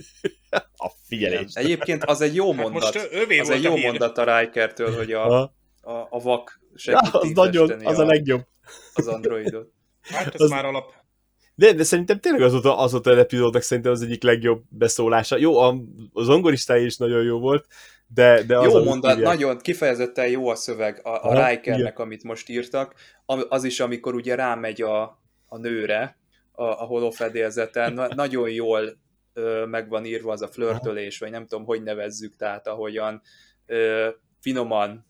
a 0.76 0.90
figyelés. 1.06 1.54
Egyébként 1.54 2.04
az 2.04 2.20
egy 2.20 2.34
jó 2.34 2.52
mondat. 2.52 2.84
Hát 2.84 2.94
most 2.94 3.40
az 3.40 3.50
egy 3.50 3.62
jó 3.62 3.74
hír. 3.74 3.84
mondat 3.84 4.18
a 4.18 4.38
Rikertől, 4.38 4.96
hogy 4.96 5.12
a, 5.12 5.42
a, 5.80 6.06
a 6.10 6.20
vak 6.20 6.60
segíti 6.74 7.08
ja, 7.12 7.20
az 7.20 7.30
nagyon, 7.30 7.70
az 7.84 7.98
a, 7.98 8.02
a 8.02 8.06
legjobb. 8.06 8.46
Az 8.94 9.06
androidot. 9.06 9.72
Hát 10.02 10.34
ez 10.34 10.40
az... 10.40 10.50
már 10.50 10.64
alap. 10.64 10.99
De, 11.60 11.72
de 11.72 11.82
szerintem 11.82 12.20
tényleg 12.20 12.42
azóta, 12.42 12.78
azóta 12.78 13.10
az 13.10 13.16
epizódnak 13.16 13.62
szerintem 13.62 13.92
az 13.92 14.02
egyik 14.02 14.22
legjobb 14.22 14.62
beszólása. 14.68 15.36
Jó, 15.36 15.58
a, 15.58 15.76
az 16.12 16.24
zongoristája 16.24 16.84
is 16.84 16.96
nagyon 16.96 17.22
jó 17.22 17.38
volt, 17.38 17.66
de, 18.06 18.42
de 18.42 18.58
az, 18.58 18.72
jó 18.72 18.84
mondat, 18.84 19.16
írják. 19.16 19.28
nagyon 19.28 19.58
kifejezetten 19.58 20.28
jó 20.28 20.48
a 20.48 20.54
szöveg 20.54 21.00
a, 21.02 21.28
a 21.28 21.48
Rikernek, 21.48 21.98
amit 21.98 22.22
most 22.22 22.48
írtak. 22.48 22.94
Az 23.48 23.64
is, 23.64 23.80
amikor 23.80 24.14
ugye 24.14 24.34
rámegy 24.34 24.82
a, 24.82 25.02
a 25.46 25.58
nőre 25.58 26.16
a, 26.52 26.64
a 26.64 26.84
holofedélzeten, 26.84 27.92
na, 27.92 28.14
nagyon 28.14 28.50
jól 28.50 28.98
ö, 29.32 29.64
meg 29.66 29.88
van 29.88 30.04
írva 30.04 30.32
az 30.32 30.42
a 30.42 30.48
flörtölés, 30.48 31.18
vagy 31.18 31.30
nem 31.30 31.46
tudom, 31.46 31.64
hogy 31.64 31.82
nevezzük, 31.82 32.36
tehát 32.36 32.66
ahogyan 32.66 33.22
ö, 33.66 34.08
finoman 34.40 35.06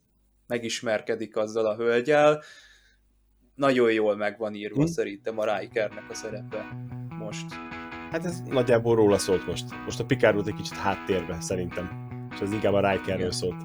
megismerkedik 0.47 1.37
azzal 1.37 1.67
a 1.67 1.77
hölgyel, 1.77 2.43
nagyon 3.61 3.93
jól 3.93 4.17
meg 4.17 4.39
van 4.39 4.55
írva 4.55 4.83
hm? 4.83 4.89
szerintem 4.89 5.39
a 5.39 5.59
Rikernek 5.59 6.05
a 6.11 6.15
szerepe 6.15 6.69
most. 7.19 7.47
Hát 8.11 8.25
ez 8.25 8.43
nagyjából 8.49 8.95
róla 8.95 9.19
szólt 9.19 9.47
most. 9.47 9.65
Most 9.85 10.01
a 10.01 10.05
Picard 10.05 10.35
volt 10.35 10.47
egy 10.47 10.55
kicsit 10.55 10.77
háttérbe 10.77 11.41
szerintem. 11.41 12.09
És 12.35 12.41
ez 12.41 12.53
inkább 12.53 12.73
a 12.73 12.91
Rikerről 12.91 13.33
szólt. 13.33 13.63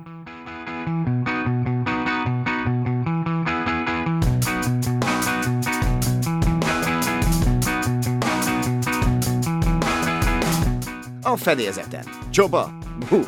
A 11.21 11.37
fedélzeten. 11.37 12.03
Csoba! 12.29 12.77
Bú, 13.09 13.19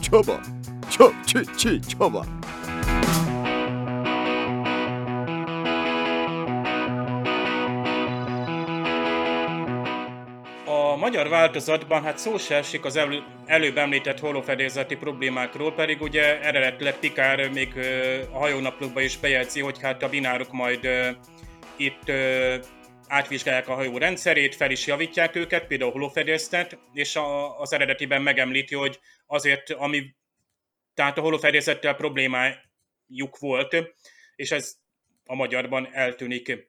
csoba! 0.00 0.40
Csob, 0.88 1.12
csi, 1.24 1.40
csi, 1.56 1.78
csoba! 1.78 2.35
Magyar 11.06 11.28
változatban 11.28 12.02
hát 12.02 12.18
szó 12.18 12.38
se 12.38 12.54
esik 12.54 12.84
az 12.84 12.96
elő, 12.96 13.24
előbb 13.44 13.76
említett 13.76 14.18
holofedélzeti 14.18 14.96
problémákról, 14.96 15.74
pedig 15.74 16.00
ugye 16.00 16.40
eredetileg 16.40 16.98
Pikár 16.98 17.50
még 17.50 17.76
a 18.32 18.38
hajónaplókban 18.38 19.02
is 19.02 19.18
bejegyzi, 19.18 19.60
hogy 19.60 19.80
hát 19.80 20.02
a 20.02 20.08
binárok 20.08 20.52
majd 20.52 20.88
itt 21.76 22.10
átvizsgálják 23.08 23.68
a 23.68 23.74
hajó 23.74 23.98
rendszerét, 23.98 24.54
fel 24.54 24.70
is 24.70 24.86
javítják 24.86 25.34
őket, 25.34 25.66
például 25.66 25.92
holofedélzetet, 25.92 26.78
és 26.92 27.16
a, 27.16 27.60
az 27.60 27.72
eredetiben 27.72 28.22
megemlíti, 28.22 28.74
hogy 28.74 29.00
azért, 29.26 29.70
ami, 29.70 30.14
tehát 30.94 31.18
a 31.18 31.20
holofedélzettel 31.20 31.94
problémájuk 31.94 33.38
volt, 33.38 33.76
és 34.36 34.50
ez 34.50 34.76
a 35.24 35.34
magyarban 35.34 35.88
eltűnik. 35.92 36.68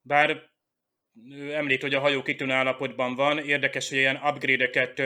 Bár 0.00 0.51
említ, 1.52 1.82
hogy 1.82 1.94
a 1.94 2.00
hajó 2.00 2.22
kitűnő 2.22 2.52
állapotban 2.52 3.14
van. 3.14 3.38
Érdekes, 3.38 3.88
hogy 3.88 3.98
ilyen 3.98 4.20
upgrade-eket 4.24 4.98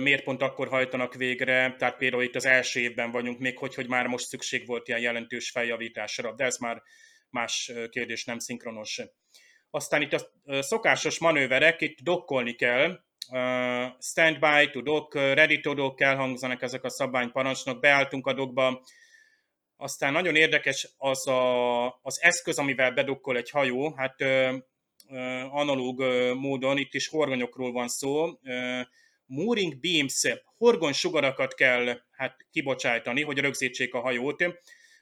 miért 0.00 0.24
pont 0.24 0.42
akkor 0.42 0.68
hajtanak 0.68 1.14
végre, 1.14 1.74
tehát 1.78 1.96
például 1.96 2.22
itt 2.22 2.34
az 2.34 2.46
első 2.46 2.80
évben 2.80 3.10
vagyunk 3.10 3.38
még, 3.38 3.58
hogy, 3.58 3.74
hogy 3.74 3.88
már 3.88 4.06
most 4.06 4.26
szükség 4.26 4.66
volt 4.66 4.88
ilyen 4.88 5.00
jelentős 5.00 5.50
feljavításra, 5.50 6.34
de 6.34 6.44
ez 6.44 6.56
már 6.56 6.82
más 7.28 7.72
kérdés, 7.90 8.24
nem 8.24 8.38
szinkronos. 8.38 9.00
Aztán 9.70 10.02
itt 10.02 10.12
a 10.12 10.30
szokásos 10.62 11.18
manőverek, 11.18 11.80
itt 11.80 11.98
dokkolni 12.02 12.54
kell, 12.54 13.00
standby 13.98 14.70
to 14.70 14.82
dock, 14.82 15.14
ready 15.14 15.60
to 15.60 15.74
dock 15.74 16.00
elhangzanak 16.00 16.62
ezek 16.62 16.84
a 16.84 16.90
szabványparancsnok, 16.90 17.80
beálltunk 17.80 18.26
a 18.26 18.32
dokba, 18.32 18.82
aztán 19.80 20.12
nagyon 20.12 20.36
érdekes 20.36 20.88
az 20.96 21.26
a, 21.26 21.86
az 22.02 22.22
eszköz, 22.22 22.58
amivel 22.58 22.92
bedokkol 22.92 23.36
egy 23.36 23.50
hajó, 23.50 23.94
hát 23.96 24.20
ö, 24.20 24.56
ö, 25.08 25.16
analóg 25.50 26.00
ö, 26.00 26.34
módon 26.34 26.78
itt 26.78 26.94
is 26.94 27.08
horgonyokról 27.08 27.72
van 27.72 27.88
szó. 27.88 28.26
Ö, 28.42 28.80
mooring 29.26 29.80
beams, 29.80 30.22
horgony 30.56 30.92
sugarakat 30.92 31.54
kell 31.54 32.00
hát 32.10 32.36
kibocsájtani, 32.50 33.22
hogy 33.22 33.38
rögzítsék 33.38 33.94
a 33.94 34.00
hajót, 34.00 34.44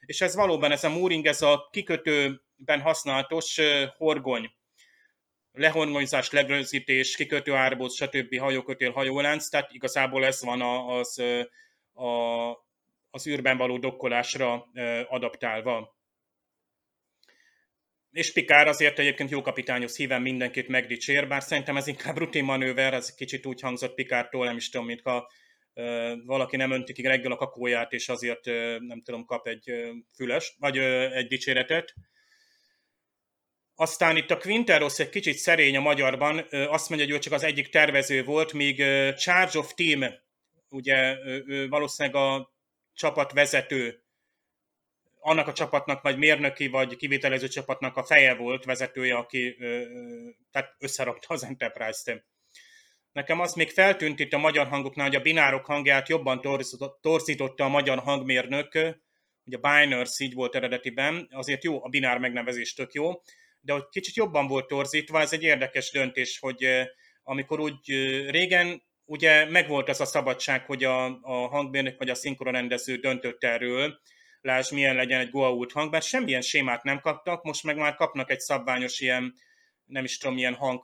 és 0.05 0.21
ez 0.21 0.35
valóban 0.35 0.71
ez 0.71 0.83
a 0.83 0.89
mooring, 0.89 1.25
ez 1.25 1.41
a 1.41 1.67
kikötőben 1.71 2.81
használatos 2.81 3.59
horgony 3.97 4.51
lehorgonyzás, 5.51 6.31
legrögzítés, 6.31 7.15
kikötő 7.15 7.53
árbóc, 7.53 7.93
stb. 7.93 8.39
hajókötél, 8.39 8.91
hajólánc, 8.91 9.47
tehát 9.47 9.71
igazából 9.71 10.25
ez 10.25 10.43
van 10.43 10.61
az, 10.61 11.19
a, 11.93 12.49
az 13.09 13.27
űrben 13.27 13.57
való 13.57 13.77
dokkolásra 13.77 14.69
adaptálva. 15.07 15.97
És 18.11 18.33
Pikár 18.33 18.67
azért 18.67 18.99
egyébként 18.99 19.29
jó 19.29 19.41
kapitányos 19.41 19.95
híven 19.95 20.21
mindenkit 20.21 20.67
megdicsér, 20.67 21.27
bár 21.27 21.43
szerintem 21.43 21.77
ez 21.77 21.87
inkább 21.87 22.17
rutin 22.17 22.43
manőver, 22.43 22.93
ez 22.93 23.15
kicsit 23.15 23.45
úgy 23.45 23.61
hangzott 23.61 23.93
Pikártól, 23.93 24.45
nem 24.45 24.55
is 24.55 24.69
tudom, 24.69 24.85
mintha 24.85 25.31
valaki 26.25 26.55
nem 26.55 26.71
önti 26.71 26.93
ki 26.93 27.01
reggel 27.01 27.31
a 27.31 27.35
kakóját, 27.35 27.93
és 27.93 28.09
azért 28.09 28.45
nem 28.79 29.01
tudom, 29.03 29.25
kap 29.25 29.47
egy 29.47 29.71
füles, 30.15 30.55
vagy 30.59 30.77
egy 30.77 31.27
dicséretet. 31.27 31.93
Aztán 33.75 34.17
itt 34.17 34.31
a 34.31 34.37
Quinteros 34.37 34.99
egy 34.99 35.09
kicsit 35.09 35.37
szerény 35.37 35.77
a 35.77 35.81
magyarban, 35.81 36.47
azt 36.51 36.89
mondja, 36.89 37.07
hogy 37.07 37.15
ő 37.15 37.19
csak 37.19 37.33
az 37.33 37.43
egyik 37.43 37.69
tervező 37.69 38.23
volt, 38.23 38.53
míg 38.53 38.77
Charge 39.15 39.59
of 39.59 39.73
Team, 39.73 40.13
ugye 40.69 41.17
ő 41.25 41.67
valószínűleg 41.67 42.15
a 42.15 42.57
csapatvezető, 42.99 44.03
annak 45.19 45.47
a 45.47 45.53
csapatnak, 45.53 46.01
vagy 46.01 46.17
mérnöki, 46.17 46.67
vagy 46.67 46.95
kivitelező 46.95 47.47
csapatnak 47.47 47.97
a 47.97 48.03
feje 48.03 48.35
volt, 48.35 48.65
vezetője, 48.65 49.15
aki 49.15 49.57
tehát 50.51 50.75
összerakta 50.79 51.33
az 51.33 51.43
Enterprise-t. 51.43 52.25
Nekem 53.11 53.39
az 53.39 53.53
még 53.53 53.69
feltűnt 53.69 54.19
itt 54.19 54.33
a 54.33 54.37
magyar 54.37 54.67
hangoknál, 54.67 55.05
hogy 55.05 55.15
a 55.15 55.21
binárok 55.21 55.65
hangját 55.65 56.09
jobban 56.09 56.41
torzította 57.01 57.63
a 57.63 57.69
magyar 57.69 57.99
hangmérnök, 57.99 58.73
ugye 59.43 59.57
a 59.61 59.69
Biners 59.69 60.19
így 60.19 60.33
volt 60.33 60.55
eredetiben, 60.55 61.27
azért 61.31 61.63
jó, 61.63 61.83
a 61.83 61.89
binár 61.89 62.17
megnevezés 62.17 62.73
tök 62.73 62.93
jó, 62.93 63.11
de 63.61 63.73
hogy 63.73 63.83
kicsit 63.89 64.15
jobban 64.15 64.47
volt 64.47 64.67
torzítva, 64.67 65.19
ez 65.19 65.33
egy 65.33 65.43
érdekes 65.43 65.91
döntés, 65.91 66.39
hogy 66.39 66.67
amikor 67.23 67.59
úgy 67.59 67.87
régen 68.29 68.87
ugye 69.09 69.45
megvolt 69.45 69.89
az 69.89 70.01
a 70.01 70.05
szabadság, 70.05 70.65
hogy 70.65 70.83
a, 70.83 71.05
a 71.21 71.47
hangmérnök 71.47 71.97
vagy 71.97 72.09
a 72.09 72.15
szinkronrendező 72.15 72.95
döntött 72.95 73.43
erről, 73.43 73.99
lásd 74.41 74.73
milyen 74.73 74.95
legyen 74.95 75.19
egy 75.19 75.29
Goa'uld 75.31 75.69
hang, 75.73 75.91
mert 75.91 76.05
semmilyen 76.05 76.41
sémát 76.41 76.83
nem 76.83 76.99
kaptak, 76.99 77.43
most 77.43 77.63
meg 77.63 77.77
már 77.77 77.95
kapnak 77.95 78.31
egy 78.31 78.39
szabványos 78.39 78.99
ilyen, 78.99 79.33
nem 79.85 80.03
is 80.03 80.17
tudom, 80.17 80.37
ilyen 80.37 80.53
hang 80.53 80.83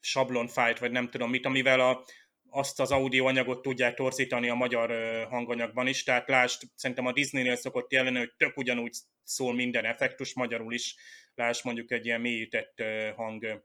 sablonfájt, 0.00 0.78
vagy 0.78 0.90
nem 0.90 1.10
tudom 1.10 1.30
mit, 1.30 1.46
amivel 1.46 1.80
a, 1.80 2.04
azt 2.50 2.80
az 2.80 2.90
audio 2.90 3.26
anyagot 3.26 3.62
tudják 3.62 3.94
torzítani 3.94 4.48
a 4.48 4.54
magyar 4.54 4.90
hanganyagban 5.30 5.86
is, 5.86 6.02
tehát 6.02 6.28
lásd, 6.28 6.62
szerintem 6.74 7.06
a 7.06 7.12
Disney-nél 7.12 7.56
szokott 7.56 7.92
jelenni, 7.92 8.18
hogy 8.18 8.32
tök 8.36 8.56
ugyanúgy 8.56 8.96
szól 9.22 9.54
minden 9.54 9.84
effektus, 9.84 10.34
magyarul 10.34 10.72
is, 10.72 10.94
lásd 11.34 11.64
mondjuk 11.64 11.90
egy 11.90 12.06
ilyen 12.06 12.20
mélyített 12.20 12.82
hang 13.16 13.62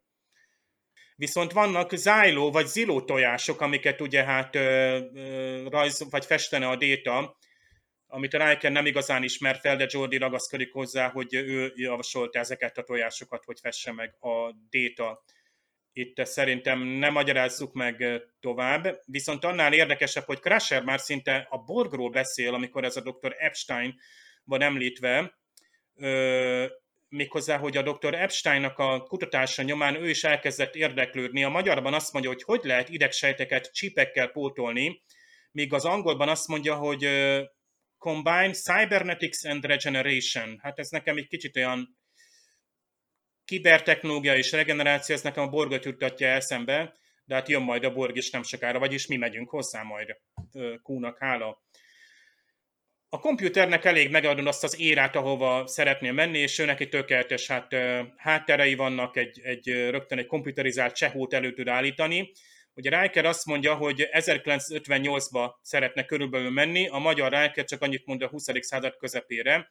Viszont 1.16 1.52
vannak 1.52 1.96
zájló 1.96 2.52
vagy 2.52 2.66
ziló 2.66 3.02
tojások, 3.02 3.62
amiket 3.62 4.02
ugye 4.02 4.24
hát 4.24 4.56
ö, 4.56 5.68
rajz, 5.70 6.10
vagy 6.10 6.26
festene 6.26 6.68
a 6.68 6.76
déta, 6.76 7.38
amit 8.14 8.34
a 8.34 8.50
Riker 8.50 8.72
nem 8.72 8.86
igazán 8.86 9.24
ismer 9.24 9.56
fel, 9.56 9.76
de 9.76 9.88
Jordi 9.90 10.18
ragaszkodik 10.18 10.72
hozzá, 10.72 11.10
hogy 11.10 11.34
ő 11.34 11.72
javasolta 11.76 12.40
ezeket 12.40 12.78
a 12.78 12.84
tojásokat, 12.84 13.44
hogy 13.46 13.60
fesse 13.60 13.92
meg 13.92 14.16
a 14.20 14.56
déta. 14.70 15.24
Itt 15.94 16.26
szerintem 16.26 16.80
nem 16.80 17.14
magyarázzuk 17.14 17.74
meg 17.74 18.22
tovább, 18.40 19.00
viszont 19.06 19.44
annál 19.44 19.74
érdekesebb, 19.74 20.26
hogy 20.26 20.40
Crusher 20.40 20.84
már 20.84 21.00
szinte 21.00 21.48
a 21.50 21.58
Borgról 21.58 22.10
beszél, 22.10 22.54
amikor 22.54 22.84
ez 22.84 22.98
a 22.98 23.02
dr. 23.02 23.36
Epstein 23.38 24.00
van 24.44 24.62
említve, 24.62 25.38
méghozzá, 27.14 27.58
hogy 27.58 27.78
a 27.78 27.82
dr. 27.82 28.14
Epsteinnak 28.14 28.78
a 28.78 29.00
kutatása 29.00 29.62
nyomán 29.62 29.96
ő 29.96 30.10
is 30.10 30.24
elkezdett 30.24 30.76
érdeklődni. 30.76 31.44
A 31.44 31.50
magyarban 31.50 31.94
azt 31.94 32.14
mondja, 32.14 32.32
hogy 32.32 32.44
hogy 32.44 32.62
lehet 32.64 32.90
idegsejteket 32.90 33.74
csípekkel 33.74 34.28
pótolni, 34.28 35.02
míg 35.52 35.74
az 35.74 35.86
angolban 35.86 36.30
azt 36.30 36.48
mondja, 36.48 36.76
hogy 36.76 37.10
Combine 37.98 38.52
Cybernetics 38.52 39.46
and 39.46 39.66
Regeneration. 39.66 40.60
Hát 40.62 40.80
ez 40.80 40.90
nekem 40.90 41.18
egy 41.18 41.28
kicsit 41.28 41.58
olyan 41.58 41.98
kibertechnológia 43.46 44.36
és 44.36 44.52
regeneráció, 44.52 45.16
ez 45.16 45.22
nekem 45.22 45.44
a 45.44 45.50
Borgot 45.50 45.86
juttatja 45.86 46.28
eszembe, 46.28 46.94
de 47.26 47.36
hát 47.36 47.50
jön 47.50 47.62
majd 47.62 47.84
a 47.84 47.94
Borg 47.94 48.16
is 48.16 48.30
nem 48.30 48.44
sokára, 48.44 48.80
vagyis 48.80 49.08
mi 49.08 49.16
megyünk 49.16 49.50
hozzá 49.50 49.82
majd. 49.82 50.18
Kúnak 50.82 51.18
hála. 51.18 51.62
A 53.14 53.20
komputernek 53.20 53.86
elég 53.86 54.10
megadod 54.10 54.48
azt 54.48 54.64
az 54.64 54.80
érát, 54.80 55.16
ahova 55.16 55.68
szeretnél 55.68 56.12
menni, 56.12 56.38
és 56.38 56.60
ő 56.60 56.66
neki 56.66 56.90
tökéletes 56.90 57.48
hát, 57.48 57.76
hátterei 58.18 58.76
vannak, 58.76 59.18
egy, 59.18 59.40
egy, 59.44 59.68
rögtön 59.90 60.18
egy 60.18 60.26
komputerizált 60.26 60.96
csehót 60.96 61.34
elő 61.34 61.54
tud 61.54 61.68
állítani. 61.68 62.32
Ugye 62.74 63.02
Riker 63.02 63.26
azt 63.26 63.46
mondja, 63.46 63.76
hogy 63.76 64.10
1958-ba 64.12 65.52
szeretne 65.62 66.06
körülbelül 66.06 66.50
menni, 66.50 66.88
a 66.88 66.98
magyar 66.98 67.32
Riker 67.32 67.66
csak 67.66 67.82
annyit 67.82 68.06
mond 68.06 68.22
a 68.22 68.28
20. 68.28 68.46
század 68.60 68.98
közepére. 68.98 69.70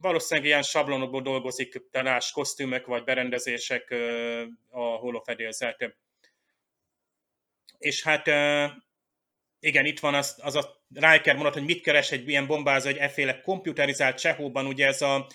Valószínűleg 0.00 0.48
ilyen 0.48 0.62
sablonokból 0.62 1.22
dolgozik, 1.22 1.90
talás 1.90 2.30
kosztümök 2.30 2.86
vagy 2.86 3.04
berendezések 3.04 3.94
a 4.70 4.82
holofedélzet. 4.82 5.96
És 7.78 8.02
hát 8.02 8.26
igen, 9.64 9.84
itt 9.84 10.00
van 10.00 10.14
az, 10.14 10.36
az 10.40 10.56
a 10.56 10.84
Riker 10.94 11.34
mondat, 11.34 11.52
hogy 11.52 11.64
mit 11.64 11.82
keres 11.82 12.10
egy 12.10 12.28
ilyen 12.28 12.46
bombázó, 12.46 12.88
egy 12.88 12.96
efféle 12.96 13.40
komputerizált 13.40 14.20
csehóban, 14.20 14.66
ugye 14.66 14.86
ez 14.86 15.02
a 15.02 15.26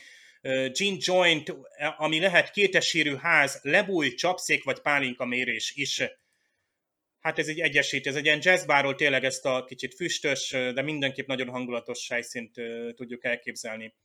gene 0.41 0.97
joint, 0.99 1.55
ami 1.97 2.19
lehet 2.19 2.51
kétesírű 2.51 3.15
ház, 3.15 3.59
lebúj, 3.61 4.13
csapszék 4.13 4.63
vagy 4.63 4.79
pálinka 4.79 5.25
mérés 5.25 5.71
is. 5.75 6.01
Hát 7.19 7.39
ez 7.39 7.47
egy 7.47 7.59
egyesít, 7.59 8.07
ez 8.07 8.15
egy 8.15 8.25
ilyen 8.25 8.39
jazzbáról 8.41 8.95
tényleg 8.95 9.23
ezt 9.23 9.45
a 9.45 9.65
kicsit 9.65 9.95
füstös, 9.95 10.49
de 10.49 10.81
mindenképp 10.81 11.27
nagyon 11.27 11.49
hangulatos 11.49 12.07
helyszínt 12.09 12.55
tudjuk 12.95 13.25
elképzelni. 13.25 13.95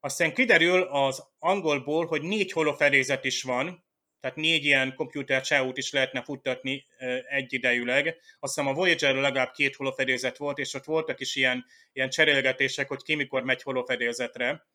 Aztán 0.00 0.34
kiderül 0.34 0.82
az 0.82 1.22
angolból, 1.38 2.06
hogy 2.06 2.22
négy 2.22 2.52
holofelézet 2.52 3.24
is 3.24 3.42
van, 3.42 3.83
tehát 4.24 4.38
négy 4.38 4.64
ilyen 4.64 4.94
komputer 4.94 5.42
csáút 5.42 5.76
is 5.76 5.92
lehetne 5.92 6.22
futtatni 6.22 6.86
egyidejűleg. 7.28 8.16
Aztán 8.40 8.66
a 8.66 8.72
voyager 8.72 9.14
legalább 9.14 9.50
két 9.50 9.76
holofedélzet 9.76 10.36
volt, 10.36 10.58
és 10.58 10.74
ott 10.74 10.84
voltak 10.84 11.20
is 11.20 11.36
ilyen, 11.36 11.64
ilyen 11.92 12.08
cserélgetések, 12.08 12.88
hogy 12.88 13.02
ki 13.02 13.14
mikor 13.14 13.42
megy 13.42 13.62
holofedélzetre. 13.62 14.66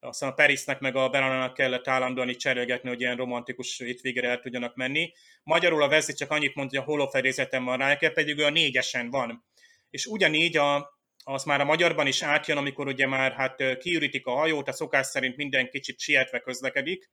Aztán 0.00 0.30
a 0.30 0.32
Perisnek 0.32 0.80
meg 0.80 0.96
a 0.96 1.08
Belanának 1.08 1.54
kellett 1.54 1.88
állandóan 1.88 2.28
itt 2.28 2.38
cserélgetni, 2.38 2.88
hogy 2.88 3.00
ilyen 3.00 3.16
romantikus 3.16 3.80
itt 3.80 4.16
el 4.16 4.40
tudjanak 4.40 4.74
menni. 4.74 5.12
Magyarul 5.42 5.82
a 5.82 5.88
Vezli 5.88 6.14
csak 6.14 6.30
annyit 6.30 6.54
mondja, 6.54 6.80
hogy 6.80 6.88
a 6.88 6.92
holofedélzeten 6.92 7.64
van 7.64 7.78
rá, 7.78 7.96
pedig 8.14 8.38
ő 8.38 8.44
a 8.44 8.50
négyesen 8.50 9.10
van. 9.10 9.44
És 9.90 10.06
ugyanígy 10.06 10.56
a, 10.56 10.98
az 11.24 11.44
már 11.44 11.60
a 11.60 11.64
magyarban 11.64 12.06
is 12.06 12.22
átjön, 12.22 12.56
amikor 12.56 12.86
ugye 12.86 13.06
már 13.06 13.32
hát 13.32 13.78
kiürítik 13.78 14.26
a 14.26 14.34
hajót, 14.34 14.68
a 14.68 14.72
szokás 14.72 15.06
szerint 15.06 15.36
minden 15.36 15.68
kicsit 15.70 16.00
sietve 16.00 16.38
közlekedik, 16.38 17.10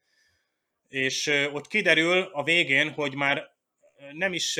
és 0.89 1.27
ott 1.27 1.67
kiderül 1.67 2.21
a 2.21 2.43
végén, 2.43 2.91
hogy 2.91 3.15
már 3.15 3.57
nem 4.11 4.33
is, 4.33 4.59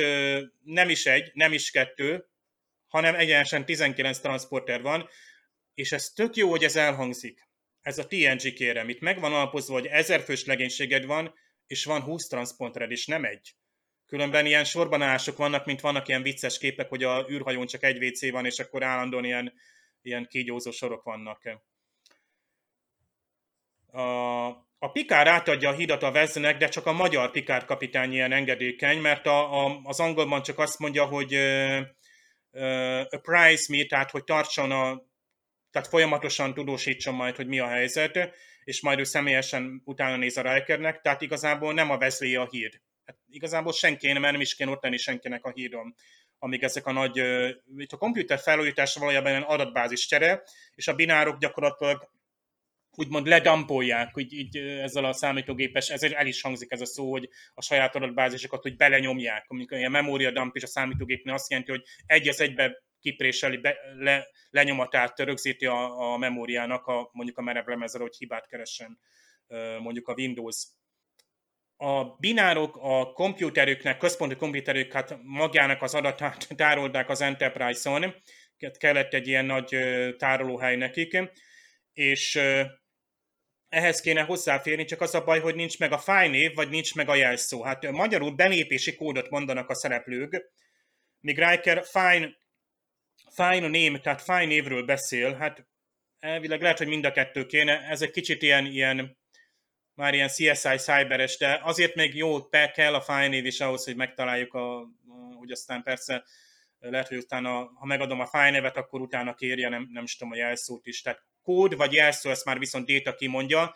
nem 0.62 0.88
is 0.88 1.06
egy, 1.06 1.30
nem 1.34 1.52
is 1.52 1.70
kettő, 1.70 2.24
hanem 2.88 3.14
egyenesen 3.14 3.64
19 3.64 4.18
transporter 4.18 4.82
van, 4.82 5.08
és 5.74 5.92
ez 5.92 6.10
tök 6.10 6.36
jó, 6.36 6.50
hogy 6.50 6.64
ez 6.64 6.76
elhangzik. 6.76 7.48
Ez 7.80 7.98
a 7.98 8.06
TNG 8.06 8.52
kérem. 8.52 8.88
Itt 8.88 9.00
megvan 9.00 9.32
alapozva, 9.32 9.72
hogy 9.72 9.86
ezer 9.86 10.20
fős 10.20 10.44
legénységed 10.44 11.04
van, 11.04 11.34
és 11.66 11.84
van 11.84 12.02
20 12.02 12.26
transportered, 12.26 12.90
és 12.90 13.06
nem 13.06 13.24
egy. 13.24 13.54
Különben 14.06 14.46
ilyen 14.46 14.64
sorbanálások 14.64 15.36
vannak, 15.36 15.66
mint 15.66 15.80
vannak 15.80 16.08
ilyen 16.08 16.22
vicces 16.22 16.58
képek, 16.58 16.88
hogy 16.88 17.02
a 17.02 17.26
űrhajón 17.30 17.66
csak 17.66 17.82
egy 17.82 18.04
WC 18.04 18.30
van, 18.30 18.46
és 18.46 18.58
akkor 18.58 18.82
állandóan 18.82 19.24
ilyen, 19.24 19.52
ilyen 20.02 20.26
kígyózó 20.26 20.70
sorok 20.70 21.02
vannak. 21.02 21.42
A, 23.86 24.69
a 24.82 24.90
Pikár 24.90 25.26
átadja 25.26 25.68
a 25.68 25.72
hidat 25.74 26.02
a 26.02 26.10
Veznek, 26.10 26.56
de 26.56 26.68
csak 26.68 26.86
a 26.86 26.92
magyar 26.92 27.30
Pikár 27.30 27.64
kapitány 27.64 28.12
ilyen 28.12 28.32
engedékeny, 28.32 28.98
mert 28.98 29.26
a, 29.26 29.66
a, 29.66 29.80
az 29.82 30.00
angolban 30.00 30.42
csak 30.42 30.58
azt 30.58 30.78
mondja, 30.78 31.04
hogy 31.04 31.34
uh, 31.34 31.80
uh, 32.50 33.00
apprise 33.10 33.76
me, 33.76 33.84
tehát 33.84 34.10
hogy 34.10 34.24
tartson 34.24 34.70
a, 34.70 35.02
tehát 35.70 35.88
folyamatosan 35.88 36.54
tudósítson 36.54 37.14
majd, 37.14 37.36
hogy 37.36 37.46
mi 37.46 37.58
a 37.58 37.66
helyzet, 37.66 38.34
és 38.64 38.82
majd 38.82 38.98
ő 38.98 39.04
személyesen 39.04 39.82
utána 39.84 40.16
néz 40.16 40.36
a 40.36 40.54
Rikernek, 40.54 41.00
tehát 41.00 41.22
igazából 41.22 41.72
nem 41.72 41.90
a 41.90 41.96
Wesley 41.96 42.40
a 42.40 42.48
híd. 42.50 42.80
Hát 43.04 43.18
igazából 43.28 43.72
senki, 43.72 44.12
mert 44.12 44.32
nem 44.32 44.40
is 44.40 44.54
kéne 44.54 44.70
ott 44.70 44.82
lenni 44.82 44.96
senkinek 44.96 45.44
a 45.44 45.52
hídon 45.54 45.94
amíg 46.42 46.62
ezek 46.62 46.86
a 46.86 46.92
nagy, 46.92 47.16
itt 47.76 47.92
a 47.92 47.96
komputer 47.96 48.38
felújítás 48.38 48.94
valójában 48.94 49.42
adatbázis 49.42 50.06
csere, 50.06 50.42
és 50.74 50.88
a 50.88 50.94
binárok 50.94 51.38
gyakorlatilag 51.38 52.10
úgymond 52.96 53.26
ledampolják, 53.26 54.12
hogy 54.12 54.32
így 54.32 54.56
ezzel 54.56 55.04
a 55.04 55.12
számítógépes, 55.12 55.88
ez 55.88 56.02
el 56.02 56.26
is 56.26 56.40
hangzik 56.40 56.72
ez 56.72 56.80
a 56.80 56.86
szó, 56.86 57.10
hogy 57.10 57.28
a 57.54 57.62
saját 57.62 57.96
adatbázisokat, 57.96 58.62
hogy 58.62 58.76
belenyomják. 58.76 59.44
Amikor 59.48 59.84
a 59.84 59.88
memória 59.88 60.30
dump 60.30 60.56
is 60.56 60.62
a 60.62 60.66
számítógépnél 60.66 61.34
azt 61.34 61.50
jelenti, 61.50 61.70
hogy 61.70 61.82
egy 62.06 62.28
az 62.28 62.40
egybe 62.40 62.82
kipréseli, 63.00 63.56
be, 63.56 63.76
le, 63.98 64.26
lenyomatát 64.50 65.18
rögzíti 65.18 65.66
a, 65.66 66.12
a 66.12 66.16
memóriának, 66.16 66.86
a, 66.86 67.10
mondjuk 67.12 67.38
a 67.38 67.42
merevlemezre, 67.42 68.00
hogy 68.00 68.16
hibát 68.16 68.46
keressen 68.46 68.98
mondjuk 69.82 70.08
a 70.08 70.14
Windows. 70.14 70.66
A 71.76 72.04
binárok 72.04 72.76
a 72.76 73.12
komputerüknek, 73.12 73.98
központi 73.98 74.36
komputerük, 74.36 74.92
hát 74.92 75.18
magának 75.22 75.82
az 75.82 75.94
adatát 75.94 76.48
tároldák 76.56 77.08
az 77.08 77.20
Enterprise-on, 77.20 78.14
kellett 78.78 79.14
egy 79.14 79.26
ilyen 79.26 79.44
nagy 79.44 79.76
tárolóhely 80.16 80.76
nekik, 80.76 81.18
és 81.92 82.40
ehhez 83.70 84.00
kéne 84.00 84.22
hozzáférni, 84.22 84.84
csak 84.84 85.00
az 85.00 85.14
a 85.14 85.24
baj, 85.24 85.40
hogy 85.40 85.54
nincs 85.54 85.78
meg 85.78 85.92
a 85.92 85.98
fájnév, 85.98 86.54
vagy 86.54 86.68
nincs 86.68 86.94
meg 86.94 87.08
a 87.08 87.14
jelszó. 87.14 87.62
Hát 87.62 87.90
magyarul 87.90 88.30
belépési 88.30 88.94
kódot 88.94 89.30
mondanak 89.30 89.68
a 89.68 89.74
szereplők, 89.74 90.52
míg 91.20 91.38
Riker 91.38 91.84
fine, 91.84 92.36
fine 93.34 93.68
name, 93.68 93.98
tehát 93.98 94.22
fine 94.22 94.44
névről 94.44 94.84
beszél, 94.84 95.34
hát 95.34 95.66
elvileg 96.18 96.62
lehet, 96.62 96.78
hogy 96.78 96.86
mind 96.86 97.04
a 97.04 97.12
kettő 97.12 97.46
kéne, 97.46 97.80
ez 97.80 98.02
egy 98.02 98.10
kicsit 98.10 98.42
ilyen, 98.42 98.66
ilyen 98.66 99.18
már 99.94 100.14
ilyen 100.14 100.28
CSI 100.28 100.76
cyberes, 100.76 101.36
de 101.38 101.60
azért 101.62 101.94
még 101.94 102.14
jó, 102.16 102.48
kell 102.48 102.94
a 102.94 103.00
fine 103.00 103.28
név 103.28 103.44
is 103.44 103.60
ahhoz, 103.60 103.84
hogy 103.84 103.96
megtaláljuk, 103.96 104.54
a, 104.54 104.86
hogy 105.38 105.50
aztán 105.50 105.82
persze 105.82 106.24
lehet, 106.78 107.08
hogy 107.08 107.16
utána, 107.16 107.72
ha 107.74 107.86
megadom 107.86 108.20
a 108.20 108.26
file 108.26 108.50
nevet, 108.50 108.76
akkor 108.76 109.00
utána 109.00 109.34
kérje, 109.34 109.68
nem, 109.68 109.88
nem 109.92 110.04
is 110.04 110.16
tudom, 110.16 110.32
a 110.32 110.36
jelszót 110.36 110.86
is. 110.86 111.02
Tehát 111.02 111.22
kód 111.42 111.76
vagy 111.76 111.92
jelszó, 111.92 112.30
ezt 112.30 112.44
már 112.44 112.58
viszont 112.58 112.86
data 112.86 113.14
kimondja, 113.14 113.74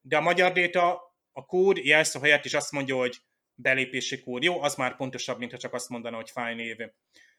de 0.00 0.16
a 0.16 0.20
magyar 0.20 0.52
data 0.52 1.14
a 1.32 1.46
kód 1.46 1.76
jelszó 1.76 2.20
helyett 2.20 2.44
is 2.44 2.54
azt 2.54 2.72
mondja, 2.72 2.96
hogy 2.96 3.16
belépési 3.54 4.20
kód. 4.20 4.42
Jó, 4.42 4.62
az 4.62 4.74
már 4.74 4.96
pontosabb, 4.96 5.38
mint 5.38 5.50
ha 5.50 5.58
csak 5.58 5.74
azt 5.74 5.88
mondaná, 5.88 6.16
hogy 6.16 6.30
file 6.30 6.54
név. 6.54 6.76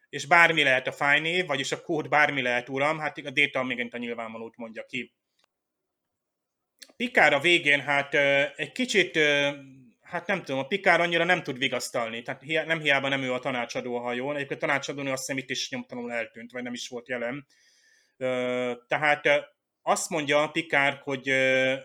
És 0.10 0.26
bármi 0.26 0.64
lehet 0.64 0.88
a 0.88 0.92
file 0.92 1.20
név, 1.20 1.46
vagyis 1.46 1.72
a 1.72 1.82
kód 1.82 2.10
bármi 2.10 2.42
lehet, 2.42 2.70
uram, 2.70 3.00
hát 3.00 3.18
a 3.18 3.30
data 3.30 3.64
még 3.64 3.88
a 3.94 3.98
nyilvánvalót 3.98 4.58
mondja 4.58 4.86
ki. 4.86 5.14
Pikár 6.96 7.34
a 7.34 7.40
végén 7.40 7.82
hát 7.82 8.14
egy 8.56 8.72
kicsit, 8.72 9.20
hát 10.02 10.28
nem 10.28 10.44
tudom, 10.44 10.62
a 10.62 10.68
Pikár 10.68 11.02
annyira 11.02 11.24
nem 11.24 11.44
tud 11.44 11.58
vigasztalni, 11.58 12.22
tehát 12.22 12.42
nem 12.66 12.80
hiába 12.80 13.08
nem 13.08 13.22
ő 13.22 13.34
a 13.34 13.40
tanácsadó 13.40 13.96
a 13.96 14.02
hajón, 14.02 14.36
egyébként 14.36 14.64
a 14.64 14.66
tanácsadónő 14.66 15.12
azt 15.12 15.26
hiszem 15.26 15.38
itt 15.38 15.50
is 15.50 15.70
nyomtalanul 15.70 16.12
eltűnt, 16.12 16.52
vagy 16.52 16.64
nem 16.64 16.74
is 16.74 16.88
volt 16.88 17.08
jelen. 17.08 17.48
Tehát 18.88 19.54
azt 19.88 20.10
mondja 20.10 20.50
Picard, 20.52 20.98
hogy 20.98 21.24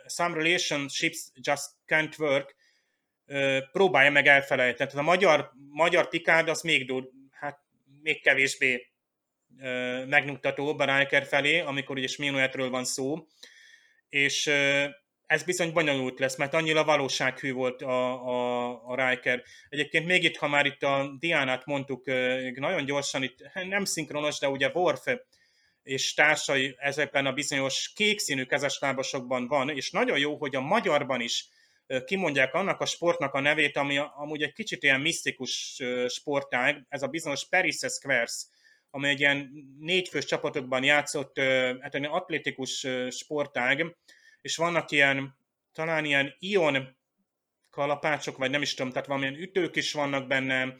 some 0.07 0.35
relationships 0.35 1.31
just 1.35 1.65
can't 1.87 2.19
work, 2.19 2.57
próbálja 3.73 4.11
meg 4.11 4.27
elfelejteni. 4.27 4.91
Tehát 4.91 5.07
a 5.07 5.11
magyar, 5.11 5.53
magyar 5.69 6.09
Picard 6.09 6.49
az 6.49 6.63
még, 6.63 6.87
dur, 6.87 7.09
hát, 7.31 7.59
még 8.03 8.23
kevésbé 8.23 8.93
megnyugtató 10.07 10.79
a 10.79 10.99
Riker 10.99 11.27
felé, 11.27 11.61
amikor 11.61 11.97
ugye 11.97 12.07
Sminuetről 12.07 12.71
van 12.71 12.85
szó, 12.85 13.27
és 14.09 14.47
ez 15.27 15.43
bizony 15.43 15.73
bonyolult 15.73 16.19
lesz, 16.19 16.37
mert 16.37 16.55
annyira 16.55 16.85
valósághű 16.85 17.53
volt 17.53 17.83
a, 17.83 18.27
a, 18.29 18.71
a 18.87 19.09
Riker. 19.09 19.43
Egyébként 19.69 20.07
még 20.07 20.25
itt, 20.25 20.37
ha 20.37 20.49
már 20.49 20.67
itt 20.67 20.83
a 20.83 21.17
Diánát 21.19 21.67
mondtuk, 21.67 22.07
nagyon 22.55 22.85
gyorsan, 22.85 23.23
itt 23.23 23.51
nem 23.69 23.85
szinkronos, 23.85 24.39
de 24.39 24.49
ugye 24.49 24.69
Worf 24.69 25.07
és 25.83 26.15
társai 26.15 26.75
ezekben 26.79 27.27
a 27.27 27.33
bizonyos 27.33 27.93
kék 27.95 28.19
színű 28.19 28.45
kezeslábasokban 28.45 29.47
van, 29.47 29.69
és 29.69 29.91
nagyon 29.91 30.19
jó, 30.19 30.37
hogy 30.37 30.57
a 30.57 30.61
magyarban 30.61 31.21
is 31.21 31.49
kimondják 32.05 32.55
annak 32.55 32.81
a 32.81 32.87
sportnak 32.87 33.35
a 33.35 33.41
nevét, 33.41 33.77
ami 33.77 33.99
amúgy 34.17 34.43
egy 34.43 34.53
kicsit 34.53 34.83
ilyen 34.83 35.01
misztikus 35.01 35.83
sportág, 36.09 36.87
ez 36.89 37.03
a 37.03 37.07
bizonyos 37.07 37.49
Paris 37.49 37.77
Squares, 37.77 38.47
ami 38.91 39.09
egy 39.09 39.21
ilyen 39.21 39.51
négyfős 39.79 40.25
csapatokban 40.25 40.85
játszott, 40.85 41.39
hát 41.81 41.95
egy 41.95 42.05
atlétikus 42.05 42.87
sportág, 43.09 43.97
és 44.41 44.57
vannak 44.57 44.91
ilyen, 44.91 45.39
talán 45.73 46.05
ilyen 46.05 46.35
ion 46.39 46.97
kalapácsok, 47.71 48.37
vagy 48.37 48.51
nem 48.51 48.63
is 48.63 48.75
tudom, 48.75 48.93
tehát 48.93 49.07
valamilyen 49.09 49.41
ütők 49.41 49.77
is 49.77 49.93
vannak 49.93 50.27
benne, 50.27 50.77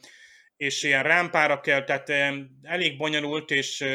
és 0.57 0.83
ilyen 0.83 1.03
rámpára 1.03 1.59
kell, 1.59 1.83
tehát 1.83 2.09
elég 2.61 2.97
bonyolult, 2.97 3.51
és 3.51 3.85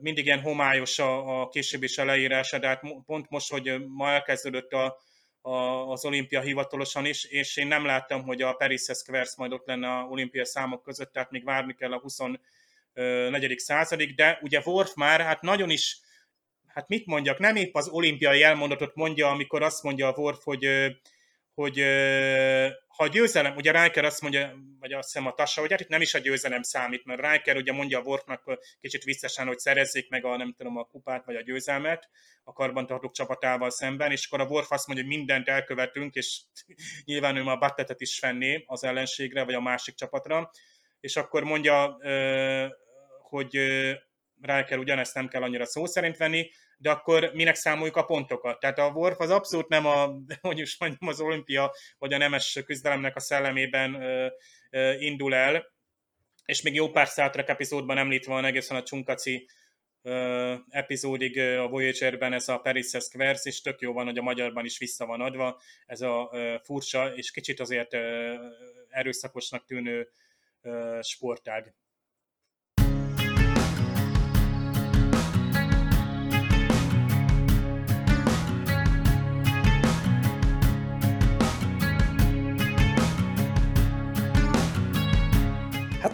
mindig 0.00 0.24
ilyen 0.24 0.40
homályos 0.40 0.98
a, 0.98 1.40
a 1.40 1.48
később 1.48 1.82
is 1.82 1.98
a 1.98 2.04
leírása, 2.04 2.58
de 2.58 2.66
hát 2.66 2.82
pont 3.06 3.30
most, 3.30 3.50
hogy 3.50 3.86
ma 3.86 4.10
elkezdődött 4.10 4.72
a, 4.72 4.98
a, 5.40 5.52
az 5.90 6.04
olimpia 6.04 6.40
hivatalosan 6.40 7.04
is, 7.04 7.24
és 7.24 7.56
én 7.56 7.66
nem 7.66 7.84
láttam, 7.84 8.22
hogy 8.22 8.42
a 8.42 8.52
Paris 8.52 8.82
Squares 8.82 9.36
majd 9.36 9.52
ott 9.52 9.66
lenne 9.66 9.88
a 9.88 10.06
olimpia 10.10 10.44
számok 10.44 10.82
között, 10.82 11.12
tehát 11.12 11.30
még 11.30 11.44
várni 11.44 11.74
kell 11.74 11.92
a 11.92 12.00
20 12.00 12.18
negyedik 13.30 13.58
századig, 13.58 14.14
de 14.14 14.38
ugye 14.42 14.60
Worf 14.64 14.94
már 14.94 15.20
hát 15.20 15.42
nagyon 15.42 15.70
is, 15.70 16.00
hát 16.66 16.88
mit 16.88 17.06
mondjak, 17.06 17.38
nem 17.38 17.56
épp 17.56 17.74
az 17.74 17.88
olimpiai 17.88 18.42
elmondatot 18.42 18.94
mondja, 18.94 19.28
amikor 19.28 19.62
azt 19.62 19.82
mondja 19.82 20.08
a 20.08 20.18
Worf, 20.20 20.44
hogy 20.44 20.68
hogy 21.54 21.84
ha 22.86 23.06
győzelem, 23.06 23.56
ugye 23.56 23.82
Riker 23.82 24.04
azt 24.04 24.20
mondja, 24.20 24.54
vagy 24.80 24.92
azt 24.92 25.12
hiszem 25.12 25.26
a 25.26 25.34
Tassa, 25.34 25.60
hogy 25.60 25.70
hát 25.70 25.80
itt 25.80 25.88
nem 25.88 26.00
is 26.00 26.14
a 26.14 26.18
győzelem 26.18 26.62
számít, 26.62 27.04
mert 27.04 27.30
Riker 27.30 27.56
ugye 27.56 27.72
mondja 27.72 27.98
a 27.98 28.02
Worfnak 28.02 28.58
kicsit 28.80 29.04
visszesen, 29.04 29.46
hogy 29.46 29.58
szerezzék 29.58 30.08
meg 30.08 30.24
a, 30.24 30.36
nem 30.36 30.54
tudom, 30.56 30.76
a 30.76 30.84
kupát, 30.84 31.24
vagy 31.24 31.36
a 31.36 31.42
győzelmet 31.42 32.08
a 32.44 32.52
karbantartók 32.52 33.12
csapatával 33.12 33.70
szemben, 33.70 34.10
és 34.10 34.26
akkor 34.26 34.40
a 34.40 34.48
Worf 34.48 34.70
azt 34.70 34.86
mondja, 34.86 35.04
hogy 35.06 35.16
mindent 35.16 35.48
elkövetünk, 35.48 36.14
és 36.14 36.40
nyilván 37.04 37.36
ő 37.36 37.44
a 37.44 37.56
Battetet 37.56 38.00
is 38.00 38.18
fenné 38.18 38.62
az 38.66 38.84
ellenségre, 38.84 39.44
vagy 39.44 39.54
a 39.54 39.60
másik 39.60 39.94
csapatra, 39.94 40.50
és 41.00 41.16
akkor 41.16 41.42
mondja, 41.42 41.98
hogy 43.20 43.56
Riker 44.40 44.78
ugyanezt 44.78 45.14
nem 45.14 45.28
kell 45.28 45.42
annyira 45.42 45.66
szó 45.66 45.86
szerint 45.86 46.16
venni, 46.16 46.50
de 46.76 46.90
akkor 46.90 47.30
minek 47.34 47.54
számoljuk 47.54 47.96
a 47.96 48.04
pontokat? 48.04 48.60
Tehát 48.60 48.78
a 48.78 48.90
Worf 48.94 49.20
az 49.20 49.30
abszolút 49.30 49.68
nem 49.68 49.86
a, 49.86 50.14
hogy 50.40 50.58
is 50.58 50.78
mondjam, 50.78 51.08
az 51.08 51.20
olimpia 51.20 51.74
vagy 51.98 52.12
a 52.12 52.18
nemes 52.18 52.62
küzdelemnek 52.64 53.16
a 53.16 53.20
szellemében 53.20 54.02
indul 54.98 55.34
el, 55.34 55.66
és 56.44 56.62
még 56.62 56.74
jó 56.74 56.90
pár 56.90 57.06
Star 57.06 57.30
Trek 57.30 57.48
epizódban 57.48 57.98
említve 57.98 58.32
van 58.32 58.44
egészen 58.44 58.76
a 58.76 58.82
Csunkaci 58.82 59.48
epizódig 60.68 61.38
a 61.38 61.68
Voyager-ben 61.68 62.32
ez 62.32 62.48
a 62.48 62.58
Perises 62.58 63.04
Squares, 63.04 63.44
és 63.44 63.60
tök 63.60 63.80
jó 63.80 63.92
van, 63.92 64.04
hogy 64.04 64.18
a 64.18 64.22
magyarban 64.22 64.64
is 64.64 64.78
vissza 64.78 65.06
van 65.06 65.20
adva, 65.20 65.60
ez 65.86 66.00
a 66.00 66.30
furcsa 66.62 67.14
és 67.14 67.30
kicsit 67.30 67.60
azért 67.60 67.96
erőszakosnak 68.88 69.64
tűnő 69.64 70.08
sportág. 71.00 71.74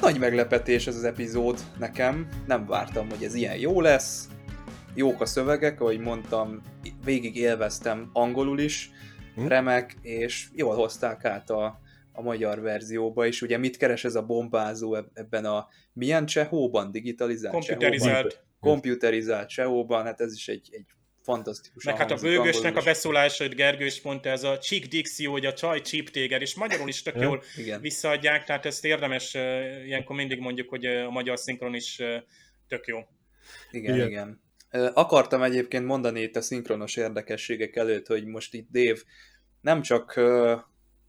Nagy 0.04 0.18
meglepetés 0.18 0.86
ez 0.86 0.96
az 0.96 1.04
epizód 1.04 1.58
nekem. 1.78 2.28
Nem 2.46 2.66
vártam, 2.66 3.08
hogy 3.10 3.24
ez 3.24 3.34
ilyen 3.34 3.56
jó 3.56 3.80
lesz. 3.80 4.28
Jók 4.94 5.20
a 5.20 5.26
szövegek, 5.26 5.80
ahogy 5.80 5.98
mondtam, 5.98 6.60
végig 7.04 7.36
élveztem 7.36 8.10
angolul 8.12 8.58
is, 8.58 8.90
hm? 9.34 9.46
remek, 9.46 9.96
és 10.02 10.48
jól 10.54 10.74
hozták 10.74 11.24
át 11.24 11.50
a, 11.50 11.80
a 12.12 12.22
magyar 12.22 12.60
verzióba 12.60 13.26
is. 13.26 13.42
Ugye 13.42 13.58
mit 13.58 13.76
keres 13.76 14.04
ez 14.04 14.14
a 14.14 14.22
bombázó 14.22 14.96
ebben 15.14 15.44
a 15.44 15.68
milyen 15.92 16.26
csehóban, 16.26 16.90
digitalizált 16.90 17.54
Komputerizált. 17.54 18.44
Komputerizált 18.60 19.48
csehóban, 19.48 20.04
hát 20.04 20.20
ez 20.20 20.32
is 20.32 20.48
egy, 20.48 20.68
egy 20.72 20.86
fantasztikus. 21.24 21.84
Meg 21.84 21.96
hát 21.96 22.10
a 22.10 22.16
bőgösnek 22.16 22.76
a 22.76 22.82
beszólása, 22.82 23.44
hogy 23.44 23.54
Gergő 23.54 23.84
is 23.84 24.02
mondta, 24.02 24.28
ez 24.28 24.42
a 24.42 24.58
csík 24.58 24.86
dixió, 24.88 25.32
hogy 25.32 25.46
a 25.46 25.52
csaj 25.52 25.80
csíp 25.80 26.10
téged, 26.10 26.40
és 26.40 26.54
magyarul 26.54 26.88
is 26.88 27.02
tök 27.02 27.20
jól 27.20 27.42
Igen. 27.56 27.80
visszaadják, 27.80 28.44
tehát 28.44 28.66
ezt 28.66 28.84
érdemes, 28.84 29.34
ilyenkor 29.84 30.16
mindig 30.16 30.38
mondjuk, 30.38 30.68
hogy 30.68 30.86
a 30.86 31.10
magyar 31.10 31.38
szinkron 31.38 31.74
is 31.74 32.00
tök 32.68 32.86
jó. 32.86 32.98
Igen, 33.70 33.94
igen. 33.94 34.08
igen. 34.08 34.42
Akartam 34.94 35.42
egyébként 35.42 35.84
mondani 35.84 36.20
itt 36.20 36.36
a 36.36 36.40
szinkronos 36.40 36.96
érdekességek 36.96 37.76
előtt, 37.76 38.06
hogy 38.06 38.24
most 38.24 38.54
itt 38.54 38.68
Dév 38.70 39.02
nem 39.60 39.82
csak 39.82 40.20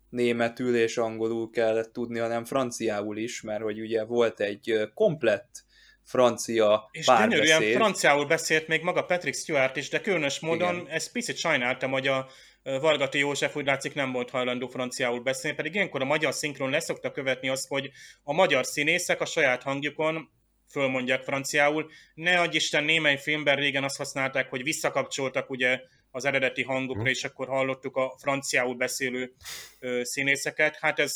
németül 0.09 0.75
és 0.75 0.97
angolul 0.97 1.49
kellett 1.49 1.93
tudni, 1.93 2.19
hanem 2.19 2.45
franciául 2.45 3.17
is, 3.17 3.41
mert 3.41 3.61
hogy 3.61 3.79
ugye 3.79 4.03
volt 4.03 4.39
egy 4.39 4.89
komplett 4.93 5.64
francia 6.05 6.89
És 6.91 7.05
gyönyörűen 7.05 7.61
franciául 7.61 8.25
beszélt 8.25 8.67
még 8.67 8.81
maga 8.81 9.05
Patrick 9.05 9.37
Stewart 9.37 9.75
is, 9.75 9.89
de 9.89 10.01
különös 10.01 10.39
módon 10.39 10.75
Igen. 10.75 10.87
ezt 10.87 11.11
picit 11.11 11.37
sajnáltam, 11.37 11.91
hogy 11.91 12.07
a 12.07 12.29
Vargati 12.63 13.17
József 13.17 13.55
úgy 13.55 13.65
látszik 13.65 13.93
nem 13.93 14.11
volt 14.11 14.29
hajlandó 14.29 14.67
franciául 14.67 15.19
beszélni, 15.19 15.55
pedig 15.57 15.75
ilyenkor 15.75 16.01
a 16.01 16.05
magyar 16.05 16.33
szinkron 16.33 16.69
leszokta 16.69 17.11
követni 17.11 17.49
azt, 17.49 17.67
hogy 17.67 17.89
a 18.23 18.33
magyar 18.33 18.65
színészek 18.65 19.21
a 19.21 19.25
saját 19.25 19.63
hangjukon 19.63 20.29
fölmondják 20.71 21.23
franciául. 21.23 21.91
Ne 22.13 22.39
adj 22.39 22.55
Isten, 22.55 22.83
némely 22.83 23.17
filmben 23.17 23.55
régen 23.55 23.83
azt 23.83 23.97
használták, 23.97 24.49
hogy 24.49 24.63
visszakapcsoltak 24.63 25.49
ugye 25.49 25.79
az 26.11 26.25
eredeti 26.25 26.63
hangokra, 26.63 27.01
mm. 27.01 27.05
és 27.05 27.23
akkor 27.23 27.47
hallottuk 27.47 27.95
a 27.95 28.15
franciául 28.21 28.75
beszélő 28.75 29.33
ö, 29.79 30.01
színészeket. 30.03 30.77
Hát 30.79 30.99
ez 30.99 31.13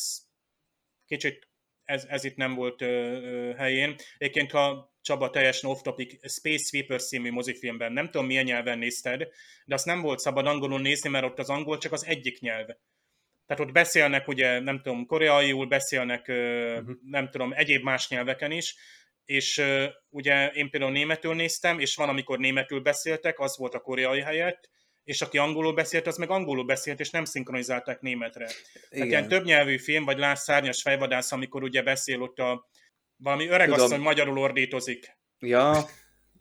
kicsit 1.05 1.48
ez, 1.89 2.05
ez 2.09 2.23
itt 2.23 2.35
nem 2.35 2.55
volt 2.55 2.81
ö, 2.81 2.85
ö, 2.85 3.53
helyén. 3.53 3.95
Egyébként, 4.17 4.51
ha 4.51 4.93
Csaba 5.01 5.29
teljesen 5.29 5.69
off-topic, 5.69 6.31
Space 6.31 6.63
Sweepers 6.63 7.07
című 7.07 7.31
mozifilmben, 7.31 7.91
nem 7.91 8.05
tudom 8.05 8.25
milyen 8.25 8.43
nyelven 8.43 8.77
nézted, 8.77 9.27
de 9.65 9.73
azt 9.73 9.85
nem 9.85 10.01
volt 10.01 10.19
szabad 10.19 10.45
angolul 10.45 10.79
nézni, 10.81 11.09
mert 11.09 11.25
ott 11.25 11.39
az 11.39 11.49
angol 11.49 11.77
csak 11.77 11.91
az 11.91 12.05
egyik 12.05 12.39
nyelv. 12.39 12.67
Tehát 13.45 13.63
ott 13.65 13.71
beszélnek 13.71 14.27
ugye, 14.27 14.59
nem 14.59 14.81
tudom, 14.81 15.05
koreaiul, 15.05 15.67
beszélnek, 15.67 16.25
uh-huh. 16.27 16.95
nem 17.03 17.29
tudom, 17.29 17.53
egyéb 17.53 17.83
más 17.83 18.09
nyelveken 18.09 18.51
is, 18.51 18.75
és 19.25 19.63
ugye 20.09 20.47
én 20.47 20.69
például 20.69 20.91
németül 20.91 21.35
néztem, 21.35 21.79
és 21.79 21.95
van, 21.95 22.09
amikor 22.09 22.39
németül 22.39 22.79
beszéltek, 22.79 23.39
az 23.39 23.57
volt 23.57 23.73
a 23.73 23.79
koreai 23.79 24.21
helyett, 24.21 24.69
és 25.09 25.21
aki 25.21 25.37
angolul 25.37 25.73
beszélt, 25.73 26.07
az 26.07 26.17
meg 26.17 26.29
angolul 26.29 26.65
beszélt, 26.65 26.99
és 26.99 27.09
nem 27.09 27.25
szinkronizálták 27.25 28.01
németre. 28.01 28.45
Igen. 28.45 28.89
Tehát 28.89 29.07
ilyen 29.07 29.27
többnyelvű 29.27 29.77
film, 29.77 30.05
vagy 30.05 30.17
Lás 30.17 30.39
szárnyas 30.39 30.81
fejvadász, 30.81 31.31
amikor 31.31 31.63
ugye 31.63 31.81
beszél 31.83 32.21
ott 32.21 32.39
a 32.39 32.67
valami 33.17 33.47
öreg 33.47 33.71
asszony 33.71 33.99
magyarul 33.99 34.37
ordítozik. 34.37 35.17
Ja, 35.39 35.85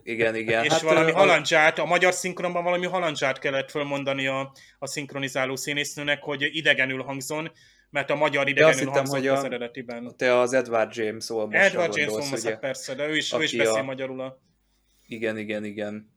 igen, 0.03 0.35
igen. 0.35 0.65
És 0.65 0.71
hát, 0.71 0.81
valami 0.81 1.13
halandzsát, 1.13 1.79
a 1.79 1.85
magyar 1.85 2.13
szinkronban 2.13 2.65
valami 2.65 2.87
halandzsát 2.87 3.39
kellett 3.39 3.71
fölmondani 3.71 4.27
a, 4.27 4.53
a 4.79 4.87
szinkronizáló 4.87 5.57
színésznőnek, 5.57 6.23
hogy 6.23 6.49
idegenül 6.51 7.03
hangzon, 7.03 7.53
mert 7.91 8.11
a 8.11 8.15
magyar 8.15 8.49
idegenül 8.49 8.79
hittem, 8.79 8.93
hangzott 8.93 9.19
hogy 9.19 9.27
a, 9.27 9.37
az 9.37 9.45
eredetiben. 9.45 10.15
Te 10.17 10.39
az 10.39 10.53
Edward 10.53 10.97
James 10.97 11.31
Olmos 11.31 11.59
Edward 11.59 11.97
James 11.97 12.13
Olmos, 12.13 12.43
persze, 12.61 12.95
de 12.95 13.09
ő 13.09 13.17
is, 13.17 13.33
ő 13.33 13.43
is 13.43 13.57
beszél 13.57 13.81
a... 13.81 13.83
magyarul. 13.83 14.21
A... 14.21 14.41
Igen, 15.07 15.39
igen, 15.39 15.65
igen. 15.65 16.17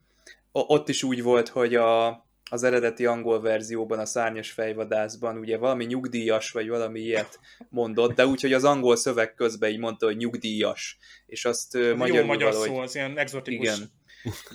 O, 0.52 0.60
ott 0.68 0.90
is 0.90 1.04
úgy 1.04 1.24
volt, 1.24 1.48
hogy 1.48 1.76
a, 1.76 2.08
az 2.52 2.64
eredeti 2.64 3.06
angol 3.06 3.42
verzióban, 3.42 4.00
a 4.00 4.06
szárnyas 4.06 4.52
fejvadászban 4.52 5.38
ugye 5.38 5.58
valami 5.58 5.86
nyugdíjas, 5.86 6.52
vagy 6.52 6.70
valami 6.70 7.00
ilyet 7.00 7.40
mondott, 7.70 8.16
de 8.16 8.26
úgyhogy 8.26 8.54
az 8.54 8.64
angol 8.64 8.96
szöveg 8.96 9.34
közben 9.34 9.70
így 9.70 9.80
mondta, 9.80 10.06
hogy 10.06 10.18
nyugdíjas, 10.18 10.98
és 11.26 11.46
azt 11.46 11.74
Jó 11.74 11.96
magyar 11.96 12.26
valahogy, 12.26 12.68
szó, 12.68 12.78
az 12.78 12.96
ilyen 12.96 13.18
exotikus. 13.18 13.68
Igen, 13.68 13.92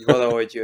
valahogy 0.05 0.61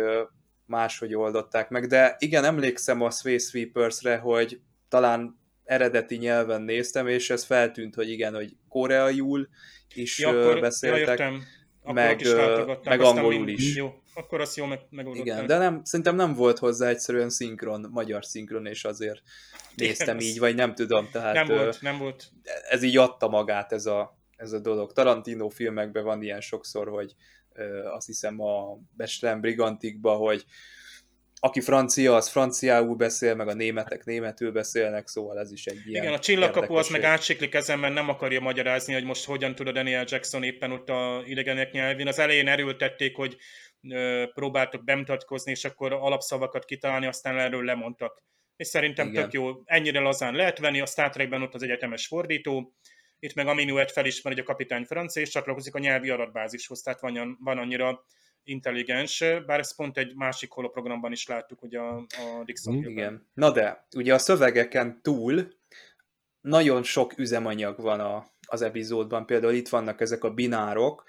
máshogy 0.65 1.15
oldották 1.15 1.69
meg, 1.69 1.87
de 1.87 2.15
igen, 2.19 2.43
emlékszem 2.43 3.01
a 3.01 3.11
Space 3.11 3.49
Sweepers-re, 3.49 4.17
hogy 4.17 4.59
talán 4.89 5.39
eredeti 5.63 6.15
nyelven 6.15 6.61
néztem, 6.61 7.07
és 7.07 7.29
ez 7.29 7.43
feltűnt, 7.43 7.95
hogy 7.95 8.09
igen, 8.09 8.33
hogy 8.33 8.55
koreaiul 8.69 9.49
is 9.95 10.19
ja, 10.19 10.29
akkor, 10.29 10.59
beszéltek, 10.59 11.19
ja, 11.19 11.93
meg, 11.93 12.21
meg 12.83 13.01
angolul 13.01 13.47
is. 13.47 13.75
Jó, 13.75 14.02
akkor 14.13 14.41
azt 14.41 14.55
jó 14.55 14.65
meg, 14.65 14.79
megoldották. 14.89 15.33
Igen, 15.33 15.47
de 15.47 15.57
nem, 15.57 15.81
szerintem 15.83 16.15
nem 16.15 16.33
volt 16.33 16.59
hozzá 16.59 16.87
egyszerűen 16.87 17.29
szinkron, 17.29 17.89
magyar 17.91 18.25
szinkron, 18.25 18.65
és 18.65 18.83
azért 18.85 19.21
néztem 19.75 20.17
Igen, 20.17 20.29
így, 20.29 20.39
vagy 20.39 20.55
nem 20.55 20.75
tudom. 20.75 21.09
Tehát, 21.11 21.33
nem 21.33 21.47
volt, 21.47 21.81
nem 21.81 21.97
volt. 21.97 22.31
Ez 22.69 22.83
így 22.83 22.97
adta 22.97 23.27
magát 23.27 23.71
ez 23.71 23.85
a, 23.85 24.17
ez 24.35 24.51
a 24.51 24.59
dolog. 24.59 24.93
Tarantino 24.93 25.49
filmekben 25.49 26.03
van 26.03 26.21
ilyen 26.21 26.41
sokszor, 26.41 26.87
hogy 26.87 27.15
azt 27.95 28.05
hiszem 28.05 28.41
a 28.41 28.77
Beslen 28.95 29.41
Brigantikban, 29.41 30.17
hogy 30.17 30.45
aki 31.45 31.61
francia, 31.61 32.15
az 32.15 32.29
franciául 32.29 32.95
beszél, 32.95 33.35
meg 33.35 33.47
a 33.47 33.53
németek 33.53 34.05
németül 34.05 34.51
beszélnek, 34.51 35.07
szóval 35.07 35.39
ez 35.39 35.51
is 35.51 35.65
egy 35.65 35.87
ilyen 35.87 36.03
Igen, 36.03 36.15
a 36.15 36.19
csillagkapu 36.19 36.75
az 36.75 36.89
meg 36.89 37.03
átsiklik 37.03 37.53
ezen, 37.53 37.79
mert 37.79 37.93
nem 37.93 38.09
akarja 38.09 38.39
magyarázni, 38.39 38.93
hogy 38.93 39.03
most 39.03 39.25
hogyan 39.25 39.55
tud 39.55 39.67
a 39.67 39.71
Daniel 39.71 40.05
Jackson 40.07 40.43
éppen 40.43 40.71
ott 40.71 40.89
a 40.89 41.23
idegenek 41.25 41.71
nyelvén. 41.71 42.07
Az 42.07 42.19
elején 42.19 42.47
erőltették, 42.47 43.15
hogy 43.15 43.37
próbáltok 44.33 44.83
bemutatkozni, 44.83 45.51
és 45.51 45.65
akkor 45.65 45.93
alapszavakat 45.93 46.65
kitalálni, 46.65 47.05
aztán 47.05 47.39
erről 47.39 47.63
lemondtak. 47.63 48.23
És 48.55 48.67
szerintem 48.67 49.07
Igen. 49.07 49.21
tök 49.21 49.33
jó, 49.33 49.61
ennyire 49.65 49.99
lazán 49.99 50.35
lehet 50.35 50.59
venni, 50.59 50.81
a 50.81 50.85
Star 50.85 51.09
Trekben 51.09 51.41
ott 51.41 51.53
az 51.53 51.63
egyetemes 51.63 52.07
fordító, 52.07 52.73
itt 53.19 53.33
meg 53.33 53.47
a 53.47 53.53
Minuet 53.53 53.91
felismeri, 53.91 54.35
hogy 54.35 54.43
a 54.43 54.47
kapitány 54.47 54.83
francia, 54.85 55.21
és 55.21 55.29
csatlakozik 55.29 55.75
a 55.75 55.79
nyelvi 55.79 56.09
adatbázishoz, 56.09 56.81
tehát 56.81 56.99
van, 56.99 57.37
van 57.41 57.57
annyira 57.57 58.05
intelligens, 58.43 59.23
bár 59.45 59.59
ezt 59.59 59.75
pont 59.75 59.97
egy 59.97 60.15
másik 60.15 60.51
holoprogramban 60.51 61.11
is 61.11 61.27
láttuk, 61.27 61.59
hogy 61.59 61.75
a, 61.75 61.95
a 61.97 62.43
Dixon 62.45 62.75
Igen. 62.75 63.29
Na 63.33 63.51
de, 63.51 63.87
ugye 63.95 64.13
a 64.13 64.17
szövegeken 64.17 65.01
túl 65.01 65.47
nagyon 66.41 66.83
sok 66.83 67.17
üzemanyag 67.17 67.81
van 67.81 67.99
a, 67.99 68.25
az 68.47 68.61
epizódban, 68.61 69.25
például 69.25 69.53
itt 69.53 69.69
vannak 69.69 70.01
ezek 70.01 70.23
a 70.23 70.33
binárok, 70.33 71.03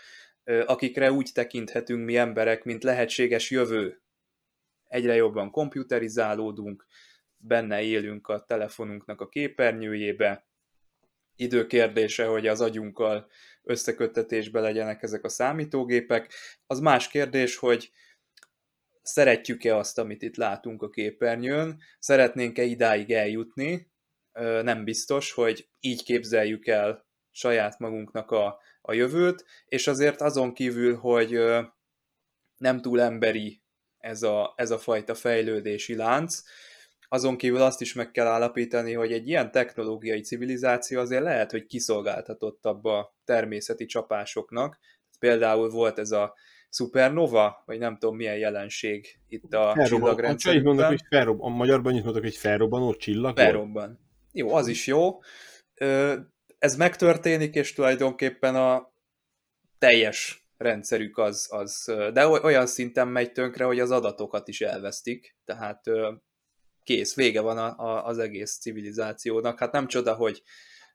akikre 0.45 1.13
úgy 1.13 1.31
tekinthetünk 1.35 2.05
mi 2.05 2.17
emberek, 2.17 2.65
mint 2.65 2.83
lehetséges 2.83 3.51
jövő. 3.51 4.03
Egyre 4.89 5.15
jobban 5.15 5.51
komputerizálódunk, 5.51 6.87
benne 7.37 7.83
élünk 7.83 8.29
a 8.29 8.45
telefonunknak 8.45 9.21
a 9.21 9.29
képernyőjébe, 9.29 10.47
időkérdése, 11.37 12.27
hogy 12.27 12.47
az 12.47 12.61
agyunkkal 12.61 13.31
összeköttetésbe 13.63 14.61
legyenek 14.61 15.03
ezek 15.03 15.25
a 15.25 15.29
számítógépek. 15.29 16.33
Az 16.67 16.81
más 16.81 17.09
kérdés, 17.09 17.57
hogy 17.57 17.91
szeretjük-e 19.03 19.77
azt, 19.77 19.99
amit 19.99 20.23
itt 20.23 20.37
látunk 20.37 20.83
a 20.83 20.91
képernyőn, 20.91 21.81
szeretnénk-e 21.99 22.63
idáig 22.63 23.11
eljutni, 23.11 23.93
nem 24.63 24.85
biztos, 24.85 25.33
hogy 25.33 25.69
így 25.81 26.05
képzeljük 26.05 26.67
el 26.67 27.07
saját 27.31 27.79
magunknak 27.79 28.31
a, 28.31 28.59
a 28.87 28.93
jövőt, 28.93 29.45
és 29.67 29.87
azért 29.87 30.21
azon 30.21 30.55
kívül, 30.55 30.97
hogy 30.97 31.39
nem 32.57 32.81
túl 32.81 33.01
emberi 33.01 33.63
ez 33.99 34.23
a, 34.23 34.55
ez 34.57 34.71
a 34.71 34.79
fajta 34.79 35.15
fejlődési 35.15 35.97
lánc, 35.97 36.43
azon 37.09 37.37
kívül 37.37 37.61
azt 37.61 37.81
is 37.81 37.95
meg 37.95 38.11
kell 38.11 38.27
állapítani, 38.27 38.93
hogy 38.93 39.13
egy 39.13 39.29
ilyen 39.29 39.51
technológiai 39.51 40.21
civilizáció 40.21 41.01
azért 41.01 41.23
lehet, 41.23 41.51
hogy 41.51 41.67
kiszolgáltatottabb 41.67 42.85
a 42.85 43.17
természeti 43.25 43.87
csapásoknak. 43.87 44.79
Például 45.19 45.71
volt 45.71 45.99
ez 45.99 46.11
a 46.11 46.35
supernova, 46.71 47.63
vagy 47.67 47.79
nem 47.79 47.97
tudom 47.99 48.17
milyen 48.17 48.37
jelenség 48.37 49.19
itt 49.29 49.53
a 49.53 49.73
Felrobban. 49.75 49.87
csillagrendszerünkben. 49.87 50.87
hogy 50.87 51.03
felrobban. 51.09 51.53
A 51.53 51.55
magyarban 51.55 51.93
annyit 51.93 52.05
mondok, 52.05 52.23
hogy 52.23 52.37
felrobbanó 52.37 52.95
csillag 52.95 53.37
Felrobban. 53.37 53.99
Jó, 54.33 54.55
az 54.55 54.69
is 54.69 54.87
jó. 54.87 55.19
Ez 56.65 56.77
megtörténik, 56.77 57.55
és 57.55 57.73
tulajdonképpen 57.73 58.55
a 58.57 58.93
teljes 59.79 60.49
rendszerük 60.57 61.19
az, 61.19 61.49
az 61.51 61.85
de 62.13 62.27
olyan 62.27 62.67
szinten 62.67 63.09
megy 63.09 63.33
tönkre, 63.33 63.65
hogy 63.65 63.81
az 63.81 63.91
adatokat 63.91 64.49
is 64.49 64.61
elvesztik, 64.61 65.37
tehát 65.45 65.81
kész, 66.83 67.15
vége 67.15 67.41
van 67.41 67.59
a, 67.59 67.79
a, 67.79 68.07
az 68.07 68.19
egész 68.19 68.59
civilizációnak. 68.59 69.59
Hát 69.59 69.73
nem 69.73 69.87
csoda, 69.87 70.15
hogy 70.15 70.43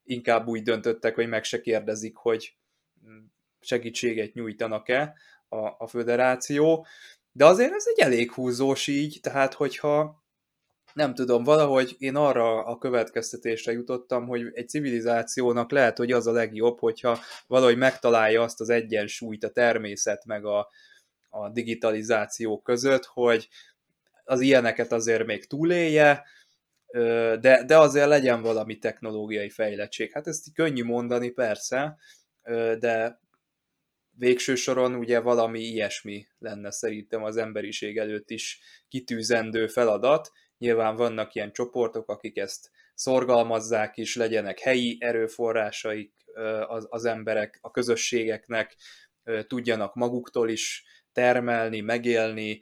inkább 0.04 0.48
úgy 0.48 0.62
döntöttek, 0.62 1.16
hogy 1.16 1.28
meg 1.28 1.44
se 1.44 1.62
kérdezik, 1.62 2.16
hogy 2.16 2.58
segítséget 3.60 4.34
nyújtanak-e 4.34 5.14
a, 5.50 5.68
a 5.78 5.88
föderáció, 5.88 6.86
de 7.32 7.46
azért 7.46 7.74
ez 7.74 7.86
egy 7.88 8.00
elég 8.00 8.32
húzós 8.32 8.88
így, 8.88 9.20
tehát 9.22 9.54
hogyha 9.54 10.19
nem 11.00 11.14
tudom, 11.14 11.44
valahogy 11.44 11.96
én 11.98 12.16
arra 12.16 12.66
a 12.66 12.78
következtetésre 12.78 13.72
jutottam, 13.72 14.28
hogy 14.28 14.42
egy 14.54 14.70
civilizációnak 14.70 15.72
lehet, 15.72 15.98
hogy 15.98 16.12
az 16.12 16.28
a 16.28 16.32
legjobb, 16.32 16.80
hogyha 16.80 17.20
valahogy 17.48 17.78
megtalálja 17.78 18.42
azt 18.42 18.60
az 18.60 18.70
egyensúlyt 18.70 19.44
a 19.44 19.50
természet 19.50 20.26
meg 20.26 20.46
a, 20.46 20.70
a 21.30 21.50
digitalizáció 21.50 22.62
között, 22.62 23.06
hogy 23.06 23.48
az 24.24 24.42
ilyeneket 24.42 24.92
azért 24.92 25.26
még 25.26 25.48
túlélje, 25.48 26.24
de, 27.40 27.64
de 27.66 27.78
azért 27.78 28.08
legyen 28.08 28.42
valami 28.42 28.78
technológiai 28.78 29.50
fejlettség. 29.50 30.12
Hát 30.12 30.28
ezt 30.28 30.54
könnyű 30.54 30.84
mondani, 30.84 31.30
persze, 31.30 31.98
de 32.80 33.20
végső 34.18 34.56
soron 34.56 34.96
ugye 34.96 35.20
valami 35.20 35.60
ilyesmi 35.60 36.28
lenne 36.40 36.72
szerintem 36.72 37.24
az 37.24 37.38
emberiség 37.38 37.98
előtt 37.98 38.30
is 38.30 38.60
kitűzendő 38.88 39.68
feladat. 39.68 40.32
Nyilván 40.60 40.96
vannak 40.96 41.34
ilyen 41.36 41.52
csoportok, 41.52 42.10
akik 42.10 42.38
ezt 42.38 42.72
szorgalmazzák 42.94 43.98
is, 43.98 44.16
legyenek 44.16 44.60
helyi 44.60 44.98
erőforrásaik 45.00 46.14
az, 46.68 46.88
az 46.90 47.06
emberek, 47.06 47.60
a 47.62 47.72
közösségeknek, 47.72 48.76
tudjanak 49.48 49.96
maguktól 49.96 50.50
is 50.50 50.84
termelni, 51.12 51.80
megélni, 51.80 52.62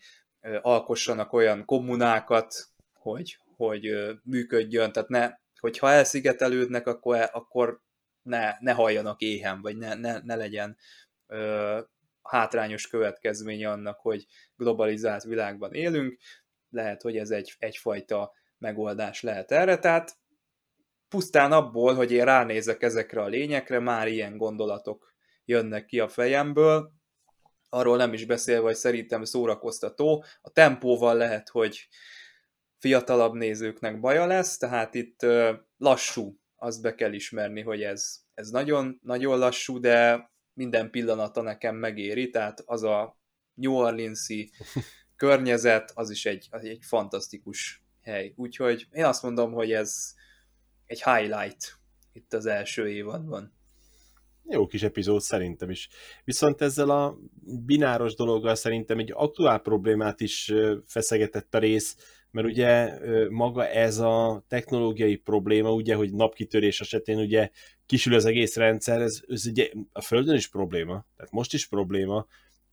alkossanak 0.61 1.33
olyan 1.33 1.65
kommunákat, 1.65 2.55
hogy, 2.93 3.37
hogy 3.55 3.95
működjön, 4.23 4.91
tehát 4.91 5.09
ne, 5.09 5.31
hogyha 5.59 5.91
elszigetelődnek, 5.91 6.87
akkor, 6.87 7.29
akkor 7.31 7.81
ne, 8.21 8.55
ne 8.59 8.71
halljanak 8.71 9.21
éhen, 9.21 9.61
vagy 9.61 9.77
ne, 9.77 9.93
ne, 9.93 10.19
ne 10.19 10.35
legyen 10.35 10.77
hátrányos 12.21 12.87
következménye 12.87 13.69
annak, 13.69 13.99
hogy 13.99 14.25
globalizált 14.55 15.23
világban 15.23 15.73
élünk. 15.73 16.17
Lehet, 16.77 17.01
hogy 17.01 17.17
ez 17.17 17.29
egy, 17.29 17.55
egyfajta 17.59 18.33
megoldás 18.57 19.21
lehet 19.21 19.51
erre, 19.51 19.77
tehát 19.77 20.17
pusztán 21.09 21.51
abból, 21.51 21.95
hogy 21.95 22.11
én 22.11 22.25
ránézek 22.25 22.83
ezekre 22.83 23.21
a 23.21 23.27
lényekre, 23.27 23.79
már 23.79 24.07
ilyen 24.07 24.37
gondolatok 24.37 25.15
jönnek 25.45 25.85
ki 25.85 25.99
a 25.99 26.07
fejemből, 26.07 26.91
arról 27.69 27.97
nem 27.97 28.13
is 28.13 28.25
beszélve, 28.25 28.65
hogy 28.65 28.75
szerintem 28.75 29.23
szórakoztató. 29.23 30.23
A 30.41 30.49
tempóval 30.49 31.15
lehet, 31.15 31.49
hogy 31.49 31.87
fiatalabb 32.77 33.33
nézőknek 33.33 33.99
baja 33.99 34.25
lesz, 34.25 34.57
tehát 34.57 34.93
itt 34.93 35.25
lassú, 35.77 36.39
azt 36.55 36.81
be 36.81 36.95
kell 36.95 37.13
ismerni, 37.13 37.61
hogy 37.61 37.81
ez, 37.81 38.19
ez 38.33 38.49
nagyon, 38.49 38.99
nagyon 39.03 39.37
lassú, 39.37 39.79
de 39.79 40.29
minden 40.53 40.89
pillanata 40.89 41.41
nekem 41.41 41.75
megéri, 41.75 42.29
tehát 42.29 42.59
az 42.65 42.83
a 42.83 43.17
New 43.53 43.73
Orleans-i 43.73 44.51
környezet, 45.17 45.91
az 45.95 46.09
is 46.09 46.25
egy, 46.25 46.47
az 46.51 46.63
egy 46.63 46.79
fantasztikus 46.81 47.83
hely. 48.01 48.33
Úgyhogy 48.35 48.87
én 48.91 49.05
azt 49.05 49.23
mondom, 49.23 49.51
hogy 49.51 49.71
ez 49.71 50.13
egy 50.85 51.03
highlight 51.03 51.79
itt 52.13 52.33
az 52.33 52.45
első 52.45 52.89
évadban. 52.89 53.55
Jó 54.49 54.67
kis 54.67 54.83
epizód 54.83 55.21
szerintem 55.21 55.69
is. 55.69 55.89
Viszont 56.23 56.61
ezzel 56.61 56.89
a 56.89 57.17
bináros 57.65 58.15
dologgal 58.15 58.55
szerintem 58.55 58.99
egy 58.99 59.11
aktuál 59.15 59.59
problémát 59.59 60.21
is 60.21 60.53
feszegetett 60.85 61.55
a 61.55 61.59
rész, 61.59 61.95
mert 62.31 62.47
ugye 62.47 62.99
maga 63.29 63.67
ez 63.67 63.97
a 63.97 64.43
technológiai 64.47 65.15
probléma, 65.15 65.71
ugye, 65.71 65.95
hogy 65.95 66.13
napkitörés 66.13 66.81
esetén 66.81 67.19
ugye 67.19 67.49
kisül 67.85 68.13
az 68.13 68.25
egész 68.25 68.55
rendszer, 68.55 69.01
ez, 69.01 69.21
ez 69.27 69.45
ugye 69.45 69.69
a 69.91 70.01
Földön 70.01 70.35
is 70.35 70.47
probléma, 70.47 71.05
tehát 71.15 71.31
most 71.31 71.53
is 71.53 71.67
probléma, 71.67 72.27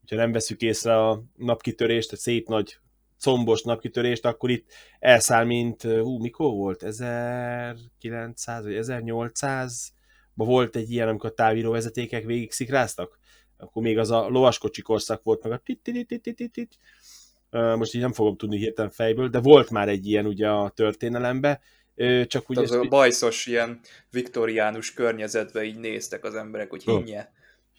hogyha 0.08 0.24
nem 0.24 0.32
veszük 0.32 0.60
észre 0.60 1.08
a 1.08 1.24
napkitörést, 1.36 2.12
a 2.12 2.16
szép 2.16 2.48
nagy 2.48 2.78
combos 3.18 3.62
napkitörést, 3.62 4.24
akkor 4.24 4.50
itt 4.50 4.72
elszáll, 4.98 5.44
mint, 5.44 5.82
hú, 5.82 6.18
mikor 6.18 6.50
volt? 6.50 6.82
1900 6.82 8.64
vagy 8.64 8.74
1800 8.74 9.92
volt 10.34 10.76
egy 10.76 10.90
ilyen, 10.90 11.08
amikor 11.08 11.30
a 11.30 11.34
távíró 11.34 11.70
vezetékek 11.70 12.24
végig 12.24 12.52
szikráztak, 12.52 13.18
akkor 13.56 13.82
még 13.82 13.98
az 13.98 14.10
a 14.10 14.28
lovaskocsi 14.28 14.82
korszak 14.82 15.22
volt, 15.22 15.42
meg 15.42 15.52
a 15.52 15.62
tit 15.64 16.78
most 17.50 17.94
így 17.94 18.00
nem 18.00 18.12
fogom 18.12 18.36
tudni 18.36 18.56
hirtelen 18.58 18.90
fejből, 18.90 19.28
de 19.28 19.40
volt 19.40 19.70
már 19.70 19.88
egy 19.88 20.06
ilyen 20.06 20.26
ugye 20.26 20.48
a 20.48 20.68
történelembe, 20.68 21.60
csak 22.26 22.48
ugye... 22.48 22.60
Az 22.60 22.70
a 22.70 22.88
bajszos 22.88 23.46
ilyen 23.46 23.80
viktoriánus 24.10 24.92
környezetbe 24.92 25.64
így 25.64 25.78
néztek 25.78 26.24
az 26.24 26.34
emberek, 26.34 26.70
hogy 26.70 26.82
hinnye. 26.82 27.28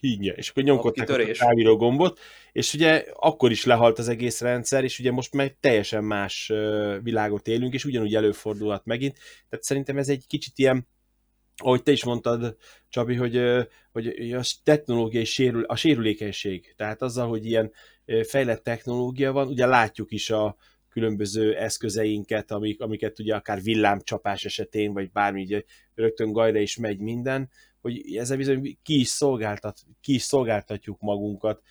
Hinnye, 0.07 0.33
és 0.33 0.49
akkor 0.49 0.63
nyomkodták 0.63 1.09
a, 1.09 1.13
a 1.13 1.31
távíró 1.37 1.77
gombot, 1.77 2.19
és 2.51 2.73
ugye 2.73 3.05
akkor 3.13 3.51
is 3.51 3.65
lehalt 3.65 3.99
az 3.99 4.07
egész 4.07 4.41
rendszer, 4.41 4.83
és 4.83 4.99
ugye 4.99 5.11
most 5.11 5.33
meg 5.33 5.57
teljesen 5.59 6.03
más 6.03 6.51
világot 7.03 7.47
élünk, 7.47 7.73
és 7.73 7.85
ugyanúgy 7.85 8.15
előfordulhat 8.15 8.85
megint, 8.85 9.17
tehát 9.49 9.65
szerintem 9.65 9.97
ez 9.97 10.09
egy 10.09 10.23
kicsit 10.27 10.57
ilyen 10.57 10.87
ahogy 11.57 11.83
te 11.83 11.91
is 11.91 12.03
mondtad, 12.03 12.57
Csabi, 12.89 13.15
hogy, 13.15 13.41
hogy 13.91 14.33
a 14.33 14.41
technológiai 14.63 15.23
sérül, 15.23 15.63
a 15.63 15.75
sérülékenység, 15.75 16.73
tehát 16.75 17.01
azzal, 17.01 17.27
hogy 17.27 17.45
ilyen 17.45 17.71
fejlett 18.23 18.63
technológia 18.63 19.31
van, 19.31 19.47
ugye 19.47 19.65
látjuk 19.65 20.11
is 20.11 20.29
a 20.29 20.55
különböző 20.89 21.55
eszközeinket, 21.55 22.51
amik, 22.51 22.81
amiket 22.81 23.19
ugye 23.19 23.35
akár 23.35 23.61
villámcsapás 23.61 24.45
esetén, 24.45 24.93
vagy 24.93 25.11
bármi, 25.11 25.41
ugye 25.41 25.63
rögtön 25.95 26.31
gajra 26.31 26.59
is 26.59 26.77
megy 26.77 26.99
minden, 26.99 27.49
hogy 27.85 28.15
ezzel 28.15 28.37
bizony 28.37 28.77
ki 28.83 28.99
is, 28.99 29.07
szolgáltat, 29.07 29.79
ki 30.01 30.13
is 30.13 30.21
szolgáltatjuk 30.21 30.99
magunkat. 30.99 31.61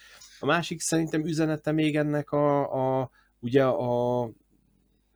A 0.40 0.46
másik 0.46 0.80
szerintem 0.80 1.26
üzenete 1.26 1.72
még 1.72 1.96
ennek 1.96 2.30
a, 2.30 2.72
a 3.00 3.10
ugye 3.40 3.64
a 3.64 4.30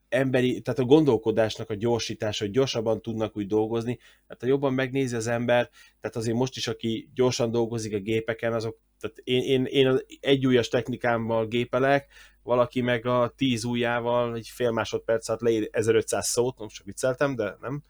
emberi, 0.09 0.61
tehát 0.61 0.81
a 0.81 0.85
gondolkodásnak 0.85 1.71
a 1.71 1.75
gyorsítása, 1.75 2.45
hogy 2.45 2.53
gyorsabban 2.53 3.03
tudnak 3.03 3.37
úgy 3.37 3.47
dolgozni, 3.47 3.97
tehát 3.97 4.41
ha 4.41 4.47
jobban 4.47 4.75
megnézi 4.75 5.17
az 5.17 5.27
ember, 5.27 5.71
tehát 6.01 6.17
azért 6.17 6.37
most 6.37 6.57
is, 6.57 6.69
aki 6.69 7.11
gyorsan 7.15 7.51
dolgozik 7.51 7.95
a 7.95 7.99
gépeken, 7.99 8.53
azok, 8.53 8.79
tehát 9.01 9.17
én, 9.25 9.43
én, 9.43 9.65
én 9.65 9.87
az 9.87 10.05
ujjas 10.43 10.69
technikámmal 10.69 11.47
gépelek, 11.47 12.13
valaki 12.43 12.81
meg 12.81 13.07
a 13.07 13.33
tíz 13.37 13.65
ujjával 13.65 14.37
egy 14.37 14.49
fél 14.49 14.71
másodperc 14.71 15.29
alatt 15.29 15.41
leír 15.41 15.69
1500 15.71 16.27
szót, 16.27 16.59
most 16.59 16.77
csak 16.77 16.87
vicceltem, 16.87 17.35
de 17.35 17.57
nem, 17.61 17.83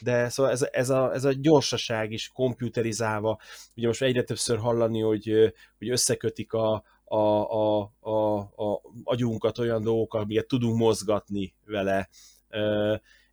de 0.00 0.28
szóval 0.28 0.52
ez, 0.52 0.68
ez, 0.72 0.90
a, 0.90 1.12
ez 1.14 1.24
a 1.24 1.32
gyorsaság 1.32 2.12
is 2.12 2.28
komputerizálva, 2.28 3.38
ugye 3.74 3.86
most 3.86 4.02
egyre 4.02 4.22
többször 4.22 4.58
hallani, 4.58 5.00
hogy, 5.00 5.52
hogy 5.78 5.90
összekötik 5.90 6.52
a, 6.52 6.84
a, 7.04 7.16
a, 7.16 7.92
a, 8.00 8.38
a 8.38 8.80
agyunkat 9.04 9.58
olyan 9.58 9.82
dolgokkal, 9.82 10.20
amiket 10.20 10.46
tudunk 10.46 10.78
mozgatni 10.78 11.54
vele, 11.64 12.08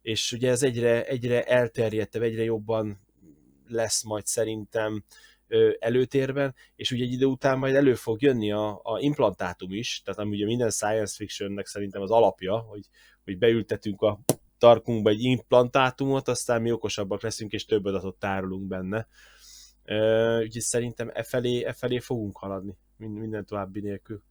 és 0.02 0.32
ugye 0.32 0.50
ez 0.50 0.64
egyre, 0.64 1.06
egyre 1.06 1.44
elterjedtebb, 1.44 2.22
egyre 2.22 2.44
jobban 2.44 3.00
lesz 3.68 4.04
majd 4.04 4.26
szerintem 4.26 5.04
előtérben, 5.80 6.56
és 6.76 6.92
ugye 6.92 7.04
egy 7.04 7.12
idő 7.12 7.26
után 7.26 7.58
majd 7.58 7.76
elő 7.76 7.96
fog 7.96 8.22
jönni 8.22 8.52
a, 8.52 8.80
a 8.84 9.00
implantátum 9.00 9.72
is, 9.72 10.02
tehát 10.04 10.20
ami 10.20 10.36
ugye 10.36 10.46
minden 10.46 10.70
science 10.70 11.16
fictionnek 11.16 11.66
szerintem 11.66 12.02
az 12.02 12.12
alapja, 12.12 12.58
hogy, 12.58 12.88
hogy 13.24 13.38
beültetünk 13.38 14.02
a 14.02 14.20
tarkunkba 14.64 15.10
egy 15.10 15.24
implantátumot, 15.24 16.28
aztán 16.28 16.62
mi 16.62 16.72
okosabbak 16.72 17.22
leszünk, 17.22 17.52
és 17.52 17.66
több 17.66 17.86
adatot 17.86 18.20
tárolunk 18.20 18.68
benne. 18.68 19.08
Úgyhogy 20.38 20.62
szerintem 20.62 21.12
e 21.14 21.24
felé, 21.24 21.64
e 21.64 21.74
felé 21.74 22.00
fogunk 22.00 22.38
haladni, 22.38 22.78
minden 22.98 23.46
további 23.46 23.80
nélkül. 23.80 24.22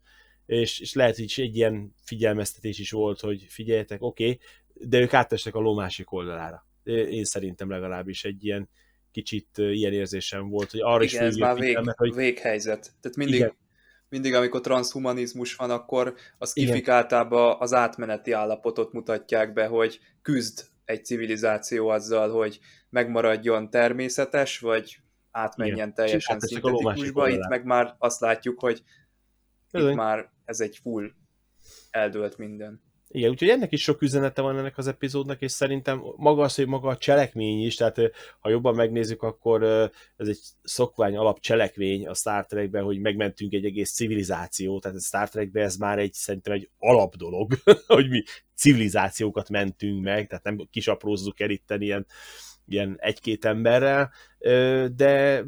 És, 0.47 0.80
és 0.80 0.95
lehet, 0.95 1.16
hogy 1.16 1.33
egy 1.37 1.57
ilyen 1.57 1.95
figyelmeztetés 2.03 2.78
is 2.78 2.91
volt, 2.91 3.20
hogy 3.20 3.45
figyeljetek, 3.49 4.03
oké, 4.03 4.24
okay, 4.24 4.41
de 4.89 4.99
ők 4.99 5.14
áttestek 5.14 5.55
a 5.55 5.61
ló 5.61 5.74
másik 5.74 6.12
oldalára. 6.12 6.66
Én 6.85 7.24
szerintem 7.24 7.70
legalábbis 7.70 8.24
egy 8.24 8.45
ilyen 8.45 8.68
kicsit 9.11 9.49
ilyen 9.59 9.93
érzésem 9.93 10.49
volt, 10.49 10.70
hogy 10.70 10.80
arra 10.80 11.03
Igen, 11.03 11.22
is 11.22 11.28
ez 11.28 11.37
már 11.37 11.59
vég, 11.59 11.78
hogy... 11.97 12.14
véghelyzet. 12.14 12.93
Tehát 13.01 13.16
mindig, 13.16 13.35
Igen. 13.35 13.57
Mindig, 14.13 14.35
amikor 14.35 14.61
transhumanizmus 14.61 15.55
van, 15.55 15.71
akkor 15.71 16.15
az 16.39 16.53
kifik 16.53 16.89
általában 16.89 17.57
az 17.59 17.73
átmeneti 17.73 18.33
állapotot 18.33 18.93
mutatják 18.93 19.53
be, 19.53 19.67
hogy 19.67 20.01
küzd 20.23 20.65
egy 20.85 21.05
civilizáció 21.05 21.89
azzal, 21.89 22.31
hogy 22.31 22.61
megmaradjon 22.91 23.71
természetes, 23.71 24.59
vagy 24.59 25.01
átmenjen 25.31 25.77
Igen. 25.77 25.95
teljesen 25.95 26.41
szintetikusba. 26.41 27.29
Itt 27.29 27.49
meg 27.49 27.65
már 27.65 27.95
azt 27.99 28.21
látjuk, 28.21 28.61
hogy 28.61 28.83
itt 29.71 29.95
már 29.95 30.31
ez 30.45 30.61
egy 30.61 30.79
full 30.83 31.11
eldőlt 31.91 32.39
minden. 32.39 32.83
Igen, 33.15 33.31
úgyhogy 33.31 33.49
ennek 33.49 33.73
is 33.73 33.83
sok 33.83 34.03
üzenete 34.03 34.43
van 34.43 34.59
ennek 34.59 34.79
az 34.79 34.87
epizódnak, 34.87 35.41
és 35.41 35.53
szerintem 35.53 36.03
maga 36.17 36.43
az, 36.43 36.55
hogy 36.55 36.67
maga 36.67 36.89
a 36.89 36.97
cselekmény 36.97 37.65
is, 37.65 37.75
tehát 37.75 38.01
ha 38.41 38.51
jobban 38.51 38.75
megnézzük, 38.75 39.23
akkor 39.23 39.63
ez 40.17 40.29
egy 40.29 40.39
szokvány 40.63 41.17
alap 41.17 41.41
cselekmény 41.41 42.07
a 42.07 42.15
Star 42.15 42.47
Trekben, 42.47 42.85
hogy 42.85 43.01
megmentünk 43.01 43.53
egy 43.53 43.65
egész 43.65 43.93
civilizációt, 43.93 44.83
tehát 44.83 44.97
a 44.97 45.01
Star 45.01 45.29
Trekben 45.29 45.65
ez 45.65 45.77
már 45.77 45.99
egy, 45.99 46.13
szerintem 46.13 46.53
egy 46.53 46.71
alap 46.79 47.17
dolog, 47.17 47.53
hogy 47.87 48.09
mi 48.09 48.23
civilizációkat 48.55 49.49
mentünk 49.49 50.03
meg, 50.03 50.27
tehát 50.27 50.45
nem 50.45 50.69
kisaprózzuk 50.71 51.41
el 51.41 51.51
itt 51.51 51.75
ilyen, 51.79 52.07
ilyen 52.67 52.97
egy-két 52.99 53.45
emberrel, 53.45 54.13
de, 54.95 55.45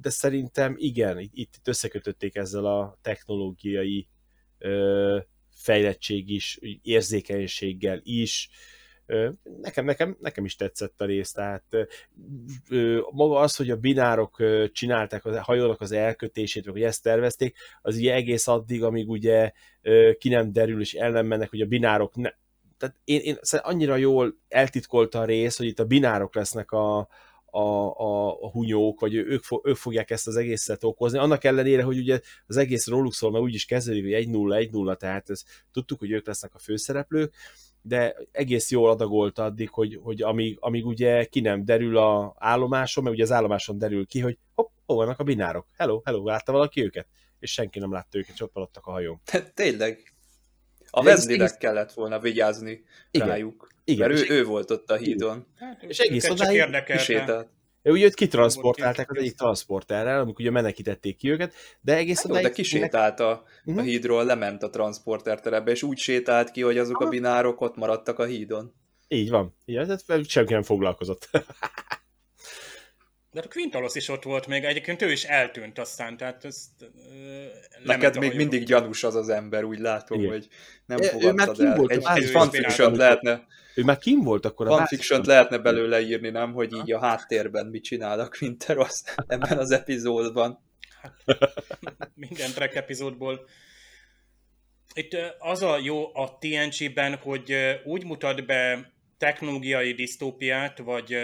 de 0.00 0.10
szerintem 0.10 0.74
igen, 0.78 1.18
itt, 1.18 1.32
itt 1.34 1.60
összekötötték 1.64 2.34
ezzel 2.34 2.64
a 2.64 2.98
technológiai 3.02 4.08
fejlettség 5.56 6.30
is, 6.30 6.58
érzékenységgel 6.82 8.00
is. 8.02 8.50
Nekem, 9.60 9.84
nekem, 9.84 10.16
nekem 10.20 10.44
is 10.44 10.56
tetszett 10.56 11.00
a 11.00 11.04
rész, 11.04 11.32
tehát 11.32 11.64
maga 13.10 13.38
az, 13.38 13.56
hogy 13.56 13.70
a 13.70 13.76
binárok 13.76 14.42
csinálták 14.72 15.24
a 15.24 15.42
hajónak 15.42 15.80
az 15.80 15.92
elkötését, 15.92 16.64
vagy 16.64 16.72
hogy 16.72 16.82
ezt 16.82 17.02
tervezték, 17.02 17.56
az 17.82 17.96
ugye 17.96 18.14
egész 18.14 18.46
addig, 18.46 18.82
amíg 18.82 19.08
ugye 19.08 19.52
ki 20.18 20.28
nem 20.28 20.52
derül 20.52 20.80
és 20.80 20.94
el 20.94 21.10
nem 21.10 21.26
mennek, 21.26 21.50
hogy 21.50 21.60
a 21.60 21.66
binárok 21.66 22.16
ne, 22.16 22.30
tehát 22.78 22.96
én, 23.04 23.20
én 23.20 23.36
annyira 23.50 23.96
jól 23.96 24.36
eltitkolta 24.48 25.20
a 25.20 25.24
rész, 25.24 25.56
hogy 25.56 25.66
itt 25.66 25.78
a 25.78 25.84
binárok 25.84 26.34
lesznek 26.34 26.70
a, 26.70 27.08
a, 27.56 27.98
a, 27.98 28.42
a 28.42 28.50
hunyók, 28.50 29.00
vagy 29.00 29.14
ők, 29.14 29.44
ők 29.62 29.76
fogják 29.76 30.10
ezt 30.10 30.26
az 30.26 30.36
egészet 30.36 30.84
okozni, 30.84 31.18
annak 31.18 31.44
ellenére, 31.44 31.82
hogy 31.82 31.98
ugye 31.98 32.20
az 32.46 32.56
egész 32.56 32.86
róluk 32.86 33.14
szól, 33.14 33.30
mert 33.30 33.44
úgyis 33.44 33.64
kezdődik, 33.64 34.02
hogy 34.02 34.26
1-0, 34.26 34.68
1-0, 34.72 34.96
tehát 34.96 35.30
ez, 35.30 35.42
tudtuk, 35.72 35.98
hogy 35.98 36.10
ők 36.10 36.26
lesznek 36.26 36.54
a 36.54 36.58
főszereplők, 36.58 37.34
de 37.82 38.16
egész 38.32 38.70
jól 38.70 38.90
adagolta 38.90 39.44
addig, 39.44 39.70
hogy, 39.70 39.98
hogy 40.02 40.22
amíg, 40.22 40.56
amíg 40.60 40.86
ugye 40.86 41.24
ki 41.24 41.40
nem 41.40 41.64
derül 41.64 41.96
a 41.96 42.34
állomáson, 42.38 43.02
mert 43.04 43.14
ugye 43.14 43.24
az 43.24 43.32
állomáson 43.32 43.78
derül 43.78 44.06
ki, 44.06 44.20
hogy 44.20 44.38
hopp, 44.54 44.70
hol 44.86 44.96
vannak 44.96 45.18
a 45.18 45.24
binárok? 45.24 45.66
Hello, 45.76 46.00
hello, 46.04 46.26
látta 46.26 46.52
valaki 46.52 46.84
őket? 46.84 47.06
És 47.38 47.52
senki 47.52 47.78
nem 47.78 47.92
látta 47.92 48.18
őket, 48.18 48.36
csak 48.36 48.50
ott 48.52 48.76
a 48.76 48.90
hajón. 48.90 49.20
Tényleg. 49.54 50.14
A 50.90 51.02
Wesleynek 51.02 51.56
kellett 51.58 51.92
volna 51.92 52.18
vigyázni 52.18 52.84
Igen. 53.10 53.26
rájuk. 53.26 53.74
Igen, 53.88 54.08
mert 54.08 54.30
ő, 54.30 54.34
ő 54.34 54.44
volt 54.44 54.70
ott 54.70 54.90
a 54.90 54.96
hídon. 54.96 55.46
Hát, 55.56 55.82
és 55.82 55.98
egész 55.98 56.30
odáig 56.30 56.84
kisétált. 56.84 57.48
Ugye 57.82 58.04
őt 58.04 58.14
kitransportálták 58.14 59.10
az 59.10 59.18
egyik 59.18 59.34
transporterrel, 59.34 60.20
amikor 60.20 60.40
ugye 60.40 60.50
menekítették 60.50 61.16
ki 61.16 61.30
őket, 61.30 61.54
de 61.80 61.96
egész 61.96 62.22
hát, 62.22 62.30
odáig... 62.30 62.44
De 62.44 62.52
kisétált 62.52 63.20
a, 63.20 63.44
a 63.76 63.80
hídról, 63.80 64.24
lement 64.24 64.62
a 64.62 64.70
transporter 64.70 65.40
terebe, 65.40 65.70
és 65.70 65.82
úgy 65.82 65.98
sétált 65.98 66.50
ki, 66.50 66.62
hogy 66.62 66.78
azok 66.78 67.00
a 67.00 67.08
binárok 67.08 67.60
ott 67.60 67.76
maradtak 67.76 68.18
a 68.18 68.24
hídon. 68.24 68.74
Így 69.08 69.30
van. 69.30 69.56
Igen, 69.64 69.84
tehát 69.84 70.28
senki 70.28 70.52
nem 70.52 70.62
foglalkozott. 70.62 71.28
De 73.36 73.42
a 73.42 73.48
Quintalos 73.48 73.94
is 73.94 74.08
ott 74.08 74.22
volt 74.22 74.46
még, 74.46 74.64
egyébként 74.64 75.02
ő 75.02 75.10
is 75.12 75.24
eltűnt 75.24 75.78
aztán, 75.78 76.16
tehát 76.16 76.44
ezt... 76.44 76.70
Neked 77.84 78.18
még 78.18 78.34
mindig 78.34 78.64
gyanús 78.64 79.04
az 79.04 79.14
az 79.14 79.28
ember, 79.28 79.64
úgy 79.64 79.78
látom, 79.78 80.18
Igen. 80.18 80.30
hogy 80.30 80.48
nem 80.86 80.98
fogadtad 80.98 81.60
el. 81.60 81.76
Volt, 81.76 81.90
egy, 81.90 82.04
egy 82.14 82.24
fanfiction 82.24 82.94
lehetne... 82.94 83.46
Ő 83.74 83.82
már 83.82 83.98
kim 83.98 84.20
volt 84.20 84.46
akkor 84.46 84.66
a 84.68 84.76
fanfiction 84.76 85.22
lehetne 85.24 85.58
belőle 85.58 86.00
írni, 86.00 86.30
nem, 86.30 86.52
hogy 86.52 86.72
így 86.72 86.92
a 86.92 86.98
háttérben 86.98 87.66
mit 87.66 87.84
csinál 87.84 88.20
a 88.20 88.28
Quinteros 88.28 89.02
ebben 89.26 89.58
az 89.58 89.70
epizódban. 89.70 90.58
Minden 92.14 92.50
track 92.54 92.74
epizódból. 92.74 93.48
Itt 94.94 95.16
az 95.38 95.62
a 95.62 95.78
jó 95.78 96.14
a 96.14 96.38
TNG-ben, 96.38 97.14
hogy 97.16 97.54
úgy 97.84 98.04
mutat 98.04 98.46
be 98.46 98.92
technológiai 99.18 99.92
disztópiát, 99.92 100.78
vagy 100.78 101.16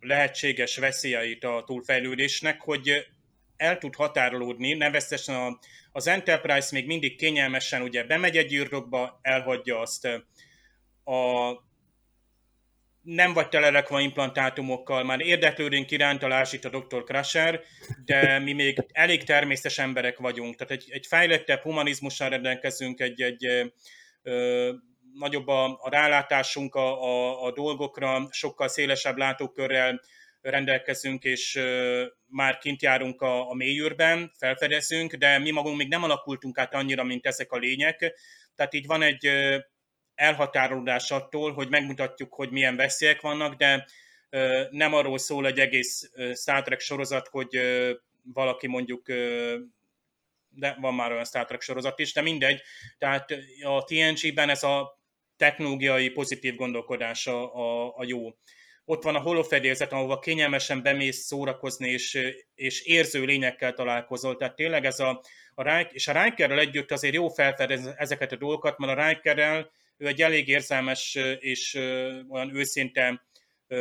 lehetséges 0.00 0.76
veszélyeit 0.76 1.44
a 1.44 1.62
túlfejlődésnek, 1.66 2.60
hogy 2.60 3.06
el 3.56 3.78
tud 3.78 3.94
határolódni, 3.94 4.72
nevezetesen 4.72 5.34
a, 5.34 5.58
az 5.92 6.06
Enterprise 6.06 6.68
még 6.72 6.86
mindig 6.86 7.16
kényelmesen 7.16 7.82
ugye 7.82 8.04
bemegy 8.04 8.36
egy 8.36 8.54
űrdokba, 8.54 9.18
elhagyja 9.22 9.80
azt. 9.80 10.04
A, 11.04 11.52
nem 13.02 13.32
vagy 13.32 13.48
telerekva 13.48 14.00
implantátumokkal, 14.00 15.04
már 15.04 15.20
érdeklődünk 15.20 15.90
iránta, 15.90 16.28
lásít 16.28 16.64
a 16.64 16.68
Dr. 16.68 17.04
Crusher, 17.04 17.60
de 18.04 18.38
mi 18.38 18.52
még 18.52 18.86
elég 18.92 19.24
természetes 19.24 19.78
emberek 19.78 20.18
vagyunk. 20.18 20.54
Tehát 20.54 20.72
egy, 20.72 20.84
egy 20.88 21.06
fejlettebb 21.06 21.60
humanizmussal 21.60 22.28
rendelkezünk, 22.28 23.00
egy, 23.00 23.22
egy 23.22 23.44
ö, 24.22 24.72
nagyobb 25.18 25.48
a, 25.48 25.64
a 25.64 25.88
rálátásunk 25.90 26.74
a, 26.74 27.02
a, 27.02 27.44
a 27.44 27.52
dolgokra, 27.52 28.28
sokkal 28.30 28.68
szélesebb 28.68 29.16
látókörrel 29.16 30.00
rendelkezünk, 30.40 31.24
és 31.24 31.60
már 32.26 32.58
kint 32.58 32.82
járunk 32.82 33.20
a, 33.20 33.50
a 33.50 33.54
mélyűrben, 33.54 34.32
felfedezünk, 34.38 35.14
de 35.14 35.38
mi 35.38 35.50
magunk 35.50 35.76
még 35.76 35.88
nem 35.88 36.02
alakultunk 36.02 36.58
át 36.58 36.74
annyira, 36.74 37.04
mint 37.04 37.26
ezek 37.26 37.52
a 37.52 37.58
lények. 37.58 38.14
Tehát 38.54 38.74
így 38.74 38.86
van 38.86 39.02
egy 39.02 39.30
elhatárolódás 40.14 41.10
attól, 41.10 41.52
hogy 41.52 41.68
megmutatjuk, 41.68 42.34
hogy 42.34 42.50
milyen 42.50 42.76
veszélyek 42.76 43.20
vannak, 43.20 43.54
de 43.54 43.86
nem 44.70 44.94
arról 44.94 45.18
szól 45.18 45.46
egy 45.46 45.58
egész 45.58 46.10
Star 46.34 46.62
Trek 46.62 46.80
sorozat, 46.80 47.28
hogy 47.28 47.60
valaki 48.22 48.66
mondjuk 48.66 49.06
de 50.56 50.76
van 50.80 50.94
már 50.94 51.12
olyan 51.12 51.24
Star 51.24 51.44
Trek 51.44 51.60
sorozat 51.60 51.98
is, 51.98 52.12
de 52.12 52.22
mindegy. 52.22 52.62
Tehát 52.98 53.30
a 53.62 53.84
TNG-ben 53.84 54.48
ez 54.48 54.62
a 54.62 55.02
technológiai 55.36 56.10
pozitív 56.10 56.54
gondolkodása 56.54 57.52
a, 57.52 57.94
a 57.96 58.04
jó. 58.04 58.20
Ott 58.84 59.02
van 59.02 59.14
a 59.14 59.20
holofedélzet, 59.20 59.92
ahova 59.92 60.18
kényelmesen 60.18 60.82
bemész 60.82 61.18
szórakozni, 61.18 61.88
és, 61.88 62.18
és 62.54 62.82
érző 62.82 63.24
lényekkel 63.24 63.72
találkozol. 63.72 64.36
Tehát 64.36 64.54
tényleg 64.54 64.84
ez 64.84 65.00
a, 65.00 65.22
a 65.54 65.62
Riker, 65.62 65.90
és 65.92 66.08
a 66.08 66.22
Rikerrel 66.22 66.58
együtt 66.58 66.90
azért 66.90 67.14
jó 67.14 67.28
felfedez 67.28 67.86
ezeket 67.96 68.32
a 68.32 68.36
dolgokat, 68.36 68.78
mert 68.78 68.98
a 68.98 69.08
Rikerrel 69.08 69.70
ő 69.96 70.06
egy 70.06 70.22
elég 70.22 70.48
érzelmes 70.48 71.18
és 71.38 71.74
olyan 72.28 72.54
őszinte 72.56 73.26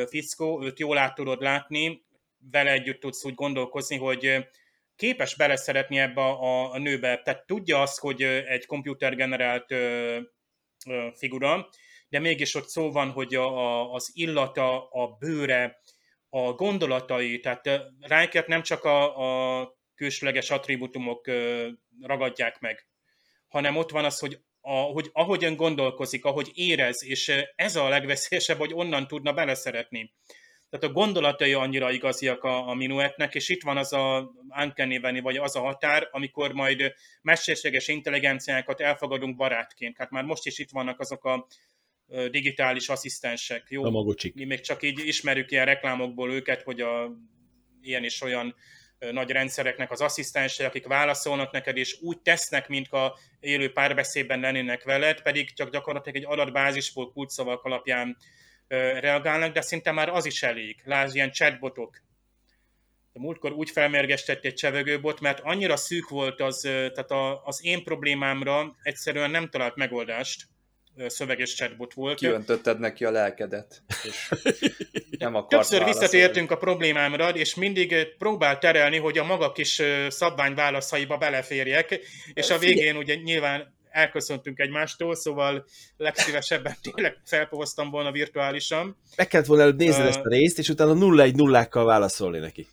fickó, 0.09 0.63
őt 0.63 0.79
jól 0.79 0.97
át 0.97 1.15
tudod 1.15 1.41
látni, 1.41 2.05
vele 2.51 2.71
együtt 2.71 2.99
tudsz 2.99 3.25
úgy 3.25 3.33
gondolkozni, 3.33 3.97
hogy 3.97 4.47
képes 4.95 5.35
beleszeretni 5.35 5.97
ebbe 5.97 6.21
a, 6.21 6.73
a 6.73 6.77
nőbe. 6.77 7.21
Tehát 7.21 7.45
tudja 7.45 7.81
azt, 7.81 7.99
hogy 7.99 8.21
egy 8.23 8.65
komputergenerált 8.65 9.73
figura, 11.15 11.69
de 12.09 12.19
mégis 12.19 12.55
ott 12.55 12.67
szó 12.67 12.91
van, 12.91 13.11
hogy 13.11 13.35
a, 13.35 13.57
a, 13.57 13.93
az 13.93 14.11
illata, 14.13 14.87
a 14.89 15.07
bőre, 15.19 15.81
a 16.29 16.53
gondolatai, 16.53 17.39
tehát 17.39 17.69
Rikert 17.99 18.47
nem 18.47 18.61
csak 18.61 18.83
a, 18.83 19.59
a 19.59 19.71
külsőleges 19.95 20.49
attribútumok 20.49 21.27
ragadják 22.01 22.59
meg, 22.59 22.87
hanem 23.47 23.75
ott 23.75 23.89
van 23.89 24.05
az, 24.05 24.19
hogy, 24.19 24.39
a, 24.61 24.71
hogy 24.75 25.09
ahogyan 25.11 25.55
gondolkozik, 25.55 26.25
ahogy 26.25 26.51
érez, 26.53 27.03
és 27.03 27.31
ez 27.55 27.75
a 27.75 27.89
legveszélyesebb, 27.89 28.57
hogy 28.57 28.73
onnan 28.73 29.07
tudna 29.07 29.33
beleszeretni. 29.33 30.13
Tehát 30.73 30.89
a 30.89 30.99
gondolatai 30.99 31.53
annyira 31.53 31.91
igaziak 31.91 32.43
a, 32.43 32.69
a 32.69 32.73
minuetnek, 32.73 33.35
és 33.35 33.49
itt 33.49 33.63
van 33.63 33.77
az 33.77 33.93
a 33.93 34.31
uncanny 34.63 35.21
vagy 35.21 35.37
az 35.37 35.55
a 35.55 35.59
határ, 35.59 36.07
amikor 36.11 36.53
majd 36.53 36.93
mesterséges 37.21 37.87
intelligenciákat 37.87 38.81
elfogadunk 38.81 39.35
barátként. 39.35 39.97
Hát 39.97 40.09
már 40.09 40.23
most 40.23 40.45
is 40.45 40.59
itt 40.59 40.69
vannak 40.71 40.99
azok 40.99 41.25
a 41.25 41.47
digitális 42.29 42.89
asszisztensek. 42.89 43.65
Jó, 43.69 43.83
a 43.83 44.15
mi 44.33 44.45
még 44.45 44.59
csak 44.59 44.83
így 44.83 44.99
ismerjük 45.05 45.51
ilyen 45.51 45.65
reklámokból 45.65 46.33
őket, 46.33 46.61
hogy 46.61 46.81
a 46.81 47.11
ilyen 47.81 48.03
és 48.03 48.21
olyan 48.21 48.55
nagy 49.11 49.29
rendszereknek 49.29 49.91
az 49.91 50.01
asszisztensei, 50.01 50.65
akik 50.65 50.87
válaszolnak 50.87 51.51
neked, 51.51 51.77
és 51.77 51.97
úgy 52.01 52.21
tesznek, 52.21 52.67
mint 52.67 52.87
a 52.87 53.17
élő 53.39 53.71
párbeszédben 53.71 54.39
lennének 54.39 54.83
veled, 54.83 55.21
pedig 55.21 55.53
csak 55.53 55.71
gyakorlatilag 55.71 56.17
egy 56.17 56.31
adatbázisból 56.31 57.11
kulcsszavak 57.11 57.63
alapján 57.63 58.17
reagálnak, 58.99 59.53
de 59.53 59.61
szinte 59.61 59.91
már 59.91 60.09
az 60.09 60.25
is 60.25 60.43
elég. 60.43 60.81
Lásd, 60.83 61.15
ilyen 61.15 61.31
chatbotok. 61.31 62.01
A 63.13 63.19
múltkor 63.19 63.51
úgy 63.51 63.69
felmérgestett 63.69 64.45
egy 64.45 64.53
csevegőbot, 64.53 65.19
mert 65.19 65.39
annyira 65.39 65.75
szűk 65.75 66.09
volt 66.09 66.41
az, 66.41 66.59
tehát 66.61 67.11
a, 67.11 67.43
az 67.43 67.65
én 67.65 67.83
problémámra 67.83 68.75
egyszerűen 68.81 69.31
nem 69.31 69.49
talált 69.49 69.75
megoldást, 69.75 70.47
szöveges 71.07 71.53
chatbot 71.53 71.93
volt. 71.93 72.17
Kiöntötted 72.17 72.79
neki 72.79 73.05
a 73.05 73.11
lelkedet, 73.11 73.81
és 74.03 74.29
nem 75.17 75.35
akart 75.35 75.49
Többször 75.49 75.79
válaszolni. 75.79 75.91
visszatértünk 75.91 76.51
a 76.51 76.57
problémámra, 76.57 77.29
és 77.29 77.55
mindig 77.55 77.95
próbál 78.17 78.57
terelni, 78.57 78.97
hogy 78.97 79.17
a 79.17 79.23
maga 79.23 79.51
kis 79.51 79.81
szabvány 80.07 80.53
válaszaiba 80.53 81.17
beleférjek, 81.17 81.99
és 82.33 82.49
a 82.49 82.57
végén 82.57 82.95
ugye 82.95 83.15
nyilván 83.15 83.72
elköszöntünk 83.93 84.59
egymástól, 84.59 85.15
szóval 85.15 85.65
legszívesebben 85.97 86.75
tényleg 86.93 87.17
felpovoztam 87.25 87.89
volna 87.89 88.11
virtuálisan. 88.11 88.97
Meg 89.15 89.27
kellett 89.27 89.47
volna 89.47 89.63
előtt 89.63 89.77
nézni 89.77 90.01
uh, 90.01 90.07
ezt 90.07 90.25
a 90.25 90.29
részt, 90.29 90.59
és 90.59 90.69
utána 90.69 90.93
nulla 90.93 91.23
egy 91.23 91.35
nullákkal 91.35 91.85
válaszolni 91.85 92.39
neki. 92.39 92.67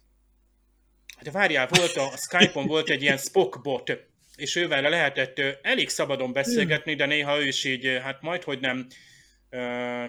Hát 1.17 1.33
várjál, 1.33 1.69
volt 1.71 1.97
a, 1.97 2.07
a 2.07 2.17
Skype-on 2.17 2.67
volt 2.67 2.89
egy 2.89 3.03
ilyen 3.03 3.17
Spock 3.17 3.63
bot, 3.63 3.99
és 4.37 4.57
ővel 4.57 4.83
lehetett 4.83 5.39
elég 5.63 5.89
szabadon 5.89 6.33
beszélgetni, 6.33 6.95
de 6.95 7.07
néha 7.07 7.39
ő 7.39 7.47
is 7.47 7.65
így, 7.65 8.01
hát 8.03 8.23
majd, 8.23 8.43
hogy 8.43 8.61
nem 8.61 8.87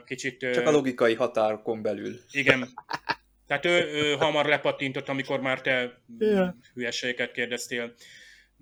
kicsit... 0.05 0.37
Csak 0.53 0.67
a 0.67 0.71
logikai 0.71 1.13
határokon 1.13 1.81
belül. 1.81 2.19
Igen. 2.31 2.69
Tehát 3.47 3.65
ő, 3.65 3.91
ő 3.91 4.13
hamar 4.13 4.45
lepattintott, 4.45 5.09
amikor 5.09 5.41
már 5.41 5.61
te 5.61 6.01
yeah. 6.19 6.53
hülyeségeket 6.73 7.31
kérdeztél. 7.31 7.93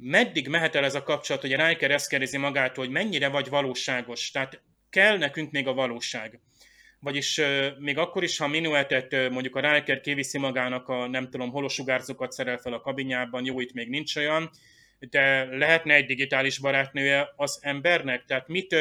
Meddig 0.01 0.47
mehet 0.47 0.75
el 0.75 0.83
ez 0.83 0.95
a 0.95 1.03
kapcsolat, 1.03 1.41
hogy 1.41 1.53
a 1.53 1.67
Riker 1.67 1.91
ezt 1.91 2.09
kérdezi 2.09 2.37
magától, 2.37 2.83
hogy 2.83 2.93
mennyire 2.93 3.27
vagy 3.27 3.49
valóságos? 3.49 4.31
Tehát 4.31 4.61
kell 4.89 5.17
nekünk 5.17 5.51
még 5.51 5.67
a 5.67 5.73
valóság. 5.73 6.39
Vagyis 6.99 7.41
még 7.77 7.97
akkor 7.97 8.23
is, 8.23 8.37
ha 8.37 8.47
minuetet 8.47 9.29
mondjuk 9.29 9.55
a 9.55 9.73
Riker 9.73 10.01
kiviszi 10.01 10.37
magának 10.37 10.87
a, 10.87 11.07
nem 11.07 11.29
tudom, 11.29 11.49
holosugárzókat 11.49 12.31
szerel 12.31 12.57
fel 12.57 12.73
a 12.73 12.81
kabinjában, 12.81 13.45
jó, 13.45 13.59
itt 13.59 13.73
még 13.73 13.89
nincs 13.89 14.15
olyan, 14.15 14.49
de 14.99 15.45
lehetne 15.57 15.93
egy 15.93 16.05
digitális 16.05 16.59
barátnője 16.59 17.33
az 17.35 17.59
embernek? 17.61 18.25
Tehát 18.25 18.47
mit, 18.47 18.75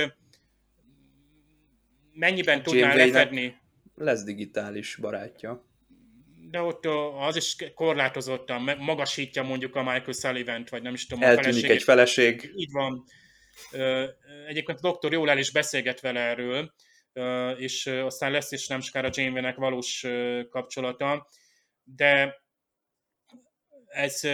mennyiben 2.13 2.63
tudná 2.63 2.95
lefedni? 2.95 3.57
Lesz 3.95 4.25
digitális 4.25 4.97
barátja. 4.97 5.68
De 6.51 6.61
ott 6.61 6.87
az 7.19 7.37
is 7.37 7.57
korlátozottan 7.75 8.77
magasítja 8.79 9.43
mondjuk 9.43 9.77
a 9.77 9.83
Michael 9.83 10.13
sullivan 10.13 10.67
vagy 10.71 10.83
nem 10.83 10.95
is 10.95 11.07
tudom. 11.07 11.25
Eltűnik 11.25 11.65
a 11.65 11.69
egy 11.69 11.83
feleség. 11.83 12.53
Így 12.57 12.73
van. 12.73 13.05
Egyébként 14.47 14.79
a 14.79 14.89
doktor 14.89 15.13
jól 15.13 15.31
el 15.31 15.39
is 15.39 15.53
beszélget 15.53 16.01
vele 16.01 16.21
erről, 16.21 16.75
és 17.57 17.87
aztán 17.87 18.31
lesz 18.31 18.53
is 18.53 18.67
nem 18.67 18.81
sokára 18.81 19.09
Janeway-nek 19.13 19.57
valós 19.57 20.07
kapcsolata, 20.51 21.29
de 21.85 22.43
ez 23.87 24.25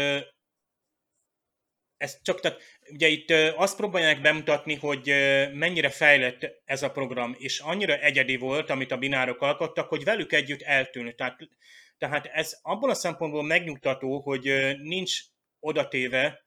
ez 1.96 2.18
csak, 2.22 2.40
tehát 2.40 2.62
ugye 2.90 3.08
itt 3.08 3.30
azt 3.56 3.76
próbálják 3.76 4.20
bemutatni, 4.20 4.74
hogy 4.74 5.06
mennyire 5.52 5.90
fejlett 5.90 6.62
ez 6.64 6.82
a 6.82 6.90
program, 6.90 7.34
és 7.38 7.58
annyira 7.58 7.96
egyedi 7.96 8.36
volt, 8.36 8.70
amit 8.70 8.92
a 8.92 8.96
binárok 8.96 9.40
alkottak, 9.40 9.88
hogy 9.88 10.04
velük 10.04 10.32
együtt 10.32 10.62
eltűnt. 10.62 11.16
Tehát, 11.16 11.38
tehát 12.08 12.26
ez 12.26 12.58
abból 12.62 12.90
a 12.90 12.94
szempontból 12.94 13.42
megnyugtató, 13.42 14.20
hogy 14.20 14.76
nincs 14.82 15.20
odatéve, 15.60 16.44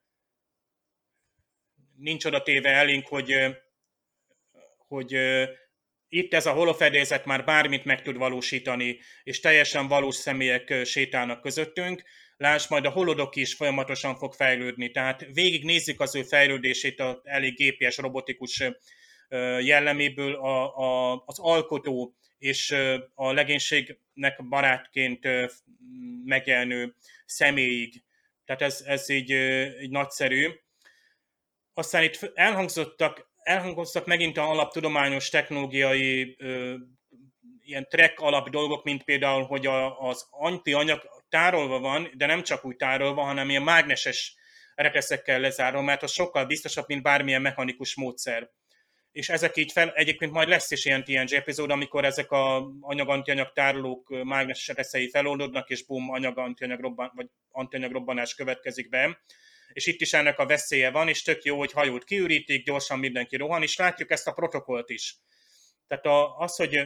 nincs 1.95 2.25
odatéve 2.25 2.69
elénk, 2.69 3.07
hogy, 3.07 3.35
hogy 4.87 5.17
itt 6.07 6.33
ez 6.33 6.45
a 6.45 6.51
holofedézet 6.51 7.25
már 7.25 7.45
bármit 7.45 7.85
meg 7.85 8.01
tud 8.01 8.17
valósítani, 8.17 8.99
és 9.23 9.39
teljesen 9.39 9.87
valós 9.87 10.15
személyek 10.15 10.85
sétálnak 10.85 11.41
közöttünk, 11.41 12.03
Lásd, 12.39 12.69
majd 12.69 12.85
a 12.85 12.89
holodok 12.89 13.35
is 13.35 13.53
folyamatosan 13.53 14.15
fog 14.15 14.33
fejlődni, 14.33 14.91
tehát 14.91 15.25
végig 15.33 15.63
nézzük 15.63 15.99
az 15.99 16.15
ő 16.15 16.23
fejlődését 16.23 16.99
a 16.99 17.21
elég 17.23 17.55
gépies, 17.55 17.97
robotikus 17.97 18.63
jelleméből 19.59 20.33
a, 20.33 20.77
a, 20.77 21.23
az 21.25 21.39
alkotó 21.39 22.15
és 22.37 22.75
a 23.13 23.31
legénységnek 23.31 24.47
barátként 24.49 25.27
megjelenő 26.25 26.95
személyig. 27.25 28.03
Tehát 28.45 28.61
ez, 28.61 28.83
ez 28.85 29.09
így, 29.09 29.29
így 29.81 29.89
nagyszerű. 29.89 30.49
Aztán 31.73 32.03
itt 32.03 32.31
elhangzottak, 32.33 33.31
elhangzottak 33.43 34.05
megint 34.05 34.37
a 34.37 34.49
alaptudományos 34.49 35.29
technológiai 35.29 36.37
ilyen 37.61 37.87
track 37.89 38.19
alap 38.19 38.49
dolgok, 38.49 38.83
mint 38.83 39.03
például, 39.03 39.43
hogy 39.43 39.65
a, 39.65 39.99
az 39.99 40.27
antianyag, 40.29 41.01
tárolva 41.29 41.79
van, 41.79 42.11
de 42.13 42.25
nem 42.25 42.43
csak 42.43 42.65
úgy 42.65 42.75
tárolva, 42.75 43.21
hanem 43.21 43.49
ilyen 43.49 43.63
mágneses 43.63 44.35
rekeszekkel 44.75 45.39
lezárva, 45.39 45.81
mert 45.81 46.03
az 46.03 46.11
sokkal 46.11 46.45
biztosabb, 46.45 46.87
mint 46.87 47.01
bármilyen 47.03 47.41
mechanikus 47.41 47.95
módszer. 47.95 48.49
És 49.17 49.29
ezek 49.29 49.57
így 49.57 49.71
fel, 49.71 49.91
egyébként 49.93 50.31
majd 50.31 50.47
lesz 50.47 50.71
is 50.71 50.85
ilyen 50.85 51.03
TNG 51.03 51.33
epizód, 51.33 51.71
amikor 51.71 52.05
ezek 52.05 52.31
a 52.31 52.71
anyag-antianyag 52.81 53.51
tárolók 53.53 54.23
mágneses 54.23 54.67
rekeszei 54.67 55.09
feloldódnak, 55.09 55.69
és 55.69 55.85
bum, 55.85 56.09
anyag-antianyag 56.11 56.79
robban, 56.79 57.11
vagy 57.15 57.27
antianyag 57.51 57.91
robbanás 57.91 58.35
következik 58.35 58.89
be. 58.89 59.21
És 59.73 59.85
itt 59.85 60.01
is 60.01 60.13
ennek 60.13 60.39
a 60.39 60.45
veszélye 60.45 60.91
van, 60.91 61.07
és 61.07 61.21
tök 61.21 61.43
jó, 61.43 61.57
hogy 61.57 61.71
hajót 61.71 62.03
kiürítik, 62.03 62.65
gyorsan 62.65 62.99
mindenki 62.99 63.35
rohan, 63.35 63.61
és 63.61 63.77
látjuk 63.77 64.11
ezt 64.11 64.27
a 64.27 64.33
protokollt 64.33 64.89
is. 64.89 65.17
Tehát 65.87 66.05
a, 66.05 66.37
az, 66.37 66.55
hogy 66.55 66.77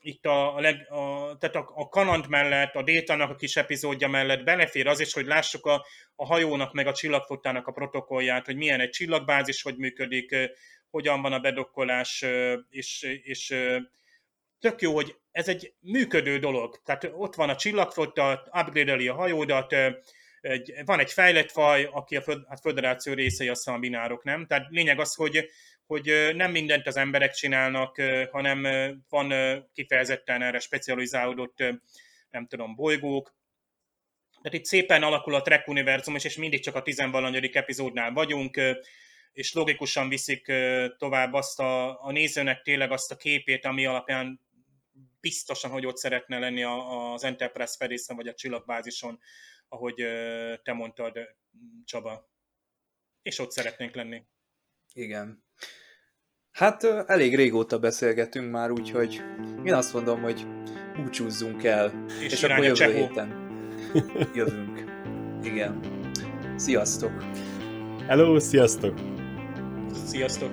itt 0.00 0.26
a, 0.26 0.56
a, 0.56 0.60
leg, 0.60 0.86
a, 0.90 1.36
tehát 1.38 1.56
a, 1.56 1.70
a 1.74 1.88
kaland 1.88 2.28
mellett, 2.28 2.74
a 2.74 2.82
détának 2.82 3.30
a 3.30 3.34
kis 3.34 3.56
epizódja 3.56 4.08
mellett 4.08 4.44
belefér 4.44 4.86
az 4.86 5.00
is, 5.00 5.12
hogy 5.12 5.26
lássuk 5.26 5.66
a, 5.66 5.86
a 6.14 6.26
hajónak 6.26 6.72
meg 6.72 6.86
a 6.86 6.92
csillagfotának 6.92 7.66
a 7.66 7.72
protokollját, 7.72 8.46
hogy 8.46 8.56
milyen 8.56 8.80
egy 8.80 8.90
csillagbázis, 8.90 9.62
hogy 9.62 9.76
működik, 9.76 10.36
hogyan 10.90 11.22
van 11.22 11.32
a 11.32 11.40
bedokkolás, 11.40 12.24
és, 12.70 13.02
és 13.22 13.54
tök 14.58 14.80
jó, 14.80 14.94
hogy 14.94 15.16
ez 15.30 15.48
egy 15.48 15.72
működő 15.80 16.38
dolog. 16.38 16.82
Tehát 16.84 17.10
ott 17.12 17.34
van 17.34 17.48
a 17.48 17.56
csillagflotta, 17.56 18.48
upgrade 18.52 19.10
a 19.10 19.14
hajódat, 19.14 19.74
egy, 20.40 20.72
van 20.84 20.98
egy 20.98 21.12
fejlett 21.12 21.50
faj, 21.50 21.88
aki 21.92 22.16
a 22.16 22.22
föd, 22.22 22.44
hát 22.48 22.60
föderáció 22.60 23.12
részei, 23.12 23.48
azt 23.48 23.68
a 23.68 23.78
binárok, 23.78 24.24
nem? 24.24 24.46
Tehát 24.46 24.66
lényeg 24.70 25.00
az, 25.00 25.14
hogy, 25.14 25.48
hogy 25.86 26.30
nem 26.34 26.50
mindent 26.50 26.86
az 26.86 26.96
emberek 26.96 27.32
csinálnak, 27.32 28.02
hanem 28.30 28.66
van 29.08 29.32
kifejezetten 29.72 30.42
erre 30.42 30.58
specializálódott, 30.58 31.58
nem 32.30 32.46
tudom, 32.46 32.74
bolygók. 32.74 33.36
Tehát 34.42 34.58
itt 34.58 34.64
szépen 34.64 35.02
alakul 35.02 35.34
a 35.34 35.42
Trek 35.42 35.68
univerzum, 35.68 36.14
és 36.14 36.36
mindig 36.36 36.60
csak 36.60 36.74
a 36.74 36.82
tizenvalanyadik 36.82 37.54
epizódnál 37.54 38.12
vagyunk, 38.12 38.60
és 39.38 39.52
logikusan 39.52 40.08
viszik 40.08 40.52
tovább 40.96 41.32
azt 41.32 41.60
a, 41.60 42.04
a 42.04 42.10
nézőnek 42.10 42.62
tényleg 42.62 42.92
azt 42.92 43.10
a 43.10 43.16
képét, 43.16 43.64
ami 43.64 43.86
alapján 43.86 44.40
biztosan, 45.20 45.70
hogy 45.70 45.86
ott 45.86 45.96
szeretne 45.96 46.38
lenni 46.38 46.62
az 46.62 47.24
Enterprise 47.24 47.74
fedészen, 47.78 48.16
vagy 48.16 48.26
a 48.26 48.34
csillagbázison, 48.34 49.18
ahogy 49.68 49.94
te 50.62 50.72
mondtad, 50.72 51.18
Csaba. 51.84 52.30
És 53.22 53.38
ott 53.38 53.50
szeretnénk 53.50 53.94
lenni. 53.94 54.22
Igen. 54.92 55.44
Hát 56.50 56.84
elég 56.84 57.36
régóta 57.36 57.78
beszélgetünk 57.78 58.50
már, 58.50 58.70
úgyhogy 58.70 59.22
én 59.64 59.74
azt 59.74 59.92
mondom, 59.92 60.22
hogy 60.22 60.46
búcsúzzunk 60.94 61.64
el, 61.64 62.04
és, 62.20 62.32
és 62.32 62.42
akkor 62.42 62.64
jövő 62.64 62.94
héten 62.94 63.46
jövünk. 64.34 64.84
Igen. 65.42 65.80
Sziasztok! 66.56 67.24
Hello, 68.06 68.40
sziasztok! 68.40 69.17
Sziasztok! 70.06 70.50